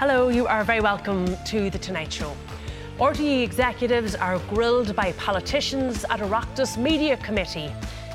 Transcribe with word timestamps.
Hello, 0.00 0.30
you 0.30 0.46
are 0.46 0.64
very 0.64 0.80
welcome 0.80 1.36
to 1.44 1.68
The 1.68 1.78
Tonight 1.78 2.10
Show. 2.10 2.34
RTE 2.98 3.42
executives 3.42 4.14
are 4.14 4.38
grilled 4.48 4.96
by 4.96 5.12
politicians 5.12 6.04
at 6.08 6.20
Oireachtas 6.20 6.76
Media 6.78 7.18
Committee. 7.18 7.70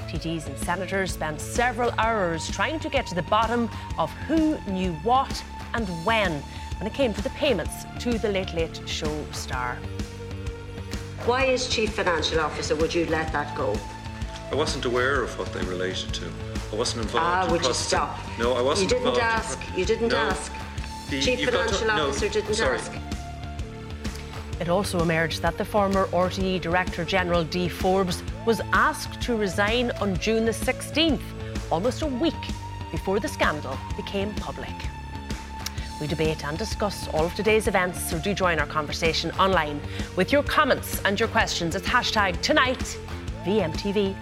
TDs 0.09 0.47
and 0.47 0.57
senators 0.57 1.13
spent 1.13 1.39
several 1.39 1.91
hours 1.99 2.49
trying 2.49 2.79
to 2.79 2.89
get 2.89 3.05
to 3.07 3.13
the 3.15 3.21
bottom 3.23 3.69
of 3.99 4.09
who 4.27 4.57
knew 4.67 4.93
what 5.03 5.43
and 5.75 5.87
when 6.05 6.31
when 6.79 6.87
it 6.87 6.93
came 6.95 7.13
to 7.13 7.21
the 7.21 7.29
payments 7.31 7.85
to 7.99 8.17
the 8.17 8.29
Late 8.29 8.53
Late 8.55 8.81
Show 8.87 9.23
star. 9.31 9.77
Why, 11.25 11.45
as 11.47 11.67
Chief 11.67 11.93
Financial 11.93 12.39
Officer, 12.39 12.75
would 12.75 12.93
you 12.95 13.05
let 13.07 13.31
that 13.31 13.55
go? 13.55 13.75
I 14.51 14.55
wasn't 14.55 14.85
aware 14.85 15.21
of 15.21 15.37
what 15.37 15.53
they 15.53 15.61
related 15.65 16.13
to. 16.15 16.25
I 16.71 16.75
wasn't 16.75 17.03
involved. 17.05 17.25
Ah, 17.27 17.45
in 17.45 17.51
would 17.51 17.63
you 17.63 17.73
stop? 17.73 18.17
No, 18.39 18.53
I 18.53 18.61
wasn't. 18.63 18.89
You 18.91 18.97
didn't 18.97 19.07
involved 19.13 19.19
in 19.19 19.23
ask. 19.23 19.59
pro- 19.61 19.77
You 19.77 19.85
didn't 19.85 20.09
No. 20.09 20.17
ask. 20.17 20.51
The- 21.09 21.21
Chief 21.21 21.39
you've 21.39 21.51
got 21.51 21.67
to- 21.67 21.73
Financial 21.75 21.87
no, 21.97 22.09
Officer 22.09 22.29
didn't 22.29 22.53
sorry. 22.55 22.77
ask. 22.79 22.91
It 24.59 24.69
also 24.69 24.99
emerged 25.01 25.41
that 25.41 25.57
the 25.57 25.65
former 25.65 26.07
RTE 26.13 26.59
Director 26.61 27.03
General 27.03 27.43
Dee 27.43 27.67
Forbes 27.69 28.23
was 28.45 28.61
asked 28.73 29.21
to 29.23 29.35
resign 29.35 29.91
on 30.01 30.17
June 30.17 30.45
the 30.45 30.53
16th, 30.53 31.21
almost 31.71 32.01
a 32.01 32.07
week 32.07 32.33
before 32.91 33.19
the 33.19 33.27
scandal 33.27 33.77
became 33.97 34.33
public. 34.35 34.73
We 35.99 36.07
debate 36.07 36.45
and 36.45 36.57
discuss 36.57 37.07
all 37.09 37.25
of 37.25 37.35
today's 37.35 37.67
events, 37.67 38.09
so 38.09 38.17
do 38.19 38.33
join 38.33 38.59
our 38.59 38.65
conversation 38.65 39.31
online 39.31 39.79
with 40.15 40.31
your 40.31 40.43
comments 40.43 41.01
and 41.05 41.19
your 41.19 41.29
questions. 41.29 41.75
It's 41.75 41.87
hashtag 41.87 42.41
tonight 42.41 42.97
VMTV. 43.45 44.15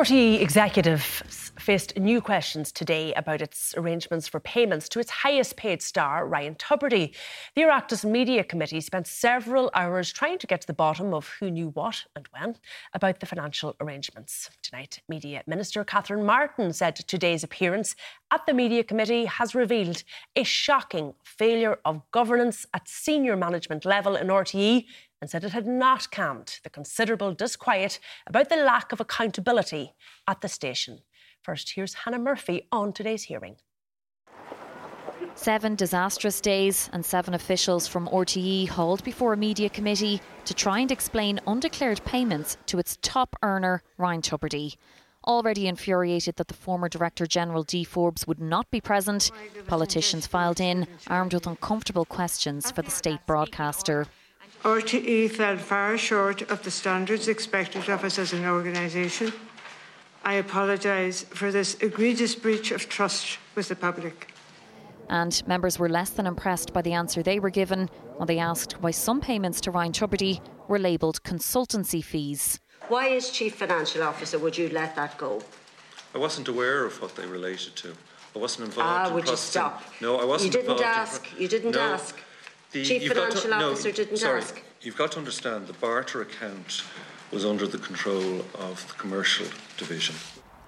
RTE 0.00 0.40
executives 0.40 1.52
faced 1.58 1.98
new 1.98 2.22
questions 2.22 2.72
today 2.72 3.12
about 3.12 3.42
its 3.42 3.74
arrangements 3.76 4.26
for 4.26 4.40
payments 4.40 4.88
to 4.88 4.98
its 4.98 5.10
highest 5.10 5.58
paid 5.58 5.82
star, 5.82 6.26
Ryan 6.26 6.54
Tubridy. 6.54 7.14
The 7.54 7.62
Oireachtas 7.64 8.10
Media 8.10 8.42
Committee 8.42 8.80
spent 8.80 9.06
several 9.06 9.70
hours 9.74 10.10
trying 10.10 10.38
to 10.38 10.46
get 10.46 10.62
to 10.62 10.66
the 10.66 10.72
bottom 10.72 11.12
of 11.12 11.28
who 11.38 11.50
knew 11.50 11.68
what 11.68 12.06
and 12.16 12.26
when 12.30 12.56
about 12.94 13.20
the 13.20 13.26
financial 13.26 13.76
arrangements. 13.78 14.48
Tonight, 14.62 15.02
Media 15.06 15.42
Minister 15.46 15.84
Catherine 15.84 16.24
Martin 16.24 16.72
said 16.72 16.96
today's 16.96 17.44
appearance 17.44 17.94
at 18.30 18.46
the 18.46 18.54
Media 18.54 18.82
Committee 18.82 19.26
has 19.26 19.54
revealed 19.54 20.02
a 20.34 20.44
shocking 20.44 21.12
failure 21.24 21.78
of 21.84 22.10
governance 22.10 22.64
at 22.72 22.88
senior 22.88 23.36
management 23.36 23.84
level 23.84 24.16
in 24.16 24.28
RTE 24.28 24.86
and 25.20 25.28
said 25.30 25.44
it 25.44 25.52
had 25.52 25.66
not 25.66 26.10
calmed 26.10 26.58
the 26.62 26.70
considerable 26.70 27.34
disquiet 27.34 27.98
about 28.26 28.48
the 28.48 28.56
lack 28.56 28.92
of 28.92 29.00
accountability 29.00 29.94
at 30.26 30.40
the 30.40 30.48
station. 30.48 31.00
First, 31.42 31.72
here's 31.74 31.94
Hannah 31.94 32.18
Murphy 32.18 32.66
on 32.72 32.92
today's 32.92 33.24
hearing. 33.24 33.56
Seven 35.34 35.74
disastrous 35.74 36.40
days 36.40 36.90
and 36.92 37.04
seven 37.04 37.34
officials 37.34 37.86
from 37.86 38.08
RTE 38.08 38.68
hauled 38.68 39.04
before 39.04 39.32
a 39.32 39.36
media 39.36 39.70
committee 39.70 40.20
to 40.44 40.54
try 40.54 40.80
and 40.80 40.90
explain 40.90 41.40
undeclared 41.46 42.04
payments 42.04 42.58
to 42.66 42.78
its 42.78 42.98
top 43.00 43.36
earner, 43.42 43.82
Ryan 43.96 44.22
Tubridy. 44.22 44.76
Already 45.26 45.66
infuriated 45.66 46.36
that 46.36 46.48
the 46.48 46.54
former 46.54 46.88
Director 46.88 47.26
General 47.26 47.62
Dee 47.62 47.84
Forbes 47.84 48.26
would 48.26 48.40
not 48.40 48.70
be 48.70 48.80
present, 48.80 49.30
politicians 49.66 50.26
filed 50.26 50.60
in, 50.60 50.86
armed 51.06 51.34
with 51.34 51.46
uncomfortable 51.46 52.06
questions 52.06 52.70
for 52.70 52.82
the 52.82 52.90
state 52.90 53.20
broadcaster. 53.26 54.06
RTE 54.62 55.30
fell 55.30 55.56
far 55.56 55.96
short 55.96 56.42
of 56.50 56.62
the 56.62 56.70
standards 56.70 57.28
expected 57.28 57.88
of 57.88 58.04
us 58.04 58.18
as 58.18 58.32
an 58.34 58.44
organisation. 58.44 59.32
I 60.22 60.34
apologise 60.34 61.22
for 61.22 61.50
this 61.50 61.74
egregious 61.80 62.34
breach 62.34 62.70
of 62.70 62.86
trust 62.88 63.38
with 63.54 63.68
the 63.68 63.76
public. 63.76 64.34
And 65.08 65.42
members 65.48 65.78
were 65.78 65.88
less 65.88 66.10
than 66.10 66.26
impressed 66.26 66.72
by 66.74 66.82
the 66.82 66.92
answer 66.92 67.22
they 67.22 67.40
were 67.40 67.50
given 67.50 67.88
when 68.16 68.26
they 68.26 68.38
asked 68.38 68.74
why 68.82 68.90
some 68.90 69.20
payments 69.20 69.60
to 69.62 69.70
Ryan 69.70 69.92
Tubridy 69.92 70.40
were 70.68 70.78
labelled 70.78 71.22
consultancy 71.22 72.04
fees. 72.04 72.60
Why, 72.88 73.08
as 73.16 73.30
Chief 73.30 73.54
Financial 73.56 74.02
Officer, 74.02 74.38
would 74.38 74.58
you 74.58 74.68
let 74.68 74.94
that 74.96 75.16
go? 75.16 75.42
I 76.14 76.18
wasn't 76.18 76.48
aware 76.48 76.84
of 76.84 77.00
what 77.00 77.16
they 77.16 77.24
related 77.26 77.76
to. 77.76 77.94
I 78.36 78.38
wasn't 78.38 78.66
involved 78.68 78.88
Ah, 78.90 79.08
in 79.08 79.14
would 79.14 79.28
you 79.28 79.36
stop? 79.36 79.82
No, 80.00 80.18
I 80.20 80.24
wasn't 80.24 80.52
You 80.54 80.60
didn't 80.60 80.70
involved 80.72 80.82
in 80.82 80.88
ask. 80.88 81.24
pro- 81.24 81.38
You 81.40 81.48
didn't 81.48 81.70
No. 81.72 81.80
ask. 81.80 82.16
The- 82.72 82.84
Chief 82.84 83.02
you've 83.02 83.14
got 83.14 83.30
to- 83.32 83.36
Financial 83.38 83.58
no, 83.58 83.72
Officer 83.72 83.92
didn't 83.92 84.16
sorry. 84.18 84.40
ask. 84.40 84.62
You've 84.80 84.96
got 84.96 85.12
to 85.12 85.18
understand 85.18 85.66
the 85.66 85.72
barter 85.74 86.22
account 86.22 86.82
was 87.32 87.44
under 87.44 87.66
the 87.66 87.78
control 87.78 88.44
of 88.54 88.86
the 88.88 88.94
commercial 88.94 89.46
division. 89.76 90.14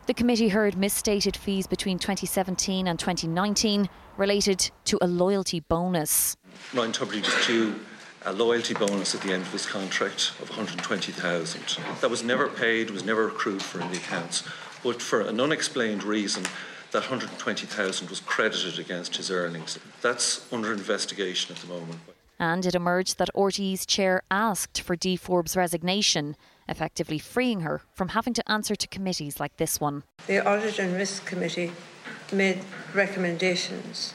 The 0.06 0.14
committee 0.14 0.48
heard 0.48 0.76
misstated 0.76 1.36
fees 1.36 1.66
between 1.66 1.98
2017 1.98 2.88
and 2.88 2.98
2019 2.98 3.88
related 4.16 4.70
to 4.86 4.98
a 5.00 5.06
loyalty 5.06 5.60
bonus. 5.60 6.36
Ryan 6.74 6.92
Tubridy 6.92 7.24
was 7.24 7.46
due 7.46 7.80
a 8.24 8.32
loyalty 8.32 8.74
bonus 8.74 9.14
at 9.14 9.20
the 9.22 9.32
end 9.32 9.42
of 9.42 9.52
his 9.52 9.66
contract 9.66 10.32
of 10.40 10.48
120,000. 10.50 11.78
That 12.00 12.10
was 12.10 12.22
never 12.22 12.48
paid, 12.48 12.90
was 12.90 13.04
never 13.04 13.28
accrued 13.28 13.62
for 13.62 13.80
in 13.80 13.90
the 13.90 13.96
accounts, 13.96 14.44
but 14.84 15.02
for 15.02 15.20
an 15.22 15.40
unexplained 15.40 16.04
reason, 16.04 16.44
that 16.92 17.00
120,000 17.00 18.08
was 18.08 18.20
credited 18.20 18.78
against 18.78 19.16
his 19.16 19.30
earnings. 19.30 19.78
That's 20.00 20.50
under 20.52 20.72
investigation 20.72 21.54
at 21.54 21.60
the 21.60 21.68
moment. 21.68 21.98
And 22.38 22.66
it 22.66 22.74
emerged 22.74 23.18
that 23.18 23.30
RTE's 23.34 23.86
chair 23.86 24.22
asked 24.30 24.80
for 24.80 24.96
Dee 24.96 25.16
Forbes' 25.16 25.56
resignation, 25.56 26.36
effectively 26.68 27.18
freeing 27.18 27.60
her 27.60 27.82
from 27.92 28.08
having 28.08 28.34
to 28.34 28.50
answer 28.50 28.74
to 28.74 28.88
committees 28.88 29.40
like 29.40 29.56
this 29.56 29.80
one. 29.80 30.04
The 30.26 30.46
Audit 30.46 30.78
and 30.78 30.94
Risk 30.94 31.24
Committee 31.24 31.72
made 32.32 32.60
recommendations, 32.94 34.14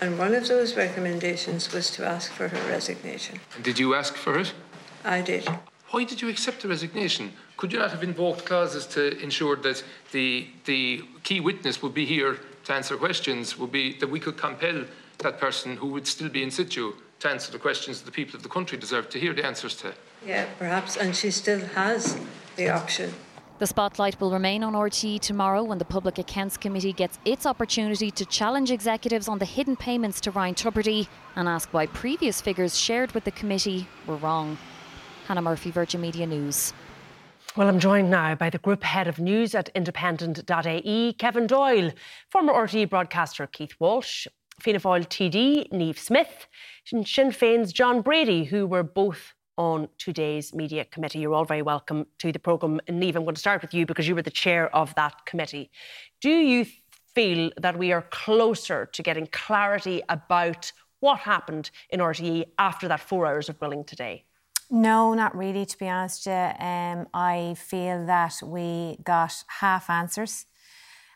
and 0.00 0.18
one 0.18 0.34
of 0.34 0.48
those 0.48 0.76
recommendations 0.76 1.72
was 1.72 1.90
to 1.92 2.06
ask 2.06 2.32
for 2.32 2.48
her 2.48 2.68
resignation. 2.68 3.40
Did 3.62 3.78
you 3.78 3.94
ask 3.94 4.14
for 4.14 4.38
it? 4.38 4.52
I 5.04 5.20
did. 5.20 5.48
Why 5.90 6.04
did 6.04 6.20
you 6.22 6.28
accept 6.28 6.62
the 6.62 6.68
resignation? 6.68 7.32
Could 7.56 7.72
you 7.72 7.78
not 7.78 7.90
have 7.90 8.02
invoked 8.02 8.44
clauses 8.44 8.86
to 8.88 9.18
ensure 9.22 9.56
that 9.56 9.82
the, 10.12 10.48
the 10.66 11.02
key 11.22 11.40
witness 11.40 11.82
would 11.82 11.94
be 11.94 12.04
here 12.04 12.38
to 12.64 12.72
answer 12.74 12.96
questions, 12.96 13.58
would 13.58 13.72
be 13.72 13.94
that 13.98 14.10
we 14.10 14.20
could 14.20 14.36
compel 14.36 14.84
that 15.18 15.40
person 15.40 15.76
who 15.76 15.86
would 15.88 16.06
still 16.06 16.28
be 16.28 16.42
in 16.42 16.50
situ 16.50 16.92
to 17.20 17.30
answer 17.30 17.50
the 17.50 17.58
questions 17.58 18.00
that 18.00 18.04
the 18.04 18.12
people 18.12 18.36
of 18.36 18.42
the 18.42 18.48
country 18.48 18.76
deserve 18.76 19.08
to 19.08 19.18
hear 19.18 19.32
the 19.32 19.44
answers 19.44 19.74
to? 19.76 19.94
Yeah, 20.26 20.46
perhaps, 20.58 20.96
and 20.98 21.16
she 21.16 21.30
still 21.30 21.60
has 21.60 22.18
the 22.56 22.68
option. 22.68 23.14
The 23.58 23.66
spotlight 23.66 24.20
will 24.20 24.30
remain 24.30 24.62
on 24.62 24.74
RTE 24.74 25.20
tomorrow 25.20 25.64
when 25.64 25.78
the 25.78 25.84
Public 25.86 26.18
Accounts 26.18 26.58
Committee 26.58 26.92
gets 26.92 27.18
its 27.24 27.46
opportunity 27.46 28.10
to 28.10 28.26
challenge 28.26 28.70
executives 28.70 29.28
on 29.28 29.38
the 29.38 29.46
hidden 29.46 29.76
payments 29.76 30.20
to 30.22 30.30
Ryan 30.30 30.54
Tubridy 30.54 31.08
and 31.36 31.48
ask 31.48 31.72
why 31.72 31.86
previous 31.86 32.42
figures 32.42 32.78
shared 32.78 33.12
with 33.12 33.24
the 33.24 33.30
committee 33.30 33.88
were 34.06 34.16
wrong. 34.16 34.58
Hannah 35.26 35.40
Murphy, 35.40 35.70
Virgin 35.70 36.02
Media 36.02 36.26
News. 36.26 36.74
Well, 37.56 37.68
I'm 37.68 37.80
joined 37.80 38.10
now 38.10 38.34
by 38.34 38.50
the 38.50 38.58
group 38.58 38.82
head 38.82 39.08
of 39.08 39.18
news 39.18 39.54
at 39.54 39.70
independent.ie, 39.70 41.14
Kevin 41.14 41.46
Doyle, 41.46 41.90
former 42.30 42.52
RTE 42.52 42.90
broadcaster 42.90 43.46
Keith 43.46 43.74
Walsh, 43.80 44.26
Fianna 44.60 44.78
Fáil 44.78 45.08
TD 45.08 45.72
Niamh 45.72 45.98
Smyth, 45.98 46.48
and 46.92 47.08
Sinn 47.08 47.30
Féin's 47.30 47.72
John 47.72 48.02
Brady, 48.02 48.44
who 48.44 48.66
were 48.66 48.82
both 48.82 49.32
on 49.56 49.88
today's 49.96 50.52
media 50.52 50.84
committee. 50.84 51.20
You're 51.20 51.32
all 51.32 51.46
very 51.46 51.62
welcome 51.62 52.04
to 52.18 52.30
the 52.30 52.38
programme. 52.38 52.78
Neve, 52.90 53.16
I'm 53.16 53.24
going 53.24 53.36
to 53.36 53.40
start 53.40 53.62
with 53.62 53.72
you 53.72 53.86
because 53.86 54.06
you 54.06 54.14
were 54.14 54.20
the 54.20 54.30
chair 54.30 54.68
of 54.76 54.94
that 54.96 55.24
committee. 55.24 55.70
Do 56.20 56.28
you 56.28 56.66
feel 57.14 57.52
that 57.56 57.78
we 57.78 57.90
are 57.90 58.02
closer 58.10 58.84
to 58.84 59.02
getting 59.02 59.28
clarity 59.28 60.02
about 60.10 60.70
what 61.00 61.20
happened 61.20 61.70
in 61.88 62.00
RTE 62.00 62.48
after 62.58 62.86
that 62.88 63.00
four 63.00 63.26
hours 63.26 63.48
of 63.48 63.58
grilling 63.58 63.84
today? 63.84 64.25
No, 64.70 65.14
not 65.14 65.36
really, 65.36 65.64
to 65.64 65.78
be 65.78 65.88
honest. 65.88 66.26
Um, 66.26 67.06
I 67.14 67.54
feel 67.56 68.04
that 68.06 68.34
we 68.44 68.98
got 69.04 69.44
half 69.60 69.88
answers. 69.88 70.46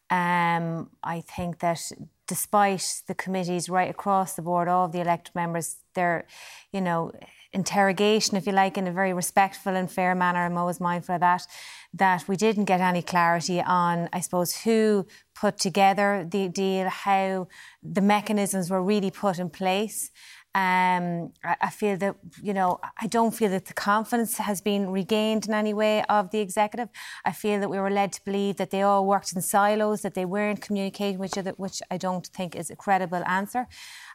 Um, 0.09 0.91
I 1.03 1.21
think 1.21 1.61
that 1.61 1.81
despite 2.27 3.03
the 3.09 3.15
committees 3.15 3.69
right 3.69 3.91
across 3.91 4.35
the 4.35 4.43
board, 4.43 4.69
all 4.69 4.87
of 4.87 4.93
the 4.93 5.01
elected 5.01 5.35
members, 5.35 5.77
their, 5.95 6.27
you 6.73 6.81
know, 6.81 7.13
interrogation, 7.53 8.37
if 8.37 8.47
you 8.47 8.53
like, 8.53 8.79
in 8.79 8.87
a 8.87 8.93
very 8.93 9.13
respectful 9.13 9.75
and 9.75 9.91
fair 9.91 10.15
manner, 10.15 10.45
I'm 10.45 10.57
always 10.57 10.81
mindful 10.81 11.17
of 11.17 11.21
that, 11.21 11.47
that 11.95 12.29
we 12.29 12.37
didn't 12.37 12.67
get 12.67 12.81
any 12.81 13.03
clarity 13.03 13.61
on, 13.61 14.09
I 14.13 14.21
suppose, 14.21 14.63
who 14.63 15.07
put 15.35 15.59
together 15.59 16.27
the 16.29 16.49
deal, 16.49 16.89
how 16.89 17.49
the 17.83 18.01
mechanisms 18.01 18.71
were 18.71 18.83
really 18.83 19.11
put 19.11 19.39
in 19.41 19.51
place. 19.51 20.11
Um, 20.53 21.33
I 21.45 21.71
feel 21.71 21.97
that, 21.99 22.17
you 22.43 22.53
know, 22.53 22.81
I 23.01 23.07
don't 23.07 23.33
feel 23.33 23.51
that 23.51 23.67
the 23.67 23.73
confidence 23.73 24.37
has 24.39 24.61
been 24.61 24.91
regained 24.91 25.47
in 25.47 25.55
any 25.55 25.73
way 25.73 26.03
of 26.09 26.33
the 26.33 26.41
executive. 26.41 26.89
I 27.25 27.31
feel 27.31 27.61
that 27.61 27.71
we 27.71 27.79
were 27.79 27.91
led 27.91 28.13
to 28.15 28.25
believe 28.25 28.57
that 28.57 28.71
they 28.71 28.83
all 28.83 29.07
worked 29.07 29.33
in 29.33 29.43
silos, 29.43 30.03
that 30.03 30.15
they 30.15 30.25
weren't 30.25 30.61
communicating 30.61 31.21
with 31.21 31.33
each 31.33 31.39
other, 31.39 31.53
which 31.53 31.81
I 31.89 31.99
don't 31.99 32.27
think 32.27 32.57
is 32.57 32.69
a 32.69 32.75
credible 32.75 33.23
answer. 33.27 33.69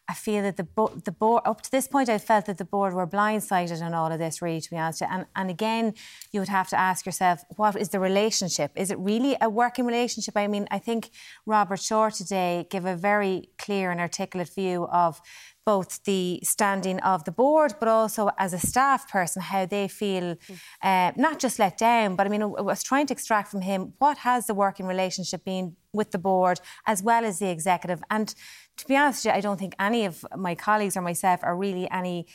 I 0.07 0.13
feel 0.13 0.43
that 0.43 0.57
the, 0.57 0.65
bo- 0.65 0.93
the 1.03 1.11
board, 1.11 1.43
up 1.45 1.61
to 1.61 1.71
this 1.71 1.87
point, 1.87 2.09
I 2.09 2.17
felt 2.17 2.45
that 2.45 2.57
the 2.57 2.65
board 2.65 2.93
were 2.93 3.07
blindsided 3.07 3.81
on 3.81 3.93
all 3.93 4.11
of 4.11 4.19
this, 4.19 4.41
really, 4.41 4.61
to 4.61 4.69
be 4.69 4.77
honest. 4.77 5.01
And, 5.01 5.25
and 5.35 5.49
again, 5.49 5.93
you 6.31 6.41
would 6.41 6.49
have 6.49 6.67
to 6.69 6.79
ask 6.79 7.05
yourself, 7.05 7.43
what 7.55 7.75
is 7.75 7.89
the 7.89 7.99
relationship? 7.99 8.71
Is 8.75 8.91
it 8.91 8.99
really 8.99 9.35
a 9.41 9.49
working 9.49 9.85
relationship? 9.85 10.35
I 10.35 10.47
mean, 10.47 10.67
I 10.69 10.79
think 10.79 11.11
Robert 11.45 11.79
Shortt 11.79 12.15
today 12.15 12.67
gave 12.69 12.85
a 12.85 12.95
very 12.95 13.49
clear 13.57 13.89
and 13.89 13.99
articulate 13.99 14.53
view 14.53 14.85
of 14.91 15.21
both 15.65 16.03
the 16.03 16.39
standing 16.43 16.99
of 16.99 17.23
the 17.23 17.31
board, 17.31 17.73
but 17.79 17.89
also 17.89 18.29
as 18.37 18.53
a 18.53 18.59
staff 18.59 19.09
person, 19.09 19.41
how 19.41 19.65
they 19.65 19.87
feel 19.87 20.37
uh, 20.81 21.11
not 21.15 21.39
just 21.39 21.57
let 21.57 21.77
down, 21.77 22.15
but 22.15 22.27
I 22.27 22.29
mean, 22.29 22.43
I 22.43 22.45
was 22.45 22.83
trying 22.83 23.07
to 23.07 23.13
extract 23.13 23.49
from 23.49 23.61
him 23.61 23.93
what 23.97 24.19
has 24.19 24.45
the 24.45 24.53
working 24.53 24.85
relationship 24.85 25.43
been 25.43 25.75
with 25.91 26.11
the 26.11 26.19
board 26.19 26.59
as 26.85 27.01
well 27.01 27.25
as 27.25 27.39
the 27.39 27.49
executive. 27.49 28.03
And 28.11 28.33
to 28.77 28.87
be 28.87 28.95
honest, 28.95 29.25
I 29.27 29.41
don't 29.41 29.57
think 29.57 29.75
any 29.79 30.05
of 30.05 30.25
my 30.37 30.53
colleagues 30.53 30.95
or 30.95 31.01
myself 31.01 31.39
are 31.43 31.55
really 31.55 31.89
any 31.89 32.27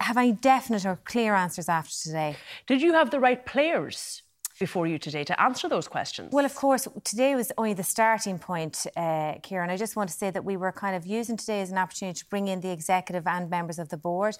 have 0.00 0.16
any 0.16 0.32
definite 0.32 0.84
or 0.84 0.96
clear 1.04 1.34
answers 1.34 1.68
after 1.68 1.94
today. 1.94 2.36
Did 2.66 2.82
you 2.82 2.92
have 2.94 3.10
the 3.10 3.20
right 3.20 3.46
players 3.46 4.22
before 4.58 4.86
you 4.86 4.98
today 4.98 5.24
to 5.24 5.40
answer 5.40 5.68
those 5.68 5.88
questions? 5.88 6.32
Well, 6.32 6.44
of 6.44 6.54
course, 6.54 6.88
today 7.04 7.34
was 7.34 7.52
only 7.58 7.74
the 7.74 7.82
starting 7.82 8.38
point, 8.38 8.86
uh, 8.96 9.34
Kieran. 9.42 9.70
I 9.70 9.76
just 9.76 9.96
want 9.96 10.08
to 10.10 10.16
say 10.16 10.30
that 10.30 10.44
we 10.44 10.56
were 10.56 10.72
kind 10.72 10.96
of 10.96 11.06
using 11.06 11.36
today 11.36 11.60
as 11.60 11.70
an 11.70 11.78
opportunity 11.78 12.18
to 12.18 12.26
bring 12.26 12.48
in 12.48 12.60
the 12.60 12.70
executive 12.70 13.26
and 13.26 13.50
members 13.50 13.78
of 13.78 13.88
the 13.88 13.96
board. 13.96 14.36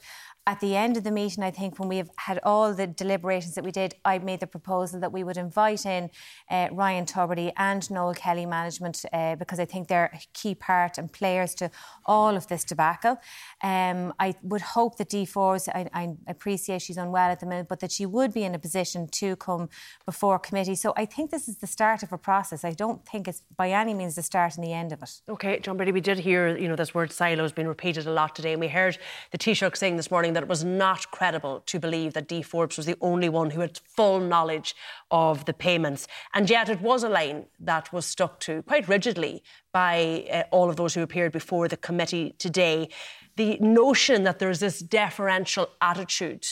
At 0.48 0.60
the 0.60 0.76
end 0.76 0.96
of 0.96 1.02
the 1.02 1.10
meeting, 1.10 1.42
I 1.42 1.50
think 1.50 1.80
when 1.80 1.88
we 1.88 1.96
have 1.96 2.10
had 2.16 2.38
all 2.44 2.72
the 2.72 2.86
deliberations 2.86 3.56
that 3.56 3.64
we 3.64 3.72
did, 3.72 3.94
I 4.04 4.18
made 4.18 4.38
the 4.38 4.46
proposal 4.46 5.00
that 5.00 5.12
we 5.12 5.24
would 5.24 5.36
invite 5.36 5.84
in 5.84 6.08
uh, 6.48 6.68
Ryan 6.70 7.04
Tubridy 7.04 7.52
and 7.56 7.90
Noel 7.90 8.14
Kelly 8.14 8.46
management 8.46 9.04
uh, 9.12 9.34
because 9.34 9.58
I 9.58 9.64
think 9.64 9.88
they're 9.88 10.12
a 10.14 10.20
key 10.34 10.54
part 10.54 10.98
and 10.98 11.12
players 11.12 11.54
to 11.56 11.70
all 12.04 12.36
of 12.36 12.46
this 12.46 12.64
debacle. 12.64 13.18
Um, 13.62 14.14
I 14.20 14.34
would 14.42 14.60
hope 14.60 14.98
that 14.98 15.08
Dee 15.08 15.24
Forbes, 15.24 15.68
I, 15.68 15.88
I 15.92 16.14
appreciate 16.28 16.82
she's 16.82 16.96
unwell 16.96 17.30
at 17.30 17.40
the 17.40 17.46
minute, 17.46 17.66
but 17.68 17.80
that 17.80 17.90
she 17.90 18.06
would 18.06 18.32
be 18.32 18.44
in 18.44 18.54
a 18.54 18.58
position 18.60 19.08
to 19.08 19.34
come 19.36 19.68
before 20.06 20.38
committee. 20.38 20.76
So 20.76 20.94
I 20.96 21.04
think 21.04 21.32
this 21.32 21.48
is 21.48 21.56
the 21.56 21.66
start 21.66 22.04
of 22.04 22.12
a 22.12 22.18
process. 22.18 22.64
I 22.64 22.70
don't 22.70 23.04
think 23.04 23.26
it's 23.26 23.42
by 23.56 23.70
any 23.72 23.92
means 23.92 24.14
the 24.14 24.22
start 24.22 24.54
and 24.54 24.64
the 24.64 24.72
end 24.72 24.92
of 24.92 25.02
it. 25.02 25.20
Okay, 25.28 25.58
John 25.58 25.76
Brady, 25.76 25.90
we 25.90 26.00
did 26.00 26.20
hear, 26.20 26.56
you 26.56 26.68
know, 26.68 26.76
this 26.76 26.94
word 26.94 27.10
silos 27.10 27.50
being 27.50 27.66
repeated 27.66 28.06
a 28.06 28.12
lot 28.12 28.36
today, 28.36 28.52
and 28.52 28.60
we 28.60 28.68
heard 28.68 28.98
the 29.32 29.38
Taoiseach 29.38 29.76
saying 29.76 29.96
this 29.96 30.10
morning 30.10 30.32
that 30.34 30.44
it 30.44 30.48
was 30.48 30.64
not 30.64 31.10
credible 31.10 31.60
to 31.66 31.80
believe 31.80 32.12
that 32.12 32.28
Dee 32.28 32.42
Forbes 32.42 32.76
was 32.76 32.86
the 32.86 32.96
only 33.00 33.28
one 33.28 33.50
who 33.50 33.60
had 33.60 33.80
full 33.84 34.20
knowledge 34.20 34.76
of 35.10 35.44
the 35.44 35.52
payments. 35.52 36.06
And 36.34 36.48
yet 36.48 36.68
it 36.68 36.80
was 36.80 37.02
a 37.02 37.08
line 37.08 37.46
that 37.58 37.92
was 37.92 38.06
stuck 38.06 38.38
to 38.40 38.62
quite 38.62 38.88
rigidly 38.88 39.42
by 39.72 40.26
uh, 40.32 40.44
all 40.52 40.70
of 40.70 40.76
those 40.76 40.94
who 40.94 41.02
appeared 41.02 41.32
before 41.32 41.66
the 41.66 41.76
committee 41.76 42.34
today. 42.38 42.88
The 43.36 43.58
notion 43.58 44.22
that 44.22 44.38
there's 44.38 44.60
this 44.60 44.78
deferential 44.78 45.68
attitude 45.80 46.46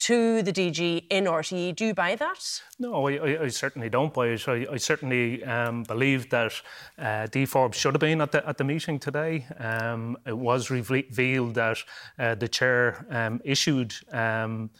to 0.00 0.42
the 0.42 0.52
DG 0.52 1.04
in 1.10 1.24
RTE. 1.24 1.76
Do 1.76 1.86
you 1.86 1.94
buy 1.94 2.16
that? 2.16 2.62
No, 2.78 3.06
I, 3.06 3.44
I 3.44 3.48
certainly 3.48 3.88
don't 3.88 4.12
buy 4.12 4.28
it. 4.28 4.48
I, 4.48 4.66
I 4.72 4.76
certainly 4.76 5.44
um, 5.44 5.82
believe 5.84 6.30
that 6.30 6.52
uh, 6.98 7.26
Dee 7.26 7.46
Forbes 7.46 7.76
should 7.76 7.94
have 7.94 8.00
been 8.00 8.20
at 8.20 8.32
the, 8.32 8.46
at 8.48 8.56
the 8.56 8.64
meeting 8.64 8.98
today. 8.98 9.46
Um, 9.58 10.16
it 10.26 10.36
was 10.36 10.70
revealed 10.70 11.54
that 11.54 11.78
uh, 12.18 12.34
the 12.34 12.48
chair 12.48 13.06
um, 13.10 13.40
issued 13.44 13.94
um, 14.12 14.70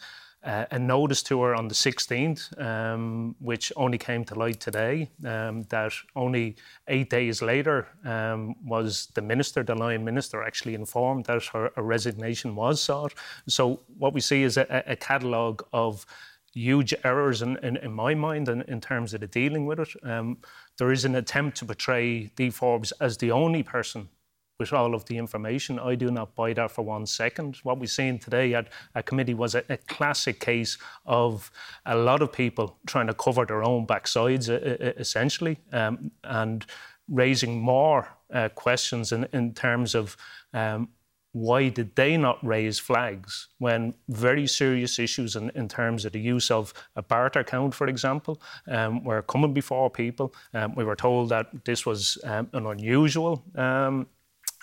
uh, 0.43 0.65
a 0.71 0.79
notice 0.79 1.21
to 1.23 1.41
her 1.41 1.55
on 1.55 1.67
the 1.67 1.75
16th, 1.75 2.59
um, 2.59 3.35
which 3.39 3.71
only 3.75 3.97
came 3.97 4.23
to 4.25 4.35
light 4.35 4.59
today, 4.59 5.09
um, 5.25 5.63
that 5.69 5.93
only 6.15 6.55
eight 6.87 7.09
days 7.09 7.41
later 7.41 7.87
um, 8.05 8.55
was 8.65 9.07
the 9.13 9.21
minister, 9.21 9.63
the 9.63 9.75
Lion 9.75 10.03
minister, 10.03 10.43
actually 10.43 10.73
informed 10.73 11.25
that 11.25 11.45
her 11.45 11.71
a 11.75 11.83
resignation 11.83 12.55
was 12.55 12.81
sought. 12.81 13.13
So 13.47 13.81
what 13.97 14.13
we 14.13 14.21
see 14.21 14.43
is 14.43 14.57
a, 14.57 14.83
a 14.87 14.95
catalogue 14.95 15.63
of 15.73 16.05
huge 16.53 16.93
errors 17.03 17.41
in, 17.41 17.57
in, 17.57 17.77
in, 17.77 17.91
my 17.91 18.13
mind 18.13 18.49
in, 18.49 18.61
in 18.63 18.81
terms 18.81 19.13
of 19.13 19.21
the 19.21 19.27
dealing 19.27 19.65
with 19.65 19.79
it. 19.79 19.89
Um, 20.03 20.37
there 20.77 20.91
is 20.91 21.05
an 21.05 21.15
attempt 21.15 21.57
to 21.57 21.65
portray 21.65 22.31
Dee 22.35 22.49
Forbes 22.49 22.91
as 22.99 23.17
the 23.17 23.31
only 23.31 23.63
person 23.63 24.09
with 24.61 24.73
all 24.73 24.93
of 24.93 25.03
the 25.05 25.17
information. 25.17 25.79
I 25.79 25.95
do 25.95 26.11
not 26.11 26.35
buy 26.35 26.53
that 26.53 26.69
for 26.69 26.83
one 26.83 27.07
second. 27.07 27.57
What 27.63 27.79
we've 27.79 27.89
seen 27.89 28.19
today 28.19 28.53
at 28.53 28.67
a 28.93 29.01
committee 29.01 29.33
was 29.33 29.55
a, 29.55 29.63
a 29.69 29.77
classic 29.77 30.39
case 30.39 30.77
of 31.07 31.51
a 31.87 31.95
lot 31.95 32.21
of 32.21 32.31
people 32.31 32.77
trying 32.85 33.07
to 33.07 33.15
cover 33.15 33.43
their 33.43 33.63
own 33.63 33.87
backsides, 33.87 34.49
essentially, 34.99 35.57
um, 35.73 36.11
and 36.23 36.67
raising 37.09 37.59
more 37.59 38.07
uh, 38.31 38.49
questions 38.49 39.11
in, 39.11 39.27
in, 39.33 39.53
terms 39.53 39.95
of 39.95 40.15
um, 40.53 40.89
why 41.33 41.69
did 41.69 41.95
they 41.95 42.17
not 42.17 42.37
raise 42.45 42.77
flags 42.77 43.47
when 43.57 43.93
very 44.09 44.45
serious 44.45 44.99
issues 44.99 45.35
in, 45.35 45.49
in 45.55 45.67
terms 45.67 46.05
of 46.05 46.11
the 46.11 46.19
use 46.19 46.51
of 46.51 46.73
a 46.95 47.01
barter 47.01 47.39
account, 47.39 47.73
for 47.73 47.87
example, 47.87 48.41
um, 48.67 49.03
were 49.03 49.23
coming 49.23 49.53
before 49.53 49.89
people? 49.89 50.33
Um, 50.53 50.75
we 50.75 50.83
were 50.83 50.95
told 50.95 51.29
that 51.29 51.47
this 51.65 51.85
was 51.85 52.17
um, 52.25 52.47
an 52.53 52.67
unusual 52.67 53.43
um, 53.55 54.07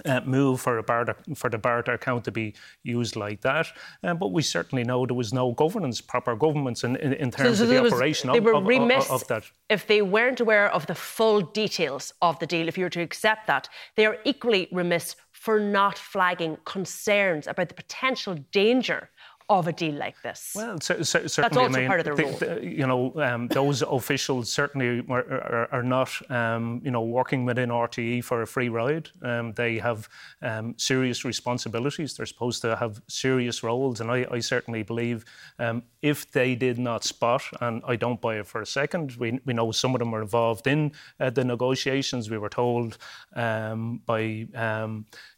uh, 0.04 0.20
move 0.24 0.60
for, 0.60 0.78
a 0.78 0.82
barter, 0.82 1.16
for 1.34 1.50
the 1.50 1.58
barter 1.58 1.92
account 1.92 2.24
to 2.24 2.32
be 2.32 2.54
used 2.82 3.16
like 3.16 3.40
that. 3.42 3.66
Um, 4.02 4.18
but 4.18 4.28
we 4.28 4.42
certainly 4.42 4.84
know 4.84 5.06
there 5.06 5.16
was 5.16 5.32
no 5.32 5.52
governance, 5.52 6.00
proper 6.00 6.36
governance 6.36 6.84
in, 6.84 6.96
in, 6.96 7.12
in 7.14 7.30
terms 7.30 7.58
so, 7.58 7.64
so 7.64 7.64
of 7.64 7.70
the 7.70 7.82
was, 7.82 7.92
operation 7.92 8.30
they 8.30 8.38
of, 8.38 8.44
were 8.44 8.54
of, 8.54 8.66
remiss 8.66 9.06
of, 9.06 9.22
of, 9.22 9.28
that. 9.28 9.44
If 9.68 9.86
they 9.86 10.02
weren't 10.02 10.40
aware 10.40 10.72
of 10.72 10.86
the 10.86 10.94
full 10.94 11.40
details 11.40 12.12
of 12.22 12.38
the 12.38 12.46
deal, 12.46 12.68
if 12.68 12.78
you 12.78 12.84
were 12.84 12.90
to 12.90 13.02
accept 13.02 13.46
that, 13.46 13.68
they 13.96 14.06
are 14.06 14.18
equally 14.24 14.68
remiss 14.72 15.16
for 15.32 15.60
not 15.60 15.96
flagging 15.96 16.58
concerns 16.64 17.46
about 17.46 17.68
the 17.68 17.74
potential 17.74 18.36
danger 18.50 19.08
of 19.50 19.66
a 19.66 19.72
deal 19.72 19.94
like 19.94 20.20
this? 20.22 20.52
Well, 20.54 20.78
so, 20.80 21.02
so, 21.02 21.26
certainly, 21.26 21.42
That's 21.42 21.56
also 21.56 21.74
I 21.74 21.80
mean, 21.80 21.88
part 21.88 22.00
of 22.00 22.06
the, 22.06 22.14
rule. 22.14 22.32
The, 22.32 22.60
you 22.62 22.86
know, 22.86 23.12
um, 23.16 23.48
those 23.48 23.80
officials 23.82 24.52
certainly 24.52 25.02
are, 25.08 25.20
are, 25.20 25.68
are 25.72 25.82
not, 25.82 26.10
um, 26.30 26.82
you 26.84 26.90
know, 26.90 27.02
working 27.02 27.46
within 27.46 27.70
RTE 27.70 28.24
for 28.24 28.42
a 28.42 28.46
free 28.46 28.68
ride. 28.68 29.08
Um, 29.22 29.52
they 29.54 29.78
have 29.78 30.08
um, 30.42 30.74
serious 30.76 31.24
responsibilities. 31.24 32.14
They're 32.14 32.26
supposed 32.26 32.60
to 32.62 32.76
have 32.76 33.00
serious 33.08 33.62
roles, 33.62 34.00
and 34.00 34.10
I, 34.10 34.26
I 34.30 34.40
certainly 34.40 34.82
believe 34.82 35.24
um, 35.58 35.82
if 36.02 36.30
they 36.30 36.54
did 36.54 36.78
not 36.78 37.04
spot, 37.04 37.42
and 37.62 37.82
I 37.86 37.96
don't 37.96 38.20
buy 38.20 38.38
it 38.40 38.46
for 38.46 38.60
a 38.60 38.66
second, 38.66 39.16
we, 39.18 39.40
we 39.46 39.54
know 39.54 39.72
some 39.72 39.94
of 39.94 39.98
them 39.98 40.10
were 40.10 40.22
involved 40.22 40.66
in 40.66 40.92
uh, 41.20 41.30
the 41.30 41.44
negotiations. 41.44 42.28
We 42.28 42.36
were 42.36 42.50
told 42.50 42.98
um, 43.34 44.02
by, 44.04 44.18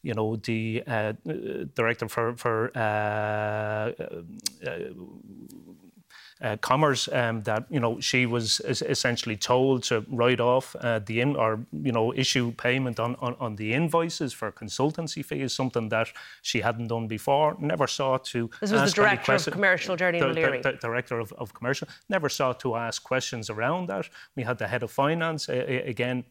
you 0.02 0.14
know, 0.14 0.36
the 0.36 0.82
uh, 0.86 1.12
director 1.74 2.08
for 2.08 2.36
for. 2.36 2.76
Uh, 2.76 3.92
uh, 4.00 4.72
uh, 6.42 6.56
commerce 6.56 7.08
um, 7.12 7.42
that 7.42 7.66
you 7.68 7.78
know 7.78 8.00
she 8.00 8.26
was 8.26 8.60
essentially 8.60 9.36
told 9.36 9.82
to 9.82 10.04
write 10.08 10.40
off 10.40 10.74
uh, 10.80 10.98
the 11.00 11.20
in 11.20 11.36
or 11.36 11.60
you 11.72 11.92
know 11.92 12.14
issue 12.14 12.52
payment 12.52 12.98
on, 12.98 13.14
on, 13.16 13.36
on 13.38 13.56
the 13.56 13.74
invoices 13.74 14.32
for 14.32 14.50
consultancy 14.50 15.24
fees, 15.24 15.52
something 15.52 15.90
that 15.90 16.08
she 16.42 16.60
hadn't 16.60 16.88
done 16.88 17.06
before. 17.06 17.56
Never 17.60 17.86
sought 17.86 18.24
to. 18.26 18.50
This 18.60 18.72
was 18.72 18.94
the 18.94 19.02
director 19.02 19.34
of 19.34 19.44
commercial, 19.50 19.96
Jeremy 19.96 20.22
O'Leary. 20.22 20.62
The, 20.62 20.72
the, 20.72 20.78
director 20.78 21.18
of, 21.18 21.32
of 21.34 21.52
commercial 21.52 21.88
never 22.08 22.28
sought 22.28 22.58
to 22.60 22.76
ask 22.76 23.02
questions 23.02 23.50
around 23.50 23.88
that. 23.88 24.08
We 24.34 24.42
had 24.42 24.58
the 24.58 24.68
head 24.68 24.82
of 24.82 24.90
finance 24.90 25.48
uh, 25.48 25.82
again 25.84 26.24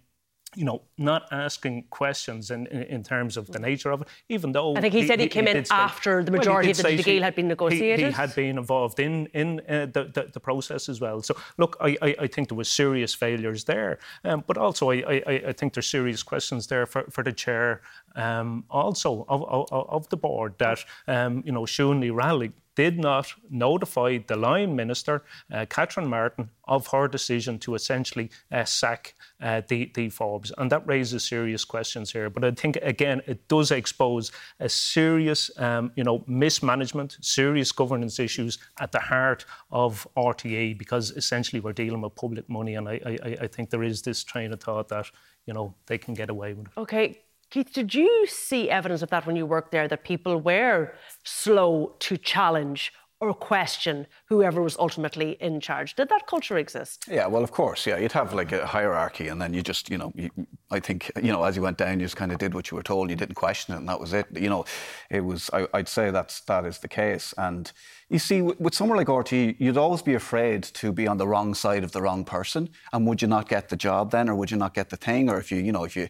you 0.56 0.66
know, 0.66 0.82
not 0.98 1.28
asking 1.32 1.84
questions 1.90 2.50
in, 2.50 2.66
in, 2.68 2.84
in, 2.84 3.04
terms 3.04 3.38
of 3.38 3.48
the 3.48 3.60
nature 3.60 3.92
of 3.92 4.02
it, 4.02 4.08
even 4.30 4.52
though 4.52 4.76
I 4.76 4.82
think 4.82 4.94
he, 4.94 5.02
he 5.02 5.08
said 5.08 5.20
he, 5.20 5.26
he 5.26 5.30
came 5.30 5.46
he 5.46 5.52
in 5.52 5.66
after 5.70 6.24
the 6.24 6.32
majority 6.32 6.70
well, 6.70 6.92
of 6.92 6.98
the 6.98 7.04
deal 7.04 7.22
had 7.22 7.36
been 7.36 7.48
negotiated. 7.48 8.08
He, 8.08 8.12
had 8.12 8.34
been 8.36 8.58
involved 8.58 9.00
in 9.00 9.28
in 9.28 9.62
uh, 9.70 9.86
the, 9.86 10.06
the, 10.14 10.30
the 10.34 10.40
process 10.40 10.90
as 10.90 11.00
well. 11.00 11.22
So 11.22 11.36
look, 11.58 11.78
I, 11.80 11.98
I, 12.02 12.16
I 12.22 12.28
think 12.28 12.50
there 12.50 12.58
was 12.58 12.70
serious 12.70 13.14
failures 13.14 13.64
there, 13.66 14.00
um, 14.24 14.44
but 14.48 14.58
also 14.58 14.90
I, 14.90 15.22
I, 15.28 15.34
I 15.50 15.54
think 15.54 15.74
there's 15.74 15.88
serious 15.88 16.24
questions 16.24 16.68
there 16.68 16.86
for, 16.86 17.04
for 17.12 17.24
the 17.24 17.34
chair 17.34 17.82
um, 18.16 18.66
also 18.70 19.26
of, 19.30 19.44
of, 19.44 19.68
of, 19.72 20.10
the 20.10 20.18
board 20.18 20.56
that 20.58 20.80
um, 21.08 21.44
you 21.46 21.52
know 21.52 21.62
Ní 21.62 22.12
Raghallaigh 22.12 22.54
did 22.80 22.98
not 22.98 23.34
notify 23.50 24.20
the 24.26 24.38
line 24.38 24.74
minister, 24.74 25.22
uh, 25.52 25.66
Catherine 25.70 26.08
Martin, 26.08 26.50
of 26.64 26.88
her 26.88 27.10
decision 27.10 27.60
to 27.60 27.76
essentially 27.76 28.30
uh, 28.54 28.64
sack 28.64 29.16
uh, 29.42 29.62
the, 29.68 29.92
the 29.96 30.08
Forbes. 30.08 30.54
And 30.58 30.72
that 30.72 30.88
raises 30.88 31.26
serious 31.26 31.66
questions 31.66 32.14
here. 32.14 32.30
But 32.30 32.46
I 32.46 32.52
think, 32.52 32.78
again, 32.82 33.22
it 33.26 33.50
does 33.50 33.72
expose 33.72 34.32
a 34.62 34.70
serious 34.70 35.52
um, 35.58 35.92
you 35.98 36.06
know, 36.06 36.24
mismanagement, 36.26 37.18
serious 37.20 37.74
governance 37.74 38.18
issues 38.18 38.60
at 38.80 38.94
the 38.94 39.00
heart 39.00 39.44
of 39.72 40.08
RTE 40.16 40.78
because 40.78 41.12
essentially 41.12 41.60
we're 41.60 41.74
dealing 41.74 42.00
with 42.00 42.16
public 42.16 42.48
money. 42.48 42.76
And 42.76 42.88
I, 42.88 43.02
I, 43.06 43.38
I 43.42 43.48
think 43.48 43.72
there 43.72 43.84
is 43.84 44.04
this 44.04 44.24
train 44.24 44.54
of 44.54 44.62
thought 44.62 44.88
that 44.88 45.08
you 45.46 45.54
know 45.54 45.74
they 45.88 45.98
can 45.98 46.14
get 46.14 46.30
away 46.30 46.54
with 46.54 46.68
it. 46.68 46.74
Okay. 46.78 47.24
Keith, 47.50 47.74
did 47.74 47.96
you 47.96 48.26
see 48.28 48.70
evidence 48.70 49.02
of 49.02 49.10
that 49.10 49.26
when 49.26 49.36
you 49.36 49.46
worked 49.46 49.72
there, 49.72 49.88
that 49.88 50.04
people 50.04 50.38
were 50.40 50.94
slow 51.24 51.96
to 52.00 52.18
challenge 52.18 52.94
or 53.22 53.34
question 53.34 54.08
whoever 54.28 54.62
was 54.62 54.78
ultimately 54.78 55.32
in 55.42 55.60
charge. 55.60 55.94
Did 55.96 56.08
that 56.08 56.26
culture 56.26 56.58
exist? 56.58 57.06
Yeah, 57.10 57.28
well, 57.28 57.44
of 57.44 57.52
course, 57.52 57.86
yeah. 57.86 57.98
You'd 57.98 58.14
have 58.14 58.34
like 58.34 58.54
a 58.54 58.66
hierarchy, 58.66 59.28
and 59.28 59.42
then 59.42 59.54
you 59.54 59.62
just, 59.62 59.90
you 59.90 59.98
know, 59.98 60.14
you, 60.16 60.30
I 60.72 60.80
think, 60.80 61.12
you 61.22 61.32
know, 61.32 61.44
as 61.44 61.58
you 61.58 61.62
went 61.62 61.78
down, 61.78 62.00
you 62.00 62.06
just 62.06 62.16
kind 62.16 62.32
of 62.32 62.38
did 62.38 62.54
what 62.54 62.72
you 62.72 62.78
were 62.78 62.84
told. 62.84 63.10
You 63.10 63.18
didn't 63.18 63.36
question 63.36 63.74
it, 63.74 63.80
and 63.80 63.90
that 63.90 64.00
was 64.00 64.14
it. 64.14 64.28
You 64.34 64.50
know, 64.50 64.64
it 65.10 65.22
was. 65.22 65.50
I, 65.52 65.68
would 65.74 65.90
say 65.90 66.12
that's 66.12 66.40
that 66.42 66.66
is 66.66 66.80
the 66.80 66.88
case. 66.88 67.34
And 67.38 67.70
you 68.10 68.20
see, 68.20 68.42
with, 68.42 68.60
with 68.60 68.74
somewhere 68.74 68.98
like 68.98 69.10
RT, 69.10 69.34
you'd 69.60 69.78
always 69.78 70.02
be 70.02 70.14
afraid 70.14 70.64
to 70.64 70.94
be 70.94 71.06
on 71.06 71.18
the 71.18 71.28
wrong 71.28 71.54
side 71.54 71.84
of 71.84 71.92
the 71.92 72.02
wrong 72.02 72.24
person. 72.24 72.70
And 72.94 73.06
would 73.06 73.22
you 73.22 73.28
not 73.28 73.50
get 73.50 73.68
the 73.68 73.76
job 73.76 74.12
then, 74.12 74.30
or 74.30 74.36
would 74.36 74.50
you 74.50 74.58
not 74.58 74.74
get 74.74 74.90
the 74.92 74.98
thing, 74.98 75.30
or 75.30 75.38
if 75.40 75.52
you, 75.52 75.58
you 75.58 75.74
know, 75.74 75.84
if 75.84 75.98
you 75.98 76.08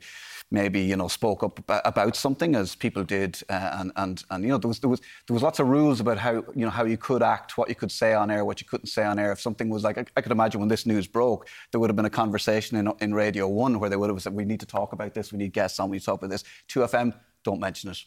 maybe 0.52 0.82
you 0.82 0.96
know 0.96 1.08
spoke 1.08 1.44
up 1.44 1.60
about 1.86 2.16
something 2.16 2.56
as 2.56 2.76
people 2.76 3.04
did, 3.04 3.42
uh, 3.50 3.78
and 3.80 3.92
and 3.96 4.24
and 4.30 4.44
you 4.44 4.50
know 4.50 4.58
there 4.58 4.68
was 4.68 4.80
there 4.80 4.90
was 4.90 5.00
there 5.28 5.34
was 5.34 5.44
lots 5.44 5.60
of 5.60 5.68
rules 5.68 6.00
about 6.00 6.18
how 6.18 6.34
you 6.34 6.66
know 6.66 6.70
how 6.70 6.86
you 6.86 6.98
could 6.98 7.24
act, 7.24 7.58
what 7.58 7.70
you 7.70 7.76
could 7.76 7.92
say 7.92 8.14
on 8.14 8.30
air, 8.32 8.46
what 8.46 8.62
you 8.62 8.68
couldn't 8.68 8.88
say 8.88 9.04
on 9.04 9.20
air. 9.20 9.32
If 9.32 9.42
something 9.42 9.70
was 9.70 9.84
like 9.84 9.98
I, 9.98 10.06
I 10.18 10.22
could 10.22 10.32
imagine 10.32 10.60
when 10.60 10.70
this 10.70 10.86
news 10.86 11.08
broke, 11.08 11.48
there 11.72 11.80
would 11.80 11.90
have 11.90 11.98
been 11.98 12.06
a 12.06 12.10
conversation 12.10 12.78
in 12.78 12.92
in 13.02 13.14
Radio 13.14 13.48
One 13.48 13.80
where 13.80 13.90
they 13.90 13.98
would 13.98 14.10
have 14.10 14.22
said 14.22 14.34
we 14.34 14.46
need 14.46 14.60
to 14.60 14.66
talk 14.66 14.94
about 14.94 15.14
this, 15.14 15.32
we 15.32 15.38
need 15.38 15.54
guests 15.54 15.80
on, 15.80 15.90
we 15.90 15.96
need 15.96 16.02
to 16.02 16.06
talk 16.06 16.20
about 16.20 16.30
this. 16.30 16.44
Two 16.68 16.82
FM, 16.82 17.14
don't 17.44 17.60
mention 17.60 17.90
it 17.90 18.04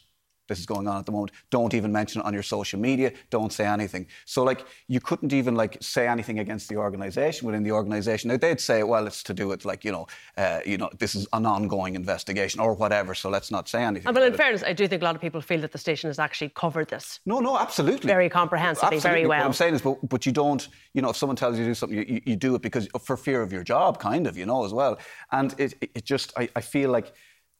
this 0.47 0.59
is 0.59 0.65
going 0.65 0.87
on 0.87 0.97
at 0.97 1.05
the 1.05 1.11
moment. 1.11 1.31
Don't 1.49 1.73
even 1.73 1.91
mention 1.91 2.21
it 2.21 2.25
on 2.25 2.33
your 2.33 2.43
social 2.43 2.79
media. 2.79 3.11
Don't 3.29 3.51
say 3.51 3.65
anything. 3.65 4.07
So 4.25 4.43
like 4.43 4.65
you 4.87 4.99
couldn't 4.99 5.33
even 5.33 5.55
like 5.55 5.77
say 5.81 6.07
anything 6.07 6.39
against 6.39 6.69
the 6.69 6.77
organisation 6.77 7.45
within 7.45 7.63
the 7.63 7.71
organisation. 7.71 8.29
Now 8.29 8.37
they'd 8.37 8.59
say, 8.59 8.83
well, 8.83 9.07
it's 9.07 9.23
to 9.23 9.33
do 9.33 9.47
with 9.47 9.65
like 9.65 9.83
you 9.83 9.91
know, 9.91 10.07
uh, 10.37 10.59
you 10.65 10.77
know, 10.77 10.89
this 10.99 11.15
is 11.15 11.27
an 11.33 11.45
ongoing 11.45 11.95
investigation 11.95 12.59
or 12.59 12.73
whatever. 12.73 13.13
So 13.15 13.29
let's 13.29 13.51
not 13.51 13.69
say 13.69 13.83
anything. 13.83 14.13
well, 14.13 14.23
in 14.23 14.33
fairness, 14.33 14.63
I 14.63 14.73
do 14.73 14.87
think 14.87 15.01
a 15.01 15.05
lot 15.05 15.15
of 15.15 15.21
people 15.21 15.41
feel 15.41 15.61
that 15.61 15.71
the 15.71 15.77
station 15.77 16.09
has 16.09 16.19
actually 16.19 16.49
covered 16.49 16.89
this. 16.89 17.19
No, 17.25 17.39
no, 17.39 17.57
absolutely, 17.57 18.07
very 18.07 18.29
comprehensively, 18.29 18.97
absolutely. 18.97 19.21
very 19.21 19.27
well. 19.27 19.39
What 19.39 19.45
I'm 19.45 19.53
saying 19.53 19.75
is, 19.75 19.81
but, 19.81 19.97
but 20.07 20.25
you 20.25 20.31
don't, 20.31 20.67
you 20.93 21.01
know, 21.01 21.09
if 21.09 21.17
someone 21.17 21.35
tells 21.35 21.57
you 21.57 21.63
to 21.63 21.69
do 21.71 21.75
something, 21.75 21.97
you, 21.97 22.21
you, 22.25 22.35
do 22.35 22.55
it 22.55 22.61
because 22.61 22.87
for 23.01 23.15
fear 23.15 23.41
of 23.41 23.53
your 23.53 23.63
job, 23.63 23.99
kind 23.99 24.27
of, 24.27 24.37
you 24.37 24.45
know, 24.45 24.65
as 24.65 24.73
well. 24.73 24.99
And 25.31 25.53
it, 25.57 25.73
it, 25.81 25.91
it 25.95 26.05
just, 26.05 26.33
I, 26.37 26.49
I 26.55 26.61
feel 26.61 26.89
like 26.89 27.13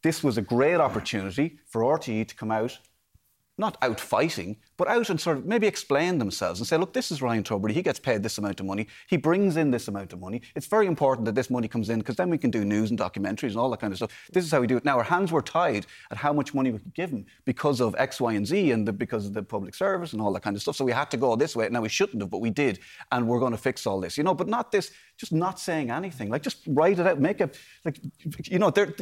this 0.03 0.23
was 0.23 0.37
a 0.37 0.41
great 0.41 0.75
opportunity 0.75 1.57
for 1.65 1.81
RTE 1.81 2.27
to 2.27 2.35
come 2.35 2.51
out 2.51 2.77
not 3.57 3.77
out 3.83 3.99
fighting, 3.99 4.57
but 4.77 4.87
out 4.87 5.09
and 5.11 5.21
sort 5.21 5.37
of 5.37 5.45
maybe 5.45 5.67
explain 5.67 6.17
themselves 6.17 6.59
and 6.59 6.65
say, 6.65 6.75
look, 6.75 6.91
this 6.91 7.11
is 7.11 7.21
Ryan 7.21 7.43
Tubridy. 7.43 7.71
He 7.71 7.83
gets 7.83 7.99
paid 7.99 8.23
this 8.23 8.39
amount 8.39 8.59
of 8.59 8.65
money. 8.65 8.87
He 9.07 9.15
brings 9.15 9.57
in 9.57 9.69
this 9.69 9.87
amount 9.87 10.11
of 10.11 10.19
money. 10.19 10.41
It's 10.55 10.65
very 10.65 10.87
important 10.87 11.25
that 11.25 11.35
this 11.35 11.51
money 11.51 11.67
comes 11.67 11.89
in 11.89 11.99
because 11.99 12.15
then 12.15 12.31
we 12.31 12.39
can 12.39 12.49
do 12.49 12.65
news 12.65 12.89
and 12.89 12.99
documentaries 12.99 13.51
and 13.51 13.57
all 13.57 13.69
that 13.69 13.79
kind 13.79 13.93
of 13.93 13.97
stuff. 13.97 14.11
This 14.31 14.43
is 14.43 14.51
how 14.51 14.59
we 14.59 14.65
do 14.65 14.77
it. 14.77 14.85
Now, 14.85 14.97
our 14.97 15.03
hands 15.03 15.31
were 15.31 15.43
tied 15.43 15.85
at 16.09 16.17
how 16.17 16.33
much 16.33 16.55
money 16.55 16.71
we 16.71 16.79
could 16.79 16.95
give 16.95 17.11
him 17.11 17.25
because 17.45 17.79
of 17.79 17.95
X, 17.99 18.19
Y, 18.19 18.33
and 18.33 18.47
Z 18.47 18.71
and 18.71 18.87
the, 18.87 18.93
because 18.93 19.27
of 19.27 19.33
the 19.33 19.43
public 19.43 19.75
service 19.75 20.13
and 20.13 20.21
all 20.21 20.33
that 20.33 20.41
kind 20.41 20.55
of 20.55 20.61
stuff. 20.63 20.75
So 20.75 20.83
we 20.83 20.91
had 20.91 21.11
to 21.11 21.17
go 21.17 21.35
this 21.35 21.55
way. 21.55 21.69
Now, 21.69 21.81
we 21.81 21.89
shouldn't 21.89 22.23
have, 22.23 22.31
but 22.31 22.41
we 22.41 22.49
did. 22.49 22.79
And 23.11 23.27
we're 23.27 23.39
going 23.39 23.51
to 23.51 23.57
fix 23.57 23.85
all 23.85 24.01
this, 24.01 24.17
you 24.17 24.23
know, 24.23 24.33
but 24.33 24.47
not 24.47 24.71
this, 24.71 24.91
just 25.15 25.31
not 25.31 25.59
saying 25.59 25.91
anything. 25.91 26.29
Like, 26.29 26.41
just 26.41 26.63
write 26.65 26.97
it 26.97 27.05
out, 27.05 27.19
make 27.19 27.39
it, 27.39 27.59
like, 27.85 27.99
you 28.45 28.57
know, 28.57 28.71
there, 28.71 28.95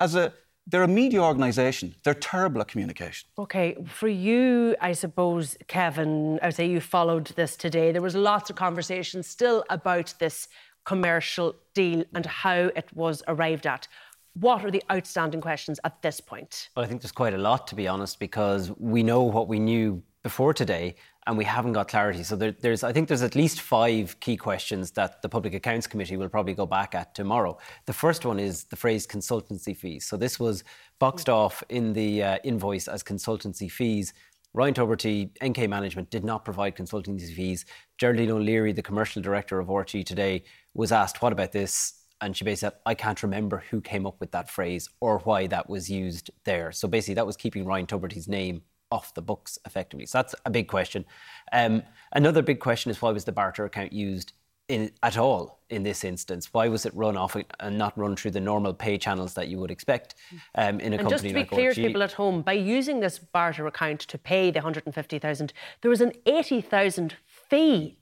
as 0.00 0.14
a, 0.14 0.32
they're 0.68 0.82
a 0.82 0.88
media 0.88 1.22
organisation. 1.22 1.94
They're 2.04 2.14
terrible 2.14 2.60
at 2.60 2.68
communication. 2.68 3.28
Okay, 3.38 3.76
for 3.86 4.08
you, 4.08 4.76
I 4.80 4.92
suppose, 4.92 5.56
Kevin, 5.66 6.38
I 6.42 6.46
would 6.46 6.54
say 6.54 6.66
you 6.66 6.80
followed 6.80 7.28
this 7.28 7.56
today. 7.56 7.90
There 7.90 8.02
was 8.02 8.14
lots 8.14 8.50
of 8.50 8.56
conversation 8.56 9.22
still 9.22 9.64
about 9.70 10.14
this 10.18 10.48
commercial 10.84 11.56
deal 11.74 12.04
and 12.14 12.26
how 12.26 12.70
it 12.76 12.88
was 12.94 13.22
arrived 13.28 13.66
at. 13.66 13.88
What 14.34 14.64
are 14.64 14.70
the 14.70 14.82
outstanding 14.90 15.40
questions 15.40 15.80
at 15.84 16.00
this 16.02 16.20
point? 16.20 16.68
Well, 16.76 16.84
I 16.84 16.88
think 16.88 17.00
there's 17.00 17.12
quite 17.12 17.34
a 17.34 17.38
lot, 17.38 17.66
to 17.68 17.74
be 17.74 17.88
honest, 17.88 18.18
because 18.18 18.70
we 18.78 19.02
know 19.02 19.22
what 19.22 19.48
we 19.48 19.58
knew 19.58 20.02
before 20.22 20.52
today 20.52 20.96
and 21.28 21.36
we 21.36 21.44
haven't 21.44 21.74
got 21.74 21.88
clarity. 21.88 22.22
So 22.22 22.36
there, 22.36 22.52
there's, 22.52 22.82
I 22.82 22.90
think 22.90 23.06
there's 23.06 23.20
at 23.20 23.36
least 23.36 23.60
five 23.60 24.18
key 24.18 24.38
questions 24.38 24.92
that 24.92 25.20
the 25.20 25.28
Public 25.28 25.52
Accounts 25.52 25.86
Committee 25.86 26.16
will 26.16 26.30
probably 26.30 26.54
go 26.54 26.64
back 26.64 26.94
at 26.94 27.14
tomorrow. 27.14 27.58
The 27.84 27.92
first 27.92 28.24
one 28.24 28.40
is 28.40 28.64
the 28.64 28.76
phrase 28.76 29.06
consultancy 29.06 29.76
fees. 29.76 30.06
So 30.06 30.16
this 30.16 30.40
was 30.40 30.64
boxed 30.98 31.28
off 31.28 31.62
in 31.68 31.92
the 31.92 32.22
uh, 32.22 32.38
invoice 32.44 32.88
as 32.88 33.02
consultancy 33.02 33.70
fees. 33.70 34.14
Ryan 34.54 34.72
Tubridy, 34.72 35.30
NK 35.46 35.68
Management, 35.68 36.10
did 36.10 36.24
not 36.24 36.46
provide 36.46 36.74
consultancy 36.74 37.34
fees. 37.36 37.66
Geraldine 37.98 38.30
O'Leary, 38.30 38.72
the 38.72 38.82
commercial 38.82 39.20
director 39.20 39.60
of 39.60 39.68
RTE 39.68 40.06
today, 40.06 40.44
was 40.72 40.92
asked, 40.92 41.20
What 41.20 41.34
about 41.34 41.52
this? 41.52 41.92
And 42.22 42.34
she 42.34 42.42
basically 42.42 42.70
said, 42.70 42.80
I 42.86 42.94
can't 42.94 43.22
remember 43.22 43.62
who 43.70 43.82
came 43.82 44.06
up 44.06 44.18
with 44.18 44.32
that 44.32 44.48
phrase 44.50 44.88
or 45.00 45.18
why 45.18 45.46
that 45.48 45.68
was 45.68 45.90
used 45.90 46.30
there. 46.44 46.72
So 46.72 46.88
basically, 46.88 47.14
that 47.16 47.26
was 47.26 47.36
keeping 47.36 47.66
Ryan 47.66 47.86
Tubridy's 47.86 48.28
name 48.28 48.62
off 48.90 49.14
the 49.14 49.22
books 49.22 49.58
effectively. 49.66 50.06
So 50.06 50.18
that's 50.18 50.34
a 50.44 50.50
big 50.50 50.68
question. 50.68 51.04
Um, 51.52 51.82
another 52.12 52.42
big 52.42 52.60
question 52.60 52.90
is 52.90 53.00
why 53.02 53.10
was 53.10 53.24
the 53.24 53.32
barter 53.32 53.64
account 53.64 53.92
used 53.92 54.32
in, 54.68 54.90
at 55.02 55.16
all 55.16 55.60
in 55.70 55.82
this 55.82 56.04
instance? 56.04 56.48
Why 56.52 56.68
was 56.68 56.86
it 56.86 56.94
run 56.94 57.16
off 57.16 57.36
and 57.60 57.78
not 57.78 57.96
run 57.98 58.16
through 58.16 58.32
the 58.32 58.40
normal 58.40 58.74
pay 58.74 58.98
channels 58.98 59.34
that 59.34 59.48
you 59.48 59.58
would 59.58 59.70
expect 59.70 60.14
um, 60.54 60.80
in 60.80 60.92
a 60.92 60.96
and 60.96 61.08
company 61.08 61.10
just 61.10 61.24
to 61.24 61.28
be 61.28 61.40
like 61.40 61.50
clear 61.50 61.74
to 61.74 61.80
people 61.80 62.02
at 62.02 62.12
home, 62.12 62.42
by 62.42 62.52
using 62.52 63.00
this 63.00 63.18
barter 63.18 63.66
account 63.66 64.00
to 64.00 64.18
pay 64.18 64.50
the 64.50 64.58
150,000, 64.58 65.52
there 65.80 65.90
was 65.90 66.00
an 66.00 66.12
80,000 66.26 67.16
fee, 67.26 67.98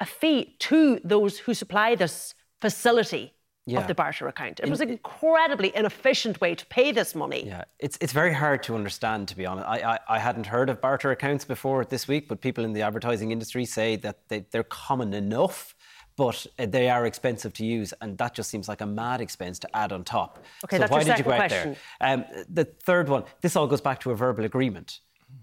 a 0.00 0.06
fee 0.06 0.56
to 0.60 1.00
those 1.04 1.38
who 1.38 1.54
supply 1.54 1.94
this 1.94 2.34
facility 2.60 3.35
yeah. 3.66 3.80
of 3.80 3.86
the 3.88 3.94
barter 3.94 4.28
account. 4.28 4.60
It 4.60 4.64
In, 4.64 4.70
was 4.70 4.80
an 4.80 4.90
incredibly 4.90 5.74
inefficient 5.74 6.40
way 6.40 6.54
to 6.54 6.64
pay 6.66 6.92
this 6.92 7.14
money. 7.14 7.44
Yeah, 7.46 7.64
it's 7.78 7.98
it's 8.00 8.12
very 8.12 8.32
hard 8.32 8.62
to 8.64 8.74
understand, 8.74 9.28
to 9.28 9.36
be 9.36 9.44
honest. 9.44 9.66
I, 9.68 9.94
I, 9.94 9.98
I, 10.08 10.18
hadn't 10.18 10.46
heard 10.46 10.70
of 10.70 10.80
barter 10.80 11.10
accounts 11.10 11.44
before 11.44 11.84
this 11.84 12.06
week, 12.06 12.28
but 12.28 12.40
people 12.40 12.64
in 12.64 12.72
the 12.72 12.82
advertising 12.82 13.32
industry 13.32 13.64
say 13.64 13.96
that 13.96 14.28
they, 14.28 14.46
they're 14.50 14.62
common 14.62 15.12
enough. 15.12 15.74
But 16.16 16.46
uh, 16.58 16.64
they 16.64 16.88
are 16.88 17.04
expensive 17.04 17.52
to 17.54 17.64
use, 17.66 17.92
and 18.00 18.16
that 18.16 18.32
just 18.32 18.48
seems 18.48 18.68
like 18.68 18.80
a 18.80 18.86
mad 18.86 19.20
expense 19.20 19.58
to 19.58 19.76
add 19.76 19.92
on 19.92 20.02
top. 20.02 20.42
Okay, 20.64 20.76
so 20.76 20.80
that's 20.80 20.90
why 20.90 21.02
your 21.02 21.14
did 21.14 21.18
you 21.18 21.24
go 21.24 21.32
out 21.32 21.38
question. 21.40 21.76
there? 22.00 22.14
Um, 22.14 22.24
the 22.48 22.64
third 22.64 23.10
one, 23.10 23.24
this 23.42 23.54
all 23.54 23.66
goes 23.66 23.82
back 23.82 24.00
to 24.00 24.12
a 24.12 24.16
verbal 24.16 24.46
agreement. 24.46 25.00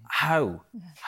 How? 0.10 0.62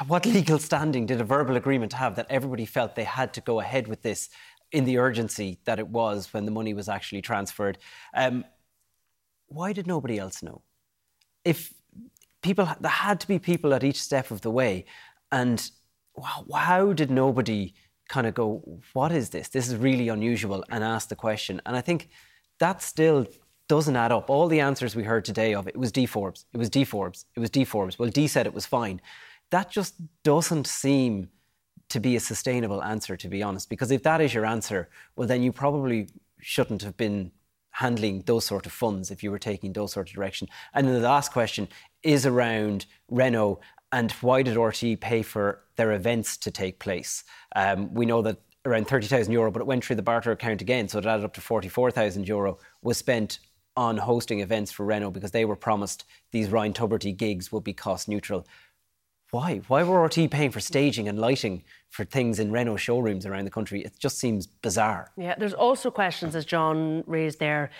What 0.07 0.25
legal 0.25 0.59
standing 0.59 1.05
did 1.05 1.19
a 1.19 1.23
verbal 1.23 1.55
agreement 1.55 1.93
have 1.93 2.15
that 2.15 2.27
everybody 2.29 2.65
felt 2.65 2.95
they 2.95 3.03
had 3.03 3.33
to 3.33 3.41
go 3.41 3.59
ahead 3.59 3.87
with 3.87 4.01
this 4.01 4.29
in 4.71 4.85
the 4.85 4.97
urgency 4.97 5.59
that 5.65 5.79
it 5.79 5.87
was 5.87 6.33
when 6.33 6.45
the 6.45 6.51
money 6.51 6.73
was 6.73 6.89
actually 6.89 7.21
transferred. 7.21 7.77
Um, 8.13 8.45
why 9.47 9.73
did 9.73 9.87
nobody 9.87 10.17
else 10.17 10.41
know? 10.43 10.61
If 11.43 11.73
people, 12.41 12.67
there 12.79 12.91
had 12.91 13.19
to 13.21 13.27
be 13.27 13.39
people 13.39 13.73
at 13.73 13.83
each 13.83 14.01
step 14.01 14.31
of 14.31 14.41
the 14.41 14.51
way, 14.51 14.85
and 15.31 15.69
how 16.53 16.93
did 16.93 17.11
nobody 17.11 17.73
kind 18.09 18.27
of 18.27 18.33
go, 18.33 18.61
"What 18.93 19.11
is 19.11 19.29
this? 19.29 19.49
This 19.49 19.67
is 19.67 19.75
really 19.75 20.09
unusual," 20.09 20.63
and 20.69 20.83
ask 20.83 21.09
the 21.09 21.15
question? 21.15 21.61
And 21.65 21.75
I 21.75 21.81
think 21.81 22.09
that 22.59 22.81
still 22.81 23.27
doesn't 23.67 23.95
add 23.95 24.11
up. 24.11 24.29
All 24.29 24.47
the 24.47 24.59
answers 24.59 24.95
we 24.95 25.03
heard 25.03 25.25
today 25.25 25.53
of 25.55 25.67
it 25.67 25.75
was 25.75 25.91
Dee 25.91 26.05
Forbes, 26.05 26.45
it 26.53 26.57
was 26.57 26.69
Dee 26.69 26.83
Forbes, 26.83 27.25
it 27.35 27.39
was 27.39 27.49
Dee 27.49 27.65
Forbes. 27.65 27.97
Well, 27.97 28.09
Dee 28.09 28.27
said 28.27 28.45
it 28.45 28.53
was 28.53 28.65
fine. 28.65 29.01
That 29.49 29.69
just 29.71 29.95
doesn't 30.23 30.67
seem 30.67 31.29
to 31.89 31.99
be 31.99 32.15
a 32.15 32.19
sustainable 32.19 32.83
answer, 32.83 33.15
to 33.17 33.27
be 33.27 33.43
honest. 33.43 33.69
Because 33.69 33.91
if 33.91 34.03
that 34.03 34.21
is 34.21 34.33
your 34.33 34.45
answer, 34.45 34.89
well, 35.15 35.27
then 35.27 35.41
you 35.41 35.51
probably 35.51 36.07
shouldn't 36.39 36.81
have 36.81 36.97
been 36.97 37.31
handling 37.71 38.21
those 38.25 38.45
sort 38.45 38.65
of 38.65 38.71
funds 38.71 39.11
if 39.11 39.21
you 39.21 39.29
were 39.29 39.39
taking 39.39 39.73
those 39.73 39.91
sort 39.91 40.07
of 40.09 40.15
direction. 40.15 40.47
And 40.73 40.87
then 40.87 40.93
the 40.93 41.07
last 41.07 41.33
question 41.33 41.67
is 42.03 42.25
around 42.25 42.85
Renault 43.09 43.59
and 43.91 44.11
why 44.13 44.41
did 44.41 44.57
RTE 44.57 44.99
pay 44.99 45.21
for 45.21 45.61
their 45.75 45.93
events 45.93 46.37
to 46.37 46.51
take 46.51 46.79
place? 46.79 47.23
Um, 47.55 47.93
we 47.93 48.05
know 48.05 48.21
that 48.23 48.37
around 48.65 48.87
30,000 48.87 49.31
euro, 49.31 49.51
but 49.51 49.61
it 49.61 49.67
went 49.67 49.85
through 49.85 49.95
the 49.95 50.01
barter 50.01 50.31
account 50.31 50.61
again, 50.61 50.89
so 50.89 50.99
it 50.99 51.05
added 51.05 51.23
up 51.23 51.33
to 51.35 51.41
44,000 51.41 52.27
euro, 52.27 52.57
was 52.81 52.97
spent 52.97 53.39
on 53.77 53.97
hosting 53.97 54.39
events 54.39 54.71
for 54.71 54.85
Renault 54.85 55.11
because 55.11 55.31
they 55.31 55.45
were 55.45 55.55
promised 55.55 56.05
these 56.31 56.49
Ryan 56.49 56.73
Tubridy 56.73 57.15
gigs 57.15 57.51
would 57.51 57.63
be 57.63 57.73
cost 57.73 58.07
neutral. 58.07 58.47
Why? 59.31 59.61
Why 59.67 59.83
were 59.83 60.03
RT 60.03 60.31
paying 60.31 60.51
for 60.51 60.59
staging 60.59 61.07
and 61.07 61.19
lighting 61.19 61.63
for 61.89 62.05
things 62.05 62.39
in 62.39 62.51
Renault 62.51 62.77
showrooms 62.77 63.25
around 63.25 63.45
the 63.45 63.51
country? 63.51 63.81
It 63.81 63.97
just 63.99 64.17
seems 64.17 64.47
bizarre. 64.47 65.11
Yeah, 65.17 65.35
there's 65.37 65.53
also 65.53 65.91
questions, 65.91 66.35
as 66.35 66.45
John 66.45 67.03
raised 67.05 67.39
there, 67.39 67.71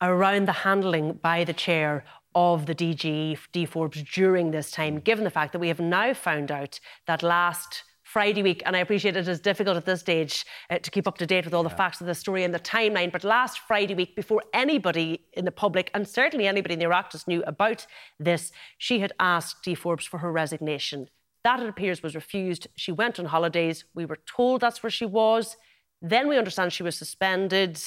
around 0.00 0.46
the 0.46 0.52
handling 0.52 1.14
by 1.14 1.44
the 1.44 1.52
chair 1.52 2.04
of 2.34 2.66
the 2.66 2.74
DG 2.74 3.38
Dee 3.52 3.66
Forbes 3.66 4.02
during 4.02 4.50
this 4.50 4.70
time, 4.70 5.00
given 5.00 5.24
the 5.24 5.30
fact 5.30 5.52
that 5.52 5.58
we 5.58 5.68
have 5.68 5.80
now 5.80 6.14
found 6.14 6.50
out 6.50 6.80
that 7.06 7.22
last 7.22 7.84
Friday 8.12 8.42
week, 8.42 8.62
and 8.66 8.76
I 8.76 8.80
appreciate 8.80 9.16
it 9.16 9.26
is 9.26 9.40
difficult 9.40 9.74
at 9.74 9.86
this 9.86 10.00
stage 10.00 10.44
uh, 10.68 10.78
to 10.78 10.90
keep 10.90 11.08
up 11.08 11.16
to 11.16 11.26
date 11.26 11.46
with 11.46 11.54
all 11.54 11.62
the 11.62 11.70
facts 11.70 11.98
of 12.02 12.06
the 12.06 12.14
story 12.14 12.44
and 12.44 12.52
the 12.52 12.60
timeline. 12.60 13.10
But 13.10 13.24
last 13.24 13.60
Friday 13.60 13.94
week, 13.94 14.14
before 14.14 14.42
anybody 14.52 15.24
in 15.32 15.46
the 15.46 15.50
public 15.50 15.90
and 15.94 16.06
certainly 16.06 16.46
anybody 16.46 16.74
in 16.74 16.78
the 16.78 16.84
Oireachtas 16.84 17.26
knew 17.26 17.42
about 17.46 17.86
this, 18.18 18.52
she 18.76 19.00
had 19.00 19.14
asked 19.18 19.64
Dee 19.64 19.74
Forbes 19.74 20.04
for 20.04 20.18
her 20.18 20.30
resignation. 20.30 21.08
That, 21.42 21.60
it 21.60 21.68
appears, 21.70 22.02
was 22.02 22.14
refused. 22.14 22.66
She 22.76 22.92
went 22.92 23.18
on 23.18 23.24
holidays. 23.24 23.86
We 23.94 24.04
were 24.04 24.18
told 24.26 24.60
that's 24.60 24.82
where 24.82 24.90
she 24.90 25.06
was. 25.06 25.56
Then 26.02 26.28
we 26.28 26.36
understand 26.36 26.74
she 26.74 26.82
was 26.82 26.96
suspended. 26.96 27.80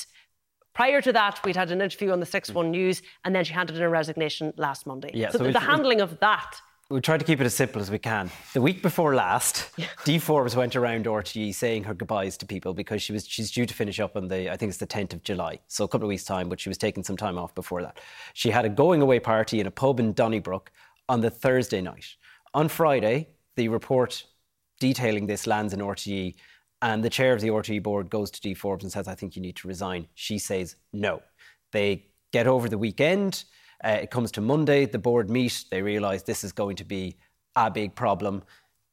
Prior 0.74 1.04
to 1.04 1.14
that, 1.14 1.40
we'd 1.46 1.56
had 1.56 1.70
an 1.70 1.82
interview 1.82 2.12
on 2.12 2.20
the 2.20 2.26
6 2.26 2.50
1 2.50 2.72
News, 2.72 3.04
and 3.26 3.36
then 3.36 3.44
she 3.44 3.54
handed 3.54 3.76
in 3.76 3.82
her 3.84 3.90
resignation 3.90 4.54
last 4.58 4.88
Monday. 4.88 5.12
Yeah, 5.14 5.30
so, 5.30 5.38
so 5.38 5.44
the, 5.44 5.52
the 5.52 5.60
handling 5.60 6.02
of 6.02 6.20
that 6.22 6.60
we 6.90 7.02
try 7.02 7.18
to 7.18 7.26
keep 7.26 7.42
it 7.42 7.46
as 7.46 7.56
simple 7.56 7.82
as 7.82 7.90
we 7.90 7.98
can. 7.98 8.30
The 8.54 8.62
week 8.62 8.84
before 8.84 9.16
last, 9.16 9.72
yeah. 9.78 9.88
Dee 10.04 10.20
Forbes 10.20 10.56
went 10.56 10.76
around 10.76 11.06
RTE 11.06 11.56
saying 11.56 11.84
her 11.86 11.96
goodbyes 11.96 12.38
to 12.38 12.46
people 12.46 12.76
because 12.76 13.02
she 13.02 13.12
was 13.12 13.28
she's 13.28 13.52
due 13.52 13.66
to 13.66 13.74
finish 13.74 14.00
up 14.00 14.16
on 14.16 14.28
the 14.28 14.52
I 14.52 14.58
think 14.58 14.70
it's 14.70 14.78
the 14.78 14.86
10th 14.86 15.14
of 15.14 15.24
July, 15.24 15.60
so 15.68 15.84
a 15.84 15.88
couple 15.88 16.06
of 16.06 16.10
weeks 16.10 16.26
time, 16.26 16.48
but 16.48 16.60
she 16.60 16.70
was 16.70 16.78
taking 16.78 17.04
some 17.04 17.18
time 17.18 17.40
off 17.40 17.56
before 17.56 17.82
that. 17.82 18.00
She 18.34 18.52
had 18.52 18.66
a 18.66 18.70
going 18.70 19.02
away 19.02 19.20
party 19.20 19.60
in 19.60 19.66
a 19.66 19.72
pub 19.72 20.00
in 20.00 20.14
Donnybrook 20.14 20.72
on 21.10 21.22
the 21.22 21.32
Thursday 21.32 21.82
night. 21.82 22.06
On 22.54 22.68
Friday, 22.68 23.30
the 23.56 23.68
report 23.68 24.24
detailing 24.80 25.26
this 25.26 25.48
lands 25.48 25.74
in 25.74 25.80
RTE, 25.80 26.36
and 26.84 27.04
the 27.04 27.10
chair 27.10 27.34
of 27.34 27.42
the 27.42 27.48
RTE 27.48 27.82
board 27.82 28.12
goes 28.12 28.30
to 28.30 28.42
Dee 28.42 28.54
Forbes 28.54 28.84
and 28.84 28.94
says, 28.94 29.08
"I 29.08 29.16
think 29.16 29.36
you 29.36 29.42
need 29.42 29.56
to 29.56 29.68
resign." 29.68 30.08
She 30.14 30.38
says 30.38 30.76
no. 30.94 31.24
They 31.72 32.06
get 32.32 32.46
over 32.46 32.70
the 32.70 32.78
weekend 32.78 33.46
uh, 33.86 34.00
it 34.02 34.10
comes 34.10 34.32
to 34.32 34.42
Monday, 34.42 34.86
the 34.86 35.00
board 35.00 35.30
meet, 35.30 35.66
they 35.70 35.82
realise 35.82 36.24
this 36.24 36.44
is 36.44 36.52
going 36.52 36.76
to 36.78 36.84
be 36.84 37.18
a 37.56 37.70
big 37.70 37.96
problem, 37.96 38.44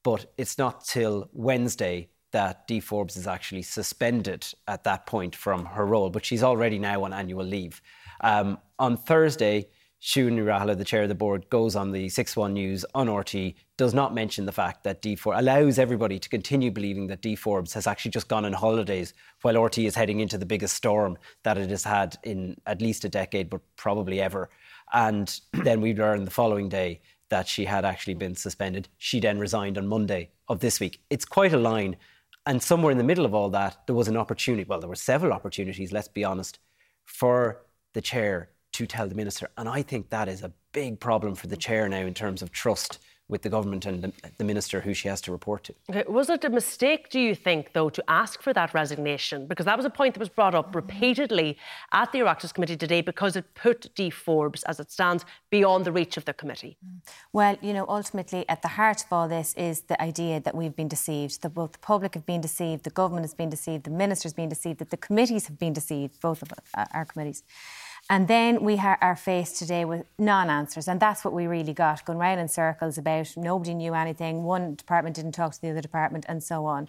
but 0.05 0.33
it's 0.37 0.59
not 0.59 0.85
till 0.85 1.29
Wednesday 1.33 2.09
that 2.33 2.67
Dee 2.67 2.81
Forbes 2.81 3.17
is 3.17 3.27
actually 3.27 3.63
suspended 3.63 4.47
at 4.69 4.85
that 4.85 5.07
point 5.07 5.35
from 5.35 5.65
her 5.67 5.87
role, 5.87 6.11
but 6.11 6.25
she's 6.25 6.43
already 6.43 6.79
now 6.79 7.05
on 7.05 7.13
annual 7.13 7.45
leave. 7.45 7.81
Um, 8.23 8.59
on 8.79 8.97
Thursday, 8.97 9.69
Siún 10.03 10.33
Ní 10.33 10.77
the 10.79 10.85
chair 10.85 11.03
of 11.03 11.09
the 11.09 11.15
board, 11.15 11.49
goes 11.49 11.77
on 11.77 11.93
the 11.93 12.09
6 12.09 12.37
1 12.37 12.53
News 12.53 12.85
on 12.93 13.09
RT, 13.09 13.55
does 13.77 13.95
not 13.95 14.13
mention 14.13 14.47
the 14.47 14.53
fact 14.53 14.83
that 14.83 15.01
Dee 15.01 15.15
Forbes 15.15 15.39
allows 15.39 15.79
everybody 15.79 16.19
to 16.19 16.29
continue 16.29 16.73
believing 16.73 17.07
that 17.07 17.23
Dee 17.23 17.37
Forbes 17.37 17.73
has 17.75 17.87
actually 17.87 18.11
just 18.11 18.27
gone 18.27 18.45
on 18.45 18.53
holidays 18.53 19.15
while 19.43 19.63
RT 19.63 19.79
is 19.79 19.95
heading 19.95 20.19
into 20.19 20.39
the 20.39 20.47
biggest 20.47 20.75
storm 20.75 21.17
that 21.45 21.57
it 21.57 21.71
has 21.71 21.85
had 21.85 22.17
in 22.25 22.57
at 22.67 22.83
least 22.83 23.05
a 23.05 23.09
decade, 23.09 23.49
but 23.49 23.61
probably 23.77 24.21
ever. 24.21 24.51
And 24.93 25.41
then 25.53 25.81
we 25.81 25.95
learned 25.95 26.27
the 26.27 26.33
following 26.33 26.69
day 26.69 27.01
that 27.29 27.49
she 27.49 27.65
had 27.65 27.85
actually 27.85 28.15
been 28.15 28.35
suspended. 28.35 28.89
She 28.99 29.19
then 29.19 29.39
resigned 29.39 29.79
on 29.79 29.87
Monday 29.87 30.31
of 30.49 30.61
this 30.61 30.81
week. 30.81 31.01
It's 31.09 31.25
quite 31.25 31.53
a 31.53 31.59
line. 31.59 31.97
And 32.45 32.63
somewhere 32.63 32.93
in 32.93 32.99
the 32.99 33.05
middle 33.05 33.25
of 33.25 33.35
all 33.35 33.49
that, 33.51 33.87
there 33.87 33.95
was 33.95 34.09
an 34.09 34.17
opportunity. 34.17 34.65
Well, 34.65 34.81
there 34.81 34.89
were 34.89 34.95
several 34.95 35.33
opportunities, 35.33 35.93
let's 35.93 36.09
be 36.09 36.25
honest, 36.25 36.59
for 37.05 37.63
the 37.95 38.01
chair 38.01 38.51
to 38.73 38.87
tell 38.87 39.09
the 39.09 39.15
minister. 39.15 39.49
And 39.57 39.69
I 39.69 39.83
think 39.83 40.11
that 40.11 40.29
is 40.29 40.43
a 40.43 40.53
big 40.73 41.01
problem 41.01 41.35
for 41.35 41.47
the 41.47 41.57
chair 41.57 41.89
now 41.89 42.01
in 42.01 42.15
terms 42.15 42.43
of 42.43 42.51
trust 42.51 42.99
with 43.29 43.43
the 43.43 43.49
government 43.49 43.87
and 43.87 44.03
the, 44.03 44.13
the, 44.39 44.45
minister 44.45 44.81
who 44.81 44.93
she 44.93 45.09
has 45.09 45.21
to 45.23 45.33
report 45.33 45.65
to. 45.65 45.75
Okay. 45.89 46.05
Was 46.07 46.29
it 46.29 46.45
a 46.45 46.51
mistake, 46.51 47.09
do 47.09 47.19
you 47.19 47.35
think, 47.35 47.73
though, 47.73 47.89
to 47.89 48.03
ask 48.09 48.43
for 48.43 48.53
that 48.53 48.75
resignation? 48.75 49.47
Because 49.47 49.65
that 49.67 49.77
was 49.77 49.87
a 49.87 49.91
point 49.91 50.15
that 50.15 50.21
was 50.21 50.29
brought 50.29 50.55
up 50.55 50.75
repeatedly 50.75 51.57
at 51.93 52.13
the 52.13 52.19
Oireachtas 52.19 52.53
Committee 52.53 52.77
today 52.77 53.01
because 53.01 53.37
it 53.37 53.55
put 53.55 53.95
Dee 53.95 54.11
Forbes, 54.11 54.63
as 54.65 54.81
it 54.81 54.91
stands, 54.91 55.25
beyond 55.51 55.85
the 55.85 55.93
reach 55.93 56.17
of 56.17 56.25
the 56.25 56.35
committee. 56.35 56.77
Well, 57.33 57.57
you 57.63 57.73
know, 57.73 57.87
ultimately, 57.89 58.47
at 58.49 58.61
the 58.61 58.69
heart 58.69 59.05
of 59.05 59.13
all 59.13 59.29
this 59.29 59.55
is 59.55 59.83
the 59.83 60.01
idea 60.03 60.41
that 60.41 60.55
we've 60.55 60.77
been 60.77 60.89
deceived, 60.89 61.43
that 61.43 61.55
both 61.55 61.73
the 61.73 61.79
public 61.79 62.15
have 62.15 62.27
been 62.27 62.41
deceived, 62.41 62.85
the 62.85 62.91
government 62.91 63.25
has 63.25 63.35
been 63.35 63.51
deceived, 63.51 63.85
the 63.85 63.91
minister's 63.91 64.35
been 64.35 64.49
deceived, 64.49 64.79
that 64.81 64.91
the 64.91 64.97
committees 64.97 65.47
have 65.47 65.59
been 65.59 65.73
deceived, 65.73 66.21
both 66.21 66.43
of 66.43 66.53
uh, 66.75 66.85
our 66.93 67.05
committees. 67.05 67.45
And 68.11 68.29
then 68.29 68.63
we 68.63 68.77
ha- 68.77 68.99
are 69.01 69.17
faced 69.17 69.59
today 69.59 69.85
with 69.85 70.05
non 70.19 70.51
answers. 70.51 70.89
And 70.89 71.01
that's 71.01 71.25
what 71.25 71.33
we 71.33 71.47
really 71.47 71.73
got 71.73 72.05
going 72.05 72.19
round 72.19 72.41
in 72.41 72.49
circles 72.49 72.99
about 72.99 73.33
nobody 73.37 73.75
knew 73.75 73.95
anything, 73.95 74.43
one 74.43 74.75
department 74.75 75.17
didn't 75.17 75.33
talk 75.33 75.53
to 75.55 75.61
the 75.61 75.71
other 75.71 75.81
department, 75.81 76.27
and 76.29 76.43
so 76.43 76.67
on. 76.67 76.89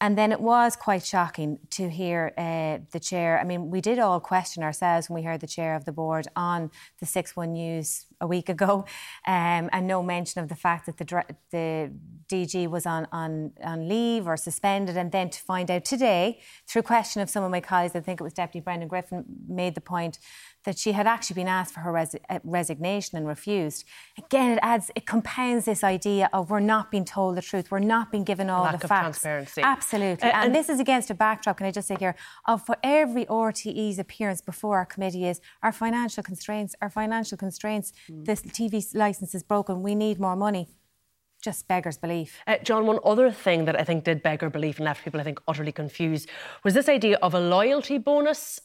And 0.00 0.16
then 0.16 0.30
it 0.30 0.40
was 0.40 0.76
quite 0.76 1.04
shocking 1.04 1.58
to 1.70 1.88
hear 1.88 2.32
uh, 2.38 2.78
the 2.92 3.00
chair. 3.00 3.40
I 3.40 3.44
mean, 3.44 3.68
we 3.68 3.80
did 3.80 3.98
all 3.98 4.20
question 4.20 4.62
ourselves 4.62 5.10
when 5.10 5.20
we 5.20 5.26
heard 5.26 5.40
the 5.40 5.48
chair 5.48 5.74
of 5.74 5.86
the 5.86 5.92
board 5.92 6.28
on 6.36 6.70
the 7.00 7.06
6 7.06 7.34
1 7.34 7.52
News 7.52 8.06
a 8.20 8.26
week 8.26 8.48
ago, 8.48 8.84
um, 9.26 9.68
and 9.72 9.86
no 9.86 10.02
mention 10.02 10.40
of 10.40 10.48
the 10.48 10.54
fact 10.54 10.86
that 10.86 10.98
the, 10.98 11.24
the 11.50 11.92
DG 12.28 12.68
was 12.68 12.86
on, 12.86 13.08
on, 13.10 13.52
on 13.62 13.88
leave 13.88 14.28
or 14.28 14.36
suspended. 14.36 14.96
And 14.96 15.10
then 15.10 15.30
to 15.30 15.40
find 15.40 15.68
out 15.68 15.84
today, 15.84 16.40
through 16.68 16.82
question 16.82 17.20
of 17.20 17.28
some 17.28 17.42
of 17.42 17.50
my 17.50 17.60
colleagues, 17.60 17.96
I 17.96 18.00
think 18.00 18.20
it 18.20 18.24
was 18.24 18.34
Deputy 18.34 18.62
Brendan 18.62 18.88
Griffin, 18.88 19.24
made 19.48 19.74
the 19.74 19.80
point 19.80 20.20
that 20.68 20.78
she 20.78 20.92
had 20.92 21.06
actually 21.06 21.32
been 21.32 21.48
asked 21.48 21.72
for 21.72 21.80
her 21.80 21.90
res- 21.90 22.14
uh, 22.28 22.38
resignation 22.44 23.16
and 23.16 23.26
refused. 23.26 23.86
Again, 24.18 24.52
it 24.52 24.58
adds, 24.60 24.90
it 24.94 25.06
compounds 25.06 25.64
this 25.64 25.82
idea 25.82 26.28
of 26.34 26.50
we're 26.50 26.60
not 26.60 26.90
being 26.90 27.06
told 27.06 27.38
the 27.38 27.42
truth, 27.42 27.70
we're 27.70 27.78
not 27.78 28.12
being 28.12 28.22
given 28.22 28.50
all 28.50 28.64
Lack 28.64 28.78
the 28.78 28.86
facts. 28.86 29.20
Transparency. 29.20 29.62
Absolutely. 29.62 30.28
Uh, 30.28 30.34
and, 30.34 30.46
and, 30.48 30.54
this 30.54 30.68
is 30.68 30.78
against 30.78 31.08
a 31.08 31.14
backdrop, 31.14 31.56
can 31.56 31.66
I 31.66 31.70
just 31.70 31.88
say 31.88 31.96
here, 31.98 32.14
of 32.46 32.66
for 32.66 32.76
every 32.82 33.24
RTE's 33.24 33.98
appearance 33.98 34.42
before 34.42 34.76
our 34.76 34.84
committee 34.84 35.26
is 35.26 35.40
our 35.62 35.72
financial 35.72 36.22
constraints, 36.22 36.74
our 36.82 36.90
financial 36.90 37.38
constraints, 37.38 37.94
mm. 38.10 38.26
this 38.26 38.42
TV 38.42 38.84
licence 38.94 39.34
is 39.34 39.42
broken, 39.42 39.82
we 39.82 39.94
need 39.94 40.20
more 40.20 40.36
money 40.36 40.68
just 41.40 41.68
beggars 41.68 41.96
belief. 41.96 42.40
Uh, 42.48 42.56
John, 42.64 42.84
one 42.84 42.98
other 43.04 43.30
thing 43.30 43.64
that 43.66 43.80
I 43.80 43.84
think 43.84 44.02
did 44.02 44.24
beggar 44.24 44.50
belief 44.50 44.78
and 44.78 44.84
left 44.84 45.04
people, 45.04 45.20
I 45.20 45.22
think, 45.22 45.40
utterly 45.46 45.70
confused 45.70 46.28
was 46.64 46.74
this 46.74 46.88
idea 46.88 47.16
of 47.22 47.32
a 47.32 47.38
loyalty 47.38 47.96
bonus 47.96 48.60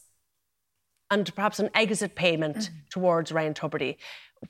and 1.10 1.34
perhaps 1.34 1.58
an 1.58 1.70
exit 1.74 2.14
payment 2.14 2.56
mm. 2.56 2.70
towards 2.90 3.32
Ryan 3.32 3.54
Tubridy. 3.54 3.96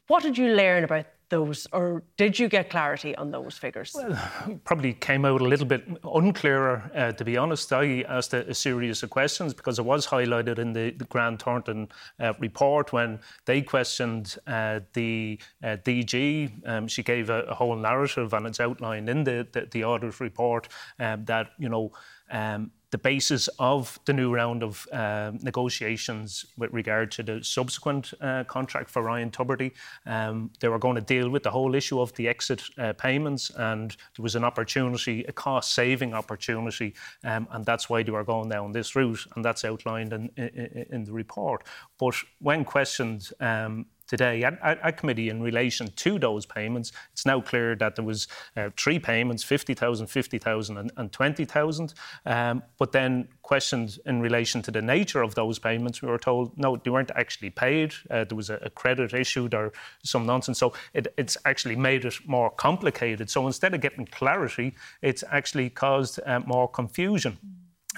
What 0.09 0.23
did 0.23 0.37
you 0.37 0.55
learn 0.55 0.85
about 0.85 1.07
those, 1.31 1.67
or 1.73 2.03
did 2.17 2.38
you 2.38 2.49
get 2.49 2.71
clarity 2.71 3.17
on 3.17 3.31
those 3.31 3.57
figures? 3.57 3.93
Well, 3.95 4.61
probably 4.64 4.93
came 4.93 5.25
out 5.25 5.40
a 5.40 5.45
little 5.45 5.67
bit 5.67 5.85
unclearer, 6.05 6.90
uh, 6.95 7.12
to 7.12 7.25
be 7.25 7.37
honest. 7.37 7.73
I 7.73 8.03
asked 8.03 8.35
a, 8.35 8.49
a, 8.49 8.55
series 8.55 9.03
of 9.03 9.11
questions 9.11 9.55
because 9.55 9.79
it 9.79 9.85
was 9.85 10.07
highlighted 10.07 10.59
in 10.59 10.73
the, 10.73 10.90
the 10.90 11.05
Grant 11.07 11.43
Thornton 11.43 11.88
uh, 12.21 12.35
report 12.38 12.93
when 12.93 13.19
they 13.47 13.62
questioned 13.62 14.37
uh, 14.47 14.81
the 14.93 15.40
uh, 15.62 15.77
DG. 15.85 16.69
Um, 16.69 16.87
she 16.88 17.03
gave 17.03 17.31
a, 17.31 17.43
a, 17.43 17.55
whole 17.55 17.77
narrative, 17.77 18.33
and 18.33 18.47
it's 18.47 18.61
outlined 18.61 19.09
in 19.09 19.25
the, 19.25 19.47
the, 19.53 19.67
the 19.71 19.85
audit 19.85 20.21
report 20.21 20.69
um, 21.01 21.25
that, 21.25 21.49
you 21.59 21.69
know, 21.69 21.93
um, 22.31 22.71
the 22.95 22.99
basis 22.99 23.49
of 23.59 23.99
the 24.05 24.13
new 24.13 24.33
round 24.33 24.63
of 24.63 24.87
uh, 24.93 25.33
negotiations 25.43 26.47
with 26.57 26.73
regard 26.73 27.11
to 27.11 27.25
the 27.25 27.43
subsequent 27.43 28.15
uh, 28.21 28.45
contract 28.45 28.89
for 28.89 29.03
Ryan 29.03 29.33
Tubridy. 29.33 29.73
Um, 30.07 30.53
they 30.61 30.69
were 30.69 30.79
going 30.79 30.95
to 30.95 31.01
deal 31.01 31.29
with 31.29 31.43
the 31.43 31.51
whole 31.51 31.75
issue 31.75 32.01
of 32.01 32.13
the 32.15 32.29
exit 32.29 32.63
uh, 32.79 32.93
payments, 32.93 33.51
and 33.51 33.91
there 33.91 34.23
was 34.23 34.37
an 34.37 34.45
opportunity, 34.45 35.25
a 35.25 35.33
cost 35.33 35.75
saving 35.75 36.15
opportunity, 36.15 36.95
um, 37.25 37.49
and 37.51 37.67
that's 37.67 37.91
why 37.91 38.05
they 38.05 38.13
were 38.13 38.23
going 38.23 38.49
down 38.49 38.71
this 38.71 38.95
route, 38.95 39.27
and 39.35 39.45
that's 39.45 39.65
outlined 39.65 40.13
in, 40.13 40.31
in, 40.37 40.87
in 40.93 41.03
the 41.03 41.13
report. 41.13 41.67
But 41.99 42.15
when 42.39 42.65
questioned, 42.65 43.29
um, 43.41 43.87
today 44.07 44.45
at, 44.45 44.59
at, 44.62 44.97
committee 44.97 45.29
in 45.29 45.43
relation 45.43 45.88
to 45.97 46.19
those 46.19 46.47
payments. 46.47 46.93
It's 47.12 47.27
now 47.27 47.40
clear 47.40 47.75
that 47.77 47.97
there 47.97 48.05
was 48.05 48.29
uh, 48.57 48.71
three 48.77 48.99
payments, 48.99 49.43
50,000, 49.43 50.07
50,000 50.07 50.79
and, 50.79 50.93
and 50.97 51.12
20,000. 51.12 51.95
Um, 52.27 52.62
but 52.79 52.93
then 52.93 53.29
questioned 53.43 53.99
in 54.07 54.21
relation 54.21 54.62
to 54.62 54.71
the 54.71 54.83
nature 54.83 55.23
of 55.23 55.35
those 55.35 55.59
payments, 55.59 56.03
we 56.03 56.09
were 56.09 56.19
told, 56.19 56.57
no, 56.59 56.77
they 56.77 56.90
weren't 56.90 57.11
actually 57.14 57.51
paid. 57.51 57.95
Uh, 58.11 58.25
there 58.25 58.37
was 58.37 58.51
a, 58.51 58.57
a, 58.57 58.71
credit 58.71 59.14
issued 59.14 59.55
or 59.55 59.73
some 60.03 60.27
nonsense. 60.27 60.59
So 60.59 60.73
it, 60.93 61.12
it's 61.17 61.37
actually 61.45 61.77
made 61.77 62.05
it 62.05 62.14
more 62.27 62.51
complicated. 62.51 63.31
So 63.31 63.47
instead 63.47 63.75
of 63.75 63.81
getting 63.81 64.07
clarity, 64.07 64.75
it's 65.03 65.25
actually 65.31 65.71
caused 65.71 66.21
uh, 66.27 66.40
more 66.40 66.69
confusion. 66.69 67.38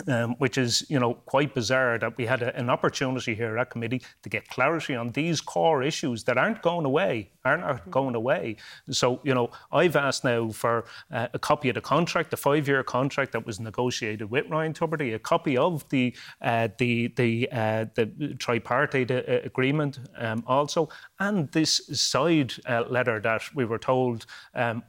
Um, 0.08 0.34
which 0.38 0.58
is, 0.58 0.84
you 0.90 1.00
know, 1.00 1.14
quite 1.14 1.54
bizarre 1.54 1.98
that 1.98 2.18
we 2.18 2.26
had 2.26 2.42
a, 2.42 2.54
an 2.54 2.68
opportunity 2.68 3.34
here 3.34 3.56
at 3.56 3.70
committee 3.70 4.02
to 4.22 4.28
get 4.28 4.46
clarity 4.48 4.94
on 4.94 5.10
these 5.12 5.40
core 5.40 5.82
issues 5.82 6.22
that 6.24 6.36
aren't 6.36 6.60
going 6.60 6.84
away, 6.84 7.30
aren't 7.46 7.64
mm-hmm. 7.64 7.90
going 7.90 8.14
away. 8.14 8.56
So, 8.90 9.20
you 9.24 9.32
know, 9.32 9.50
I've 9.72 9.96
asked 9.96 10.22
now 10.22 10.50
for 10.50 10.84
uh, 11.10 11.28
a 11.32 11.38
copy 11.38 11.70
of 11.70 11.76
the 11.76 11.80
contract, 11.80 12.30
the 12.30 12.36
five-year 12.36 12.82
contract 12.82 13.32
that 13.32 13.46
was 13.46 13.58
negotiated 13.58 14.30
with 14.30 14.44
Ryan 14.50 14.74
Tubridy, 14.74 15.14
a 15.14 15.18
copy 15.18 15.56
of 15.56 15.88
the 15.88 16.14
uh, 16.42 16.68
the 16.76 17.08
the 17.16 17.48
uh, 17.50 17.86
the 17.94 18.36
tripartite 18.38 19.10
uh, 19.10 19.22
agreement 19.44 19.98
um, 20.18 20.44
also, 20.46 20.90
and 21.18 21.50
this 21.52 21.80
side 21.92 22.54
uh, 22.68 22.84
letter 22.88 23.20
that 23.20 23.42
we 23.54 23.64
were 23.64 23.78
told 23.78 24.26
um, 24.54 24.82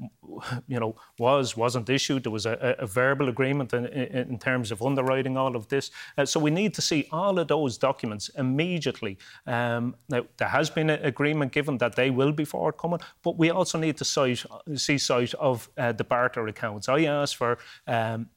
you 0.67 0.79
know, 0.79 0.95
was 1.17 1.55
wasn't 1.55 1.89
issued. 1.89 2.23
There 2.23 2.31
was 2.31 2.45
a, 2.45 2.75
a 2.79 2.85
verbal 2.85 3.29
agreement 3.29 3.73
in, 3.73 3.85
in, 3.85 4.37
terms 4.39 4.71
of 4.71 4.81
underwriting 4.81 5.37
all 5.37 5.55
of 5.55 5.67
this. 5.67 5.91
Uh, 6.17 6.25
so 6.25 6.39
we 6.39 6.51
need 6.51 6.73
to 6.75 6.81
see 6.81 7.07
all 7.11 7.39
of 7.39 7.47
those 7.47 7.77
documents 7.77 8.29
immediately. 8.37 9.17
Um, 9.45 9.95
now 10.09 10.25
there 10.37 10.47
has 10.47 10.69
been 10.69 10.89
an 10.89 11.03
agreement 11.03 11.51
given 11.51 11.77
that 11.79 11.95
they 11.95 12.09
will 12.09 12.31
be 12.31 12.45
forthcoming, 12.45 12.99
but 13.23 13.37
we 13.37 13.49
also 13.49 13.77
need 13.77 13.97
to 13.97 14.05
cite, 14.05 14.45
see 14.75 14.97
sight 14.97 15.33
of 15.35 15.69
uh, 15.77 15.91
the 15.91 16.03
barter 16.03 16.47
accounts. 16.47 16.89
I 16.89 17.03
asked 17.05 17.37
for. 17.37 17.57
Um, 17.87 18.29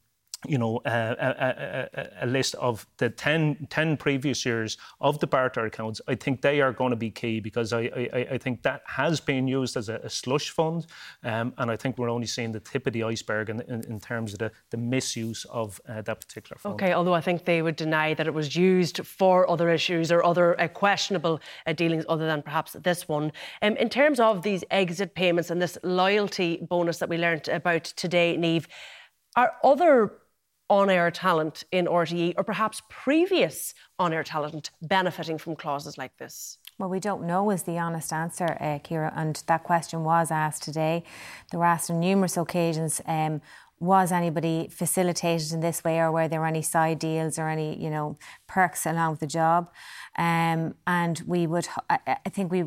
you 0.47 0.57
know, 0.57 0.81
a, 0.87 0.91
a, 0.91 1.89
a, 1.95 2.09
a, 2.23 2.27
list 2.27 2.55
of 2.55 2.87
the 2.97 3.11
10, 3.11 3.67
10, 3.69 3.97
previous 3.99 4.47
years 4.47 4.79
of 5.01 5.19
the 5.19 5.27
barter 5.27 5.67
accounts, 5.67 6.01
I 6.09 6.15
think 6.15 6.41
they 6.41 6.63
are 6.63 6.73
going 6.73 6.91
to 6.91 6.97
be 6.97 7.11
key 7.11 7.41
because 7.41 7.75
I, 7.75 7.91
I, 8.13 8.27
I 8.33 8.39
think 8.39 8.63
that 8.63 8.83
has 8.87 9.21
been 9.21 9.47
used 9.47 9.77
as 9.77 9.91
a, 9.91 10.09
slush 10.09 10.51
fund. 10.51 10.87
Um, 11.25 11.53
and 11.59 11.71
I 11.71 11.77
think 11.77 11.99
we're 11.99 12.09
only 12.09 12.27
seeing 12.27 12.53
the 12.53 12.61
tip 12.61 12.87
of 12.87 12.95
the 12.95 13.03
iceberg 13.03 13.51
in, 13.51 13.61
in, 13.63 13.85
in 13.85 14.01
terms 14.01 14.33
of 14.33 14.39
the, 14.39 14.51
the 14.71 14.79
misuse 14.79 15.45
of 15.51 15.79
uh, 15.87 16.01
that 16.03 16.21
particular 16.21 16.59
fund. 16.59 16.75
OK, 16.75 16.93
although 16.95 17.15
I 17.15 17.21
think 17.21 17.45
they 17.45 17.61
would 17.61 17.77
deny 17.77 18.15
that 18.15 18.27
it 18.27 18.33
was 18.33 18.57
used 18.57 19.05
for 19.05 19.49
other 19.51 19.69
issues 19.69 20.11
or 20.11 20.25
other 20.25 20.59
uh, 20.59 20.69
questionable 20.69 21.41
uh, 21.67 21.75
dealings 21.75 22.07
other 22.09 22.27
than 22.27 22.43
perhaps 22.43 22.73
this 22.73 23.07
one. 23.07 23.31
Um, 23.61 23.77
in 23.77 23.91
terms 23.91 24.19
of 24.19 24.43
these 24.43 24.65
exit 24.71 25.15
payments 25.15 25.51
and 25.51 25.61
this 25.61 25.77
loyalty 25.83 26.67
bonus 26.69 26.99
that 26.99 27.11
we 27.11 27.19
learned 27.19 27.49
about 27.49 27.85
today, 27.85 28.39
Niamh, 28.39 28.67
are 29.37 29.53
other 29.63 30.13
on 30.71 30.89
air 30.89 31.11
talent 31.11 31.65
in 31.73 31.87
RTE 31.87 32.33
or 32.39 32.45
perhaps 32.45 32.81
previous 32.89 33.75
on 33.99 34.13
air 34.13 34.23
talent 34.23 34.71
benefiting 34.81 35.37
from 35.37 35.57
clauses 35.57 35.99
like 35.99 36.17
this? 36.17 36.59
Well, 36.79 36.89
we 36.89 37.01
don't 37.01 37.27
know 37.27 37.51
is 37.51 37.65
the 37.65 37.79
honest 37.79 38.13
answer, 38.13 38.57
uh, 38.61 38.79
Ciara, 38.79 39.13
and 39.15 39.43
that 39.49 39.65
question 39.65 40.05
was 40.05 40.31
asked 40.31 40.63
today. 40.63 41.03
They 41.51 41.59
were 41.59 41.67
asked 41.67 41.91
on 41.91 42.01
numerous 42.01 42.37
occasions. 42.39 43.03
Um, 43.05 43.43
was 43.81 44.13
anybody 44.13 44.69
facilitated 44.71 45.53
in 45.53 45.61
this 45.61 45.83
way, 45.83 45.99
or 45.99 46.13
were 46.13 46.29
there 46.29 46.47
any 46.47 46.63
side 46.63 46.99
deals 46.99 47.39
or 47.39 47.49
any, 47.49 47.83
you 47.83 47.91
know, 47.91 48.17
perks 48.47 48.87
along 48.87 49.13
with 49.13 49.21
the 49.21 49.27
job? 49.27 49.71
Um, 50.17 50.75
and 50.87 51.21
we 51.27 51.47
would, 51.47 51.67
I, 51.89 51.99
I 52.07 52.29
think 52.29 52.53
we 52.53 52.65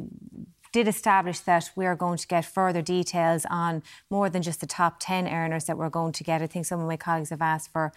did 0.74 0.88
establish 0.88 1.40
that 1.40 1.70
we're 1.76 1.96
going 1.96 2.18
to 2.18 2.28
get 2.28 2.44
further 2.44 2.82
details 2.82 3.46
on 3.50 3.84
more 4.10 4.30
than 4.30 4.42
just 4.42 4.60
the 4.60 4.68
top 4.68 4.98
10 5.00 5.28
earners 5.28 5.66
that 5.66 5.78
we're 5.78 5.90
going 5.90 6.12
to 6.12 6.24
get. 6.24 6.42
I 6.42 6.48
think 6.48 6.66
some 6.66 6.82
of 6.82 6.88
my 6.88 6.98
colleagues 6.98 7.30
have 7.30 7.42
asked 7.42 7.72
for 7.72 7.94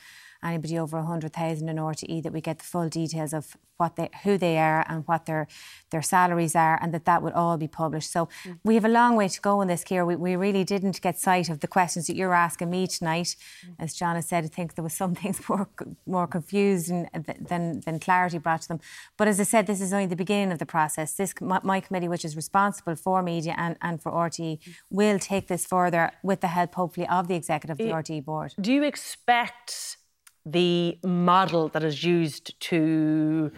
anybody 0.47 0.79
over 0.79 0.99
100,000 0.99 1.69
in 1.69 1.77
RTE 1.77 2.23
that 2.23 2.33
we 2.33 2.41
get 2.41 2.59
the 2.59 2.65
full 2.65 2.89
details 2.89 3.33
of 3.33 3.57
what 3.77 3.97
they, 3.97 4.09
who 4.23 4.39
they 4.39 4.59
are 4.59 4.85
and 4.89 5.07
what 5.07 5.27
their 5.27 5.47
their 5.91 6.03
salaries 6.03 6.57
are, 6.57 6.79
and 6.83 6.93
that 6.93 7.05
that 7.05 7.23
would 7.23 7.33
all 7.33 7.57
be 7.57 7.69
published. 7.69 8.11
So 8.11 8.29
mm. 8.45 8.59
we 8.65 8.75
have 8.75 8.85
a 8.85 8.89
long 8.89 9.15
way 9.17 9.29
to 9.29 9.41
go 9.41 9.61
in 9.61 9.69
this, 9.69 9.85
Ciara. 9.85 10.05
We, 10.05 10.17
we 10.17 10.35
really 10.35 10.65
didn't 10.65 11.01
get 11.01 11.19
sight 11.19 11.49
of 11.49 11.61
the 11.61 11.69
questions 11.69 12.07
that 12.07 12.17
you're 12.17 12.35
asking 12.35 12.71
me 12.71 12.87
tonight. 12.87 13.37
Mm. 13.65 13.75
As 13.79 13.95
John 13.95 14.17
has 14.17 14.27
said, 14.27 14.45
I 14.45 14.49
think 14.49 14.75
there 14.75 14.83
was 14.83 14.95
some 14.95 15.15
things 15.23 15.41
more 15.49 15.69
more 16.07 16.27
confused 16.27 16.89
than 16.89 17.81
than 17.85 17.99
clarity 18.01 18.39
brought 18.39 18.63
to 18.63 18.69
them. 18.69 18.81
But 19.17 19.29
as 19.29 19.39
I 19.39 19.45
said, 19.45 19.67
this 19.67 19.81
is 19.81 19.93
only 19.93 20.07
the 20.07 20.17
beginning 20.17 20.53
of 20.53 20.59
the 20.59 20.67
process. 20.67 21.15
This 21.15 21.35
my 21.41 21.81
committee, 21.81 22.09
which 22.09 22.25
is 22.25 22.35
responsible 22.37 22.97
for 22.97 23.23
media 23.23 23.55
and, 23.57 23.77
and 23.83 24.03
for 24.03 24.11
RTE, 24.13 24.59
mm. 24.59 24.75
will 24.91 25.19
take 25.19 25.49
this 25.49 25.67
further 25.67 26.13
with 26.23 26.41
the 26.41 26.49
help, 26.49 26.75
hopefully, 26.75 27.07
of 27.09 27.29
the 27.29 27.35
executive, 27.35 27.79
of 27.79 27.79
the 27.79 27.93
RTE 27.93 28.25
board. 28.25 28.55
Do 28.61 28.73
you 28.73 28.83
expect? 28.83 29.99
The 30.47 30.99
model 31.05 31.69
that 31.69 31.83
is 31.83 32.05
used 32.05 32.59
to 32.61 33.51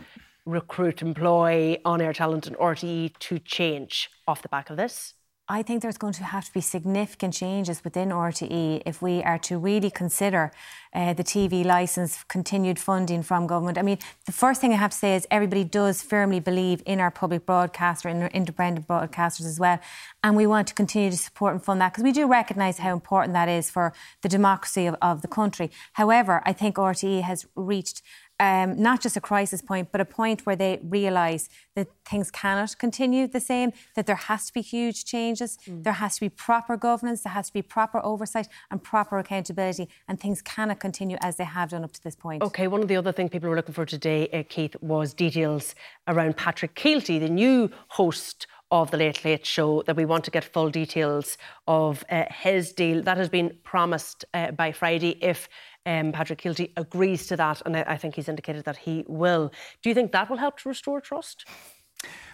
recruit, 0.46 1.02
employ 1.02 1.76
on 1.84 2.00
air 2.00 2.14
talent 2.14 2.46
and 2.46 2.56
RTE 2.56 3.16
to 3.18 3.38
change 3.38 4.10
off 4.26 4.40
the 4.42 4.48
back 4.48 4.70
of 4.70 4.78
this? 4.78 5.14
I 5.50 5.62
think 5.62 5.80
there's 5.80 5.96
going 5.96 6.12
to 6.14 6.24
have 6.24 6.44
to 6.44 6.52
be 6.52 6.60
significant 6.60 7.32
changes 7.32 7.82
within 7.82 8.10
RTE 8.10 8.82
if 8.84 9.00
we 9.00 9.22
are 9.22 9.38
to 9.38 9.56
really 9.56 9.90
consider 9.90 10.52
uh, 10.92 11.14
the 11.14 11.24
TV 11.24 11.64
licence, 11.64 12.22
continued 12.24 12.78
funding 12.78 13.22
from 13.22 13.46
government. 13.46 13.78
I 13.78 13.82
mean, 13.82 13.98
the 14.26 14.32
first 14.32 14.60
thing 14.60 14.74
I 14.74 14.76
have 14.76 14.90
to 14.90 14.96
say 14.96 15.16
is 15.16 15.26
everybody 15.30 15.64
does 15.64 16.02
firmly 16.02 16.38
believe 16.38 16.82
in 16.84 17.00
our 17.00 17.10
public 17.10 17.46
broadcaster 17.46 18.10
and 18.10 18.24
our 18.24 18.28
independent 18.28 18.86
broadcasters 18.86 19.46
as 19.46 19.58
well. 19.58 19.80
And 20.22 20.36
we 20.36 20.46
want 20.46 20.68
to 20.68 20.74
continue 20.74 21.10
to 21.10 21.16
support 21.16 21.54
and 21.54 21.64
fund 21.64 21.80
that 21.80 21.92
because 21.92 22.04
we 22.04 22.12
do 22.12 22.26
recognise 22.26 22.76
how 22.78 22.92
important 22.92 23.32
that 23.32 23.48
is 23.48 23.70
for 23.70 23.94
the 24.20 24.28
democracy 24.28 24.84
of, 24.84 24.96
of 25.00 25.22
the 25.22 25.28
country. 25.28 25.70
However, 25.94 26.42
I 26.44 26.52
think 26.52 26.76
RTE 26.76 27.22
has 27.22 27.46
reached 27.56 28.02
um, 28.40 28.80
not 28.80 29.00
just 29.00 29.16
a 29.16 29.20
crisis 29.20 29.60
point, 29.62 29.90
but 29.90 30.00
a 30.00 30.04
point 30.04 30.46
where 30.46 30.56
they 30.56 30.80
realise 30.82 31.48
that 31.74 31.88
things 32.04 32.30
cannot 32.30 32.78
continue 32.78 33.26
the 33.26 33.40
same, 33.40 33.72
that 33.96 34.06
there 34.06 34.16
has 34.16 34.46
to 34.46 34.52
be 34.52 34.60
huge 34.60 35.04
changes, 35.04 35.58
mm. 35.66 35.82
there 35.82 35.94
has 35.94 36.14
to 36.16 36.20
be 36.20 36.28
proper 36.28 36.76
governance, 36.76 37.22
there 37.22 37.32
has 37.32 37.48
to 37.48 37.52
be 37.52 37.62
proper 37.62 38.00
oversight 38.04 38.48
and 38.70 38.82
proper 38.82 39.18
accountability, 39.18 39.88
and 40.06 40.20
things 40.20 40.40
cannot 40.42 40.78
continue 40.80 41.16
as 41.20 41.36
they 41.36 41.44
have 41.44 41.70
done 41.70 41.84
up 41.84 41.92
to 41.92 42.02
this 42.02 42.14
point. 42.14 42.42
OK, 42.42 42.68
one 42.68 42.82
of 42.82 42.88
the 42.88 42.96
other 42.96 43.12
things 43.12 43.30
people 43.30 43.48
were 43.48 43.56
looking 43.56 43.74
for 43.74 43.86
today, 43.86 44.28
uh, 44.28 44.42
Keith, 44.48 44.76
was 44.80 45.14
details 45.14 45.74
around 46.06 46.36
Patrick 46.36 46.74
Kielty, 46.74 47.18
the 47.18 47.28
new 47.28 47.70
host 47.88 48.46
of 48.70 48.90
the 48.90 48.96
Late 48.96 49.24
Late 49.24 49.46
Show 49.46 49.82
that 49.86 49.96
we 49.96 50.04
want 50.04 50.24
to 50.24 50.30
get 50.30 50.44
full 50.44 50.70
details 50.70 51.38
of 51.66 52.04
uh, 52.10 52.24
his 52.30 52.72
deal. 52.72 53.02
That 53.02 53.16
has 53.16 53.28
been 53.28 53.56
promised 53.64 54.24
uh, 54.34 54.50
by 54.50 54.72
Friday 54.72 55.16
if 55.22 55.48
um, 55.86 56.12
Patrick 56.12 56.40
Kielty 56.40 56.72
agrees 56.76 57.26
to 57.28 57.36
that, 57.36 57.62
and 57.64 57.76
I, 57.76 57.84
I 57.88 57.96
think 57.96 58.14
he's 58.14 58.28
indicated 58.28 58.64
that 58.64 58.76
he 58.78 59.04
will. 59.06 59.52
Do 59.82 59.88
you 59.88 59.94
think 59.94 60.12
that 60.12 60.28
will 60.28 60.36
help 60.36 60.58
to 60.60 60.68
restore 60.68 61.00
trust? 61.00 61.44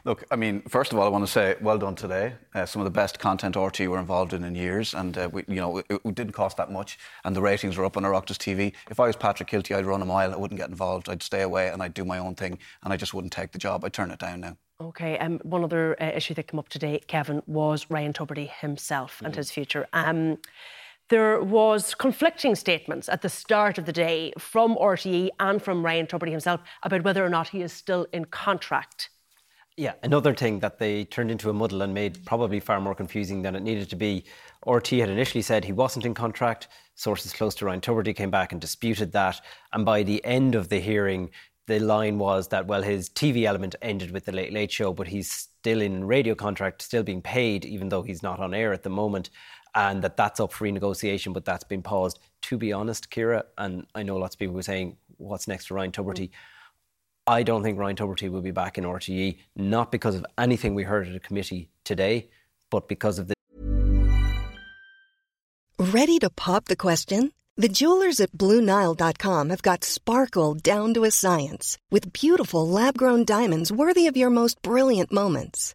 Look, 0.04 0.24
I 0.30 0.36
mean, 0.36 0.60
first 0.68 0.92
of 0.92 0.98
all, 0.98 1.06
I 1.06 1.08
want 1.08 1.24
to 1.24 1.30
say 1.30 1.56
well 1.62 1.78
done 1.78 1.94
today. 1.94 2.34
Uh, 2.54 2.66
some 2.66 2.82
of 2.82 2.84
the 2.84 2.90
best 2.90 3.18
content 3.18 3.56
RT 3.56 3.80
were 3.88 3.98
involved 3.98 4.34
in 4.34 4.44
in 4.44 4.54
years, 4.54 4.92
and 4.92 5.16
uh, 5.16 5.30
we, 5.32 5.44
you 5.48 5.56
know, 5.56 5.78
it, 5.78 5.86
it, 5.88 6.14
didn't 6.14 6.32
cost 6.32 6.58
that 6.58 6.70
much, 6.70 6.98
and 7.24 7.34
the 7.34 7.40
ratings 7.40 7.78
were 7.78 7.86
up 7.86 7.96
on 7.96 8.02
Oireachtas 8.02 8.36
TV. 8.36 8.74
If 8.90 9.00
I 9.00 9.06
was 9.06 9.16
Patrick 9.16 9.48
Kielty, 9.48 9.74
I'd 9.74 9.86
run 9.86 10.02
a 10.02 10.04
mile. 10.04 10.34
I 10.34 10.36
wouldn't 10.36 10.60
get 10.60 10.68
involved. 10.68 11.08
I'd 11.08 11.22
stay 11.22 11.40
away, 11.40 11.68
and 11.68 11.82
I'd 11.82 11.94
do 11.94 12.04
my 12.04 12.18
own 12.18 12.34
thing, 12.34 12.58
and 12.82 12.92
I 12.92 12.98
just 12.98 13.14
wouldn't 13.14 13.32
take 13.32 13.52
the 13.52 13.58
job. 13.58 13.84
I'd 13.84 13.94
turn 13.94 14.10
it 14.10 14.18
down 14.18 14.40
now. 14.40 14.58
Okay, 14.80 15.16
um, 15.18 15.38
one 15.42 15.64
other 15.64 15.96
uh, 16.02 16.10
issue 16.14 16.34
that 16.34 16.48
came 16.48 16.58
up 16.58 16.68
today, 16.68 17.00
Kevin, 17.06 17.42
was 17.46 17.86
Ryan 17.88 18.12
Tubridy 18.12 18.50
himself 18.50 19.16
mm-hmm. 19.16 19.26
and 19.26 19.36
his 19.36 19.50
future. 19.50 19.86
Um, 19.94 20.36
there 21.10 21.42
was 21.42 21.94
conflicting 21.94 22.54
statements 22.54 23.08
at 23.08 23.22
the 23.22 23.28
start 23.28 23.78
of 23.78 23.86
the 23.86 23.92
day 23.92 24.32
from 24.38 24.76
RTE 24.76 25.30
and 25.38 25.60
from 25.62 25.84
Ryan 25.84 26.06
Tubridy 26.06 26.30
himself 26.30 26.60
about 26.82 27.04
whether 27.04 27.24
or 27.24 27.28
not 27.28 27.48
he 27.48 27.62
is 27.62 27.72
still 27.72 28.06
in 28.12 28.24
contract. 28.24 29.10
Yeah, 29.76 29.94
another 30.04 30.34
thing 30.34 30.60
that 30.60 30.78
they 30.78 31.04
turned 31.04 31.32
into 31.32 31.50
a 31.50 31.52
muddle 31.52 31.82
and 31.82 31.92
made 31.92 32.24
probably 32.24 32.60
far 32.60 32.80
more 32.80 32.94
confusing 32.94 33.42
than 33.42 33.56
it 33.56 33.62
needed 33.62 33.90
to 33.90 33.96
be. 33.96 34.24
RT 34.66 34.88
had 34.90 35.10
initially 35.10 35.42
said 35.42 35.64
he 35.64 35.72
wasn't 35.72 36.06
in 36.06 36.14
contract. 36.14 36.68
Sources 36.94 37.32
close 37.32 37.56
to 37.56 37.66
Ryan 37.66 37.80
Tubridy 37.80 38.14
came 38.14 38.30
back 38.30 38.52
and 38.52 38.60
disputed 38.60 39.10
that. 39.12 39.40
And 39.72 39.84
by 39.84 40.04
the 40.04 40.24
end 40.24 40.54
of 40.54 40.68
the 40.68 40.78
hearing, 40.78 41.30
the 41.66 41.80
line 41.80 42.18
was 42.18 42.48
that, 42.48 42.66
well, 42.66 42.82
his 42.82 43.10
TV 43.10 43.44
element 43.44 43.74
ended 43.82 44.12
with 44.12 44.26
the 44.26 44.32
Late 44.32 44.52
Late 44.52 44.70
Show, 44.70 44.92
but 44.92 45.08
he's 45.08 45.30
still 45.30 45.80
in 45.80 46.04
radio 46.04 46.36
contract, 46.36 46.82
still 46.82 47.02
being 47.02 47.22
paid, 47.22 47.64
even 47.64 47.88
though 47.88 48.02
he's 48.02 48.22
not 48.22 48.38
on 48.38 48.54
air 48.54 48.72
at 48.72 48.84
the 48.84 48.90
moment 48.90 49.30
and 49.74 50.02
that 50.02 50.16
that's 50.16 50.40
up 50.40 50.52
for 50.52 50.64
renegotiation, 50.66 51.32
but 51.32 51.44
that's 51.44 51.64
been 51.64 51.82
paused. 51.82 52.18
To 52.42 52.56
be 52.56 52.72
honest, 52.72 53.10
Ciara, 53.10 53.44
and 53.58 53.86
I 53.94 54.02
know 54.02 54.16
lots 54.16 54.34
of 54.34 54.38
people 54.38 54.54
were 54.54 54.62
saying, 54.62 54.96
what's 55.16 55.48
next 55.48 55.66
for 55.66 55.74
Ryan 55.74 55.92
Tubridy? 55.92 56.28
Mm. 56.28 56.32
I 57.26 57.42
don't 57.42 57.62
think 57.62 57.78
Ryan 57.78 57.96
Tubridy 57.96 58.30
will 58.30 58.42
be 58.42 58.50
back 58.50 58.76
in 58.76 58.84
RTE, 58.84 59.38
not 59.56 59.90
because 59.90 60.14
of 60.14 60.26
anything 60.36 60.74
we 60.74 60.82
heard 60.82 61.08
at 61.08 61.14
a 61.14 61.20
committee 61.20 61.70
today, 61.82 62.28
but 62.70 62.86
because 62.86 63.18
of 63.18 63.28
the. 63.28 63.34
Ready 65.78 66.18
to 66.18 66.30
pop 66.30 66.66
the 66.66 66.76
question? 66.76 67.32
The 67.56 67.68
jewelers 67.68 68.20
at 68.20 68.32
Bluenile.com 68.32 69.50
have 69.50 69.62
got 69.62 69.84
sparkle 69.84 70.54
down 70.54 70.92
to 70.94 71.04
a 71.04 71.10
science 71.10 71.78
with 71.90 72.12
beautiful 72.12 72.66
lab 72.68 72.98
grown 72.98 73.24
diamonds 73.24 73.70
worthy 73.70 74.08
of 74.08 74.16
your 74.16 74.30
most 74.30 74.60
brilliant 74.60 75.12
moments. 75.12 75.74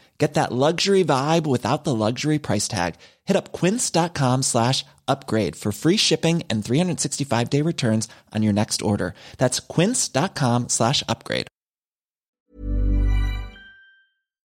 Get 0.21 0.35
that 0.35 0.51
luxury 0.51 1.03
vibe 1.03 1.47
without 1.47 1.83
the 1.83 1.95
luxury 1.95 2.37
price 2.37 2.67
tag. 2.67 2.93
Hit 3.25 3.35
up 3.35 3.51
quince.com 3.51 4.43
slash 4.43 4.85
upgrade 5.07 5.55
for 5.55 5.71
free 5.71 5.97
shipping 5.97 6.43
and 6.47 6.61
365-day 6.63 7.63
returns 7.63 8.07
on 8.31 8.43
your 8.43 8.53
next 8.53 8.83
order. 8.83 9.15
That's 9.39 9.59
quince.com 9.59 10.69
slash 10.69 11.03
upgrade. 11.09 11.47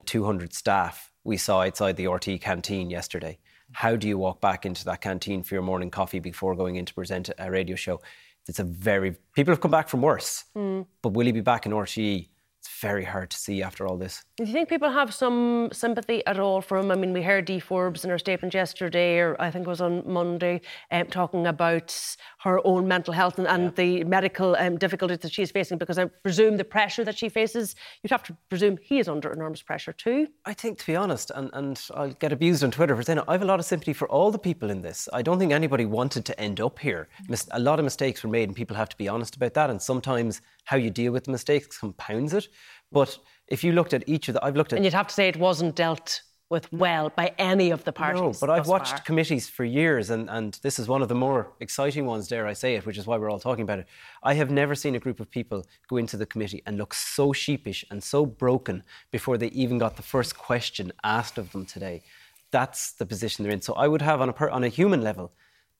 200 0.06 0.52
staff 0.54 1.12
we 1.24 1.38
saw 1.38 1.62
outside 1.62 1.95
the 1.95 2.08
RT 2.08 2.41
canteen 2.41 2.89
yesterday. 2.89 3.38
How 3.74 3.95
do 3.95 4.08
you 4.08 4.17
walk 4.17 4.41
back 4.41 4.65
into 4.65 4.84
that 4.86 5.02
canteen 5.02 5.43
for 5.43 5.54
your 5.54 5.62
morning 5.63 5.91
coffee 5.91 6.19
before 6.19 6.56
going 6.56 6.76
in 6.78 6.86
to 6.86 6.93
present 6.95 7.30
a 7.38 7.52
radio 7.52 7.76
show? 7.76 8.02
It's 8.47 8.58
a 8.58 8.63
very 8.63 9.15
people 9.36 9.52
have 9.52 9.62
come 9.62 9.69
back 9.69 9.89
from 9.89 10.02
worse, 10.02 10.43
Mm. 10.58 10.88
but 11.04 11.10
will 11.13 11.28
he 11.28 11.32
be 11.32 11.41
back 11.41 11.67
in 11.67 11.71
RTE? 11.71 12.30
It's 12.62 12.69
very 12.80 13.06
hard 13.06 13.32
to 13.32 13.38
see 13.38 13.63
after 13.63 13.88
all 13.88 13.97
this. 13.97 14.24
Do 14.38 14.43
you 14.43 14.54
think 14.54 14.69
people 14.69 14.91
have 14.91 15.12
some 15.15 15.69
sympathy 15.74 16.24
at 16.28 16.38
all 16.38 16.62
for 16.62 16.78
him? 16.78 16.91
I 16.91 16.95
mean, 16.95 17.12
we 17.12 17.24
heard 17.24 17.45
Dee 17.45 17.60
Forbes 17.60 18.04
in 18.04 18.12
her 18.12 18.19
statement 18.19 18.54
yesterday, 18.54 19.17
or 19.17 19.36
I 19.39 19.50
think 19.50 19.65
it 19.65 19.69
was 19.69 19.82
on 19.82 20.04
Monday, 20.06 20.62
um, 20.91 21.08
talking 21.08 21.47
about 21.47 22.15
her 22.43 22.60
own 22.65 22.88
mental 22.88 23.13
health 23.13 23.38
and, 23.38 23.47
and 23.47 23.75
the 23.75 24.04
medical 24.04 24.56
um, 24.56 24.75
difficulties 24.77 25.19
that 25.19 25.32
she's 25.32 25.51
facing, 25.51 25.77
because 25.77 25.99
I 25.99 26.06
presume 26.06 26.58
the 26.58 26.63
pressure 26.63 27.04
that 27.04 27.17
she 27.17 27.30
faces, 27.30 27.75
you'd 28.01 28.10
have 28.10 28.23
to 28.23 28.38
presume 28.49 28.77
he 28.82 28.97
is 28.97 29.08
under 29.08 29.32
enormous 29.32 29.62
pressure 29.62 29.93
too. 29.93 30.27
I 30.45 30.54
think, 30.54 30.80
to 30.80 30.88
be 30.88 30.95
honest, 30.95 31.32
and, 31.36 31.51
and 31.54 31.80
I'll 31.93 32.13
get 32.13 32.32
abused 32.32 32.63
on 32.63 32.71
Twitter 32.71 32.95
for 32.95 33.04
saying 33.04 33.19
it, 33.19 33.25
I 33.27 33.34
have 33.34 33.43
a 33.43 33.45
lot 33.45 33.60
of 33.60 33.65
sympathy 33.65 33.93
for 33.93 34.10
all 34.10 34.32
the 34.32 34.39
people 34.39 34.71
in 34.71 34.82
this. 34.82 35.08
I 35.13 35.21
don't 35.21 35.38
think 35.38 35.51
anybody 35.51 35.86
wanted 35.86 36.25
to 36.25 36.39
end 36.39 36.60
up 36.60 36.80
here. 36.80 37.10
Mis- 37.30 37.47
A 37.51 37.60
lot 37.60 37.77
of 37.77 37.86
mistakes 37.86 38.23
were 38.23 38.30
made, 38.30 38.49
and 38.49 38.56
people 38.56 38.75
have 38.75 38.89
to 38.89 38.97
be 38.97 39.08
honest 39.08 39.36
about 39.36 39.54
that. 39.54 39.69
And 39.69 39.80
sometimes 39.80 40.41
how 40.65 40.77
you 40.77 40.89
deal 40.89 41.12
with 41.12 41.25
the 41.25 41.32
mistakes 41.32 41.77
compounds 41.77 42.34
it. 42.34 42.47
But 42.91 43.19
if 43.49 43.63
you 43.63 43.71
looked 43.73 43.93
at 43.93 44.04
each 44.08 44.30
of 44.30 44.34
the, 44.34 44.43
I've 44.43 44.56
looked 44.56 44.73
at. 44.73 44.77
And 44.77 44.86
you'd 44.86 44.93
have 44.93 45.08
to 45.08 45.13
say 45.13 45.27
it 45.27 45.38
wasn't 45.38 45.75
dealt 45.75 46.23
with 46.51 46.71
well 46.73 47.09
by 47.09 47.33
any 47.37 47.71
of 47.71 47.85
the 47.85 47.93
parties. 47.93 48.21
No, 48.21 48.33
but 48.39 48.49
I've 48.49 48.67
watched 48.67 48.97
far. 48.97 48.99
committees 48.99 49.47
for 49.47 49.63
years, 49.63 50.09
and, 50.09 50.29
and 50.29 50.59
this 50.61 50.77
is 50.77 50.87
one 50.87 51.01
of 51.01 51.07
the 51.07 51.15
more 51.15 51.53
exciting 51.61 52.05
ones, 52.05 52.27
dare 52.27 52.45
I 52.45 52.53
say 52.53 52.75
it, 52.75 52.85
which 52.85 52.97
is 52.97 53.07
why 53.07 53.17
we're 53.17 53.31
all 53.31 53.39
talking 53.39 53.63
about 53.63 53.79
it. 53.79 53.87
I 54.21 54.33
have 54.33 54.51
never 54.51 54.75
seen 54.75 54.93
a 54.93 54.99
group 54.99 55.21
of 55.21 55.31
people 55.31 55.65
go 55.87 55.95
into 55.95 56.17
the 56.17 56.25
committee 56.25 56.61
and 56.65 56.77
look 56.77 56.93
so 56.93 57.31
sheepish 57.31 57.85
and 57.89 58.03
so 58.03 58.25
broken 58.25 58.83
before 59.11 59.37
they 59.37 59.47
even 59.47 59.77
got 59.77 59.95
the 59.95 60.03
first 60.03 60.37
question 60.37 60.91
asked 61.03 61.37
of 61.37 61.53
them 61.53 61.65
today. 61.65 62.03
That's 62.51 62.91
the 62.91 63.05
position 63.05 63.43
they're 63.43 63.53
in. 63.53 63.61
So 63.61 63.73
I 63.75 63.87
would 63.87 64.01
have, 64.01 64.19
on 64.19 64.27
a, 64.27 64.33
per, 64.33 64.49
on 64.49 64.65
a 64.65 64.67
human 64.67 65.01
level, 65.01 65.31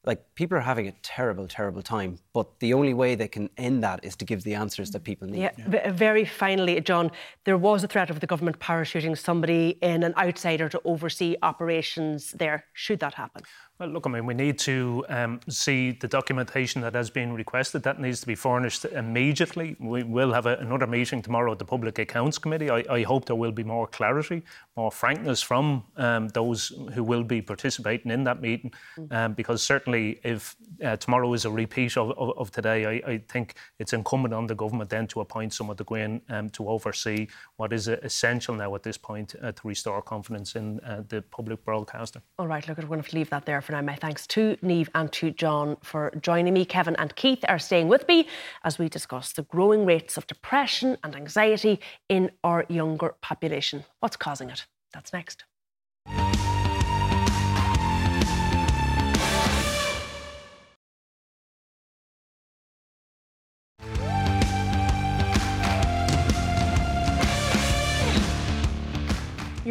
like 0.04 0.34
people 0.34 0.58
are 0.58 0.62
having 0.62 0.88
a 0.88 0.92
terrible, 1.02 1.46
terrible 1.46 1.80
time, 1.80 2.18
but 2.32 2.58
the 2.58 2.74
only 2.74 2.92
way 2.92 3.14
they 3.14 3.28
can 3.28 3.48
end 3.56 3.84
that 3.84 4.04
is 4.04 4.16
to 4.16 4.24
give 4.24 4.42
the 4.42 4.54
answers 4.54 4.90
that 4.90 5.04
people 5.04 5.28
need. 5.28 5.40
Yeah, 5.40 5.50
v- 5.56 5.90
very 5.90 6.24
finally, 6.24 6.80
John, 6.80 7.12
there 7.44 7.56
was 7.56 7.84
a 7.84 7.86
threat 7.86 8.10
of 8.10 8.18
the 8.18 8.26
government 8.26 8.58
parachuting 8.58 9.16
somebody 9.16 9.78
in, 9.80 10.02
an 10.02 10.14
outsider, 10.16 10.68
to 10.70 10.80
oversee 10.84 11.36
operations 11.42 12.32
there. 12.32 12.64
Should 12.72 12.98
that 13.00 13.14
happen? 13.14 13.42
Well, 13.82 13.90
look, 13.90 14.06
I 14.06 14.10
mean, 14.10 14.26
we 14.26 14.34
need 14.34 14.60
to 14.60 15.04
um, 15.08 15.40
see 15.48 15.90
the 15.90 16.06
documentation 16.06 16.82
that 16.82 16.94
has 16.94 17.10
been 17.10 17.32
requested. 17.32 17.82
That 17.82 18.00
needs 18.00 18.20
to 18.20 18.28
be 18.28 18.36
furnished 18.36 18.84
immediately. 18.84 19.74
We 19.80 20.04
will 20.04 20.32
have 20.32 20.46
a, 20.46 20.54
another 20.58 20.86
meeting 20.86 21.20
tomorrow 21.20 21.50
at 21.50 21.58
the 21.58 21.64
Public 21.64 21.98
Accounts 21.98 22.38
Committee. 22.38 22.70
I, 22.70 22.84
I 22.88 23.02
hope 23.02 23.24
there 23.24 23.34
will 23.34 23.50
be 23.50 23.64
more 23.64 23.88
clarity, 23.88 24.44
more 24.76 24.92
frankness 24.92 25.42
from 25.42 25.82
um, 25.96 26.28
those 26.28 26.72
who 26.94 27.02
will 27.02 27.24
be 27.24 27.42
participating 27.42 28.12
in 28.12 28.22
that 28.22 28.40
meeting, 28.40 28.72
um, 29.10 29.32
because 29.32 29.64
certainly 29.64 30.20
if 30.22 30.54
uh, 30.84 30.96
tomorrow 30.98 31.32
is 31.32 31.44
a 31.44 31.50
repeat 31.50 31.96
of, 31.96 32.12
of, 32.12 32.38
of 32.38 32.50
today, 32.52 32.86
I, 32.86 33.10
I, 33.10 33.18
think 33.28 33.56
it's 33.80 33.92
incumbent 33.92 34.32
on 34.32 34.46
the 34.46 34.54
government 34.54 34.90
then 34.90 35.08
to 35.08 35.22
appoint 35.22 35.54
someone 35.54 35.76
to 35.78 35.84
go 35.84 35.96
in 35.96 36.22
um, 36.28 36.50
to 36.50 36.68
oversee 36.68 37.26
what 37.56 37.72
is 37.72 37.88
essential 37.88 38.54
now 38.54 38.72
at 38.76 38.84
this 38.84 38.96
point 38.96 39.34
uh, 39.42 39.50
to 39.50 39.68
restore 39.68 40.00
confidence 40.02 40.54
in 40.54 40.78
uh, 40.80 41.02
the 41.08 41.20
public 41.22 41.64
broadcaster. 41.64 42.22
All 42.38 42.46
right, 42.46 42.66
look, 42.68 42.78
we're 42.78 42.84
going 42.84 43.02
to 43.02 43.16
leave 43.16 43.30
that 43.30 43.44
there 43.44 43.60
for 43.60 43.71
now. 43.72 43.80
My 43.80 43.96
thanks 43.96 44.26
to 44.28 44.56
Niamh 44.62 44.88
and 44.94 45.10
to 45.12 45.30
John 45.30 45.76
for 45.82 46.12
joining 46.20 46.54
me. 46.54 46.64
Kevin 46.64 46.94
and 46.96 47.14
Keith 47.16 47.44
are 47.48 47.58
staying 47.58 47.88
with 47.88 48.06
me 48.06 48.28
as 48.62 48.78
we 48.78 48.88
discuss 48.88 49.32
the 49.32 49.42
growing 49.42 49.84
rates 49.84 50.16
of 50.16 50.26
depression 50.26 50.96
and 51.02 51.16
anxiety 51.16 51.80
in 52.08 52.30
our 52.44 52.64
younger 52.68 53.14
population. 53.20 53.84
What's 54.00 54.16
causing 54.16 54.50
it? 54.50 54.66
That's 54.92 55.12
next. 55.12 55.44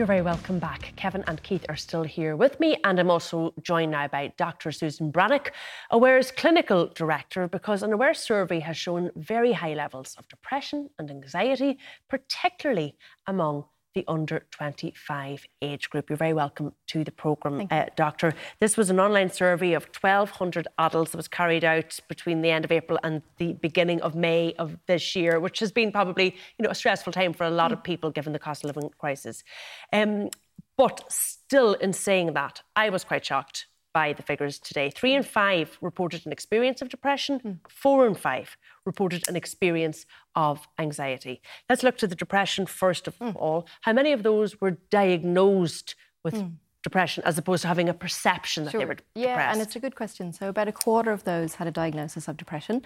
You're 0.01 0.07
very 0.07 0.23
welcome 0.23 0.57
back. 0.57 0.93
Kevin 0.95 1.23
and 1.27 1.43
Keith 1.43 1.63
are 1.69 1.75
still 1.75 2.01
here 2.01 2.35
with 2.35 2.59
me, 2.59 2.75
and 2.83 2.99
I'm 2.99 3.11
also 3.11 3.53
joined 3.61 3.91
now 3.91 4.07
by 4.07 4.33
Dr. 4.35 4.71
Susan 4.71 5.11
Brannick, 5.11 5.51
Aware's 5.91 6.31
clinical 6.31 6.87
director, 6.87 7.47
because 7.47 7.83
an 7.83 7.93
Aware 7.93 8.15
survey 8.15 8.59
has 8.61 8.75
shown 8.75 9.11
very 9.15 9.53
high 9.53 9.75
levels 9.75 10.15
of 10.17 10.27
depression 10.27 10.89
and 10.97 11.11
anxiety, 11.11 11.77
particularly 12.09 12.97
among 13.27 13.65
the 13.93 14.06
under 14.08 14.45
25 14.51 15.45
age 15.62 15.89
group. 15.89 16.10
You're 16.10 16.17
very 16.17 16.34
welcome 16.34 16.73
to 16.88 17.04
the 17.04 17.12
programme, 17.12 17.67
uh, 17.69 17.86
Doctor. 17.95 18.34
This 18.60 18.77
was 18.77 18.89
an 18.89 18.99
online 18.99 19.30
survey 19.30 19.73
of 19.73 19.84
1,200 19.99 20.67
adults 20.77 21.12
that 21.12 21.17
was 21.17 21.27
carried 21.27 21.63
out 21.63 21.99
between 22.08 22.41
the 22.41 22.51
end 22.51 22.65
of 22.65 22.71
April 22.71 22.99
and 23.04 23.21
the 23.38 23.54
beginning 23.54 24.01
of 24.01 24.15
May 24.15 24.54
of 24.54 24.77
this 24.88 25.15
year, 25.15 25.39
which 25.39 25.60
has 25.60 25.71
been 25.71 25.91
probably 25.91 26.36
you 26.58 26.63
know, 26.63 26.69
a 26.69 26.75
stressful 26.75 27.13
time 27.13 27.34
for 27.34 27.45
a 27.45 27.49
lot 27.49 27.71
of 27.71 27.84
people 27.84 28.12
given 28.12 28.34
the 28.34 28.39
cost 28.39 28.63
of 28.63 28.75
living 28.75 28.89
crisis. 28.97 29.43
Um, 29.91 30.30
but 30.77 31.12
still, 31.12 31.73
in 31.73 31.93
saying 31.93 32.34
that, 32.34 32.62
I 32.75 32.89
was 32.89 33.04
quite 33.04 33.25
shocked 33.25 33.67
by 33.93 34.13
the 34.13 34.23
figures 34.23 34.60
today. 34.60 34.89
Three 34.89 35.13
in 35.13 35.23
five 35.23 35.77
reported 35.82 36.25
an 36.25 36.32
experience 36.32 36.82
of 36.82 36.89
depression, 36.89 37.39
hmm. 37.39 37.51
four 37.69 38.08
in 38.08 38.15
five 38.15 38.58
reported 38.86 39.27
an 39.27 39.36
experience 39.36 40.06
of 40.36 40.67
anxiety. 40.80 41.41
Let's 41.69 41.84
look 41.84 41.97
to 41.97 42.08
the 42.08 42.15
depression 42.15 42.65
first 42.65 43.08
of 43.08 43.15
hmm. 43.17 43.32
all. 43.36 43.67
How 43.82 43.93
many 43.93 44.12
of 44.12 44.23
those 44.23 44.60
were 44.62 44.71
diagnosed 44.71 45.95
with 46.23 46.36
hmm. 46.36 46.47
depression 46.84 47.23
as 47.25 47.38
opposed 47.38 47.63
to 47.63 47.67
having 47.67 47.89
a 47.89 47.93
perception 47.93 48.65
that 48.65 48.73
they 48.73 48.86
were 48.86 48.97
yeah, 49.15 49.27
depressed? 49.27 49.54
and 49.54 49.62
it's 49.62 49.75
a 49.75 49.80
good 49.80 49.95
question. 49.95 50.34
So 50.34 50.49
about 50.49 50.67
a 50.67 50.71
quarter 50.71 51.12
of 51.12 51.23
those 51.23 51.56
had 51.56 51.67
a 51.67 51.71
diagnosis 51.71 52.27
of 52.27 52.38
depression. 52.38 52.82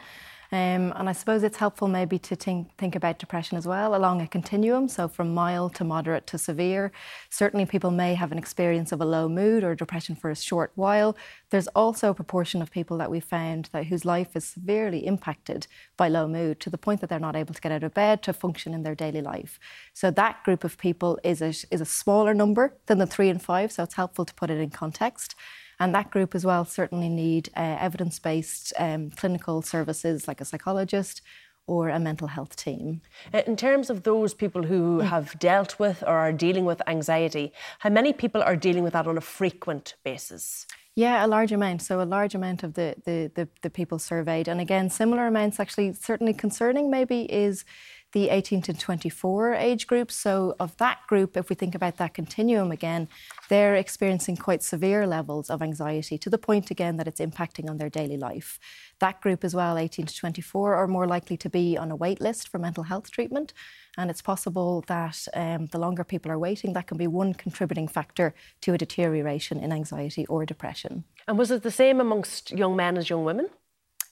Um, 0.51 0.93
and 0.95 1.10
I 1.10 1.12
suppose 1.12 1.43
it's 1.43 1.58
helpful 1.58 1.88
maybe 1.88 2.19
to 2.19 2.36
think, 2.36 2.75
think 2.77 2.95
about 2.95 3.19
depression 3.19 3.58
as 3.58 3.67
well 3.67 3.95
along 3.95 4.21
a 4.21 4.27
continuum, 4.27 4.88
so 4.88 5.08
from 5.08 5.34
mild 5.34 5.75
to 5.75 5.84
moderate 5.84 6.27
to 6.27 6.38
severe. 6.38 6.91
Certainly, 7.29 7.65
people 7.65 7.91
may 7.91 8.13
have 8.13 8.31
an 8.31 8.38
experience 8.38 8.91
of 8.91 9.01
a 9.01 9.05
low 9.05 9.27
mood 9.27 9.63
or 9.63 9.75
depression 9.75 10.15
for 10.15 10.29
a 10.29 10.36
short 10.36 10.71
while. 10.75 11.15
There's 11.49 11.67
also 11.69 12.10
a 12.10 12.13
proportion 12.13 12.62
of 12.62 12.71
people 12.71 12.97
that 12.97 13.12
we 13.12 13.19
found 13.19 13.69
that 13.71 13.86
whose 13.86 14.05
life 14.05 14.36
is 14.36 14.45
severely 14.45 15.05
impacted 15.05 15.67
by 15.97 16.08
low 16.08 16.27
mood 16.27 16.60
to 16.62 16.69
the 16.69 16.77
point 16.77 17.01
that 17.01 17.10
they're 17.10 17.19
not 17.19 17.36
able 17.36 17.53
to 17.53 17.62
get 17.62 17.71
out 17.71 17.84
of 17.84 17.93
bed 17.93 18.21
to 18.23 18.34
function 18.34 18.73
in 18.73 18.84
their 18.84 18.95
daily 18.95 19.21
life. 19.21 19.60
So 19.93 20.12
that 20.12 20.43
group 20.43 20.63
of 20.63 20.77
people 20.77 21.19
is 21.23 21.41
a, 21.41 21.49
is 21.71 21.81
a 21.81 21.86
smaller 21.86 22.34
number 22.34 22.75
than 22.86 22.97
the 22.97 23.08
three 23.08 23.29
and 23.29 23.41
five, 23.41 23.71
so 23.71 23.84
it's 23.84 23.95
helpful 23.95 24.25
to 24.25 24.34
put 24.34 24.49
it 24.49 24.60
in 24.60 24.69
context. 24.69 25.36
And 25.80 25.94
that 25.94 26.12
group 26.12 26.36
as 26.36 26.46
well 26.46 26.66
certainly 26.66 27.10
need 27.10 27.50
uh, 27.56 27.78
evidence 27.80 28.20
based 28.20 28.74
um, 28.78 29.12
clinical 29.12 29.62
services 29.62 30.28
like 30.28 30.42
a 30.42 30.46
psychologist 30.46 31.22
or 31.68 31.90
a 31.90 32.00
mental 32.00 32.28
health 32.28 32.56
team. 32.56 33.02
Uh, 33.34 33.42
In 33.48 33.56
terms 33.56 33.90
of 33.90 34.04
those 34.04 34.34
people 34.34 34.64
who 34.64 35.00
have 35.00 35.38
dealt 35.40 35.80
with 35.80 36.04
or 36.04 36.16
are 36.16 36.32
dealing 36.32 36.66
with 36.66 36.82
anxiety, 36.88 37.52
how 37.80 37.90
many 37.90 38.14
people 38.14 38.42
are 38.42 38.56
dealing 38.56 38.84
with 38.84 38.94
that 38.94 39.08
on 39.08 39.18
a 39.18 39.22
frequent 39.22 39.96
basis? 40.04 40.68
Yeah, 40.96 41.26
a 41.26 41.28
large 41.28 41.52
amount. 41.52 41.82
So 41.82 42.02
a 42.02 42.04
large 42.04 42.36
amount 42.36 42.64
of 42.64 42.76
the, 42.76 42.96
the, 43.04 43.32
the, 43.36 43.50
the 43.64 43.70
people 43.70 44.00
surveyed. 44.00 44.48
And 44.48 44.62
again, 44.62 44.90
similar 44.90 45.28
amounts 45.28 45.60
actually 45.60 45.92
certainly 45.94 46.34
concerning 46.34 46.90
maybe 46.90 47.24
is 47.24 47.66
the 48.15 48.30
18 48.30 48.62
to 48.62 48.73
24 48.73 49.56
age 49.56 49.88
group. 49.88 50.10
So, 50.10 50.56
of 50.58 50.78
that 50.78 50.99
group, 51.06 51.36
if 51.36 51.49
we 51.49 51.56
think 51.56 51.75
about 51.75 51.97
that 51.97 52.13
continuum 52.13 52.71
again, 52.71 53.10
they're 53.49 53.75
experiencing 53.75 54.38
quite 54.38 54.63
severe 54.63 55.06
levels 55.06 55.49
of 55.49 55.62
anxiety 55.62 56.17
to 56.19 56.30
the 56.30 56.38
point 56.38 56.71
again 56.71 56.95
that 56.95 57.10
it's 57.10 57.19
impacting 57.19 57.69
on 57.69 57.78
their 57.78 57.89
daily 57.89 58.15
life. 58.15 58.58
That 58.99 59.19
group 59.19 59.43
as 59.43 59.54
well, 59.54 59.78
18 59.78 60.06
to 60.06 60.15
24, 60.15 60.75
are 60.75 60.88
more 60.88 61.06
likely 61.06 61.36
to 61.36 61.49
be 61.49 61.78
on 61.78 61.91
a 61.91 61.95
wait 61.97 62.21
list 62.21 62.47
for 62.47 62.58
mental 62.58 62.86
health 62.86 63.12
treatment. 63.12 63.51
And 63.97 64.10
it's 64.10 64.21
possible 64.21 64.86
that 64.88 65.28
um, 65.34 65.65
the 65.73 65.78
longer 65.78 66.06
people 66.06 66.32
are 66.32 66.39
waiting, 66.39 66.71
that 66.71 66.88
can 66.88 66.97
be 66.97 67.08
one 67.08 67.34
contributing 67.34 67.89
factor 67.89 68.34
to 68.62 68.73
a 68.73 68.78
deterioration 68.78 69.60
in 69.60 69.73
anxiety 69.73 70.25
or 70.28 70.45
depression. 70.45 71.04
And 71.28 71.38
was 71.38 71.51
it 71.51 71.63
the 71.63 71.71
same 71.71 71.99
amongst 71.99 72.51
young 72.51 72.78
men 72.78 72.95
as 72.97 73.10
young 73.10 73.25
women? 73.25 73.49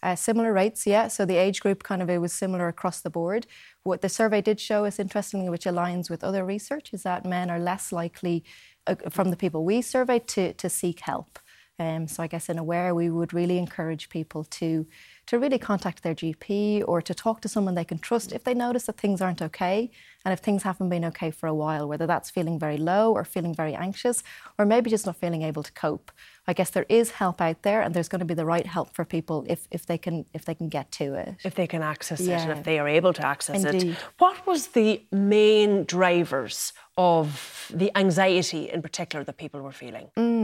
Uh, 0.04 0.16
similar 0.16 0.52
rates, 0.52 0.86
yeah. 0.86 1.08
So 1.08 1.26
the 1.26 1.38
age 1.38 1.62
group 1.62 1.82
kind 1.82 2.02
of 2.02 2.10
it 2.10 2.20
was 2.20 2.34
similar 2.34 2.68
across 2.68 3.00
the 3.00 3.10
board. 3.10 3.48
What 3.84 4.02
the 4.02 4.10
survey 4.10 4.42
did 4.42 4.60
show 4.60 4.84
us, 4.84 5.00
interestingly, 5.00 5.50
which 5.50 5.64
aligns 5.64 6.10
with 6.10 6.26
other 6.26 6.44
research, 6.44 6.94
is 6.94 7.04
that 7.04 7.26
men 7.26 7.50
are 7.50 7.60
less 7.60 7.94
likely, 7.94 8.44
uh, 8.86 8.96
from 9.10 9.30
the 9.32 9.38
people 9.38 9.64
we 9.64 9.82
surveyed, 9.82 10.28
to, 10.28 10.54
to 10.54 10.70
seek 10.70 11.00
help. 11.00 11.40
Um, 11.80 12.08
so 12.08 12.22
I 12.22 12.28
guess 12.28 12.50
in 12.50 12.60
Aware, 12.60 12.94
we 12.94 13.10
would 13.10 13.34
really 13.34 13.58
encourage 13.58 14.10
people 14.10 14.44
to 14.60 14.86
to 15.28 15.40
really 15.40 15.58
contact 15.58 16.04
their 16.04 16.16
GP 16.16 16.84
or 16.88 17.02
to 17.02 17.14
talk 17.14 17.42
to 17.42 17.48
someone 17.48 17.76
they 17.76 17.86
can 17.86 18.00
trust 18.00 18.32
if 18.32 18.44
they 18.44 18.54
notice 18.54 18.84
that 18.84 18.98
things 18.98 19.22
aren't 19.22 19.42
okay 19.42 19.90
and 20.26 20.34
if 20.34 20.40
things 20.40 20.64
haven't 20.64 20.90
been 20.90 21.06
okay 21.06 21.32
for 21.32 21.48
a 21.48 21.54
while, 21.54 21.88
whether 21.88 22.08
that's 22.08 22.30
feeling 22.30 22.58
very 22.60 22.78
low 22.78 23.12
or 23.12 23.24
feeling 23.24 23.54
very 23.54 23.74
anxious 23.74 24.24
or 24.58 24.66
maybe 24.66 24.90
just 24.90 25.06
not 25.06 25.16
feeling 25.18 25.42
able 25.42 25.64
to 25.64 25.72
cope. 25.74 26.12
I 26.46 26.54
guess 26.54 26.72
there 26.72 26.86
is 26.90 27.12
help 27.12 27.40
out 27.40 27.62
there 27.62 27.82
and 27.82 27.94
there's 27.94 28.10
going 28.10 28.20
to 28.20 28.26
be 28.26 28.34
the 28.34 28.46
right 28.46 28.66
help 28.66 28.94
for 28.94 29.06
people 29.06 29.46
if, 29.48 29.68
if 29.72 29.86
they 29.86 29.98
can 29.98 30.26
if 30.34 30.44
they 30.44 30.56
can 30.56 30.68
get 30.68 30.92
to 30.94 31.14
it. 31.14 31.36
If 31.44 31.56
they 31.56 31.68
can 31.68 31.82
access 31.82 32.20
yeah. 32.22 32.38
it 32.38 32.50
and 32.50 32.52
if 32.52 32.66
they 32.66 32.80
are 32.80 32.88
able 32.88 33.14
to 33.14 33.26
access 33.26 33.64
Indeed. 33.64 33.92
it. 33.92 33.98
What 34.18 34.46
was 34.46 34.68
the 34.68 35.04
main 35.12 35.86
drivers 35.86 36.74
of 36.98 37.72
the 37.74 37.98
anxiety 37.98 38.70
in 38.70 38.82
particular 38.82 39.24
that 39.24 39.38
people 39.38 39.62
were 39.62 39.72
feeling? 39.72 40.10
Mm. 40.18 40.43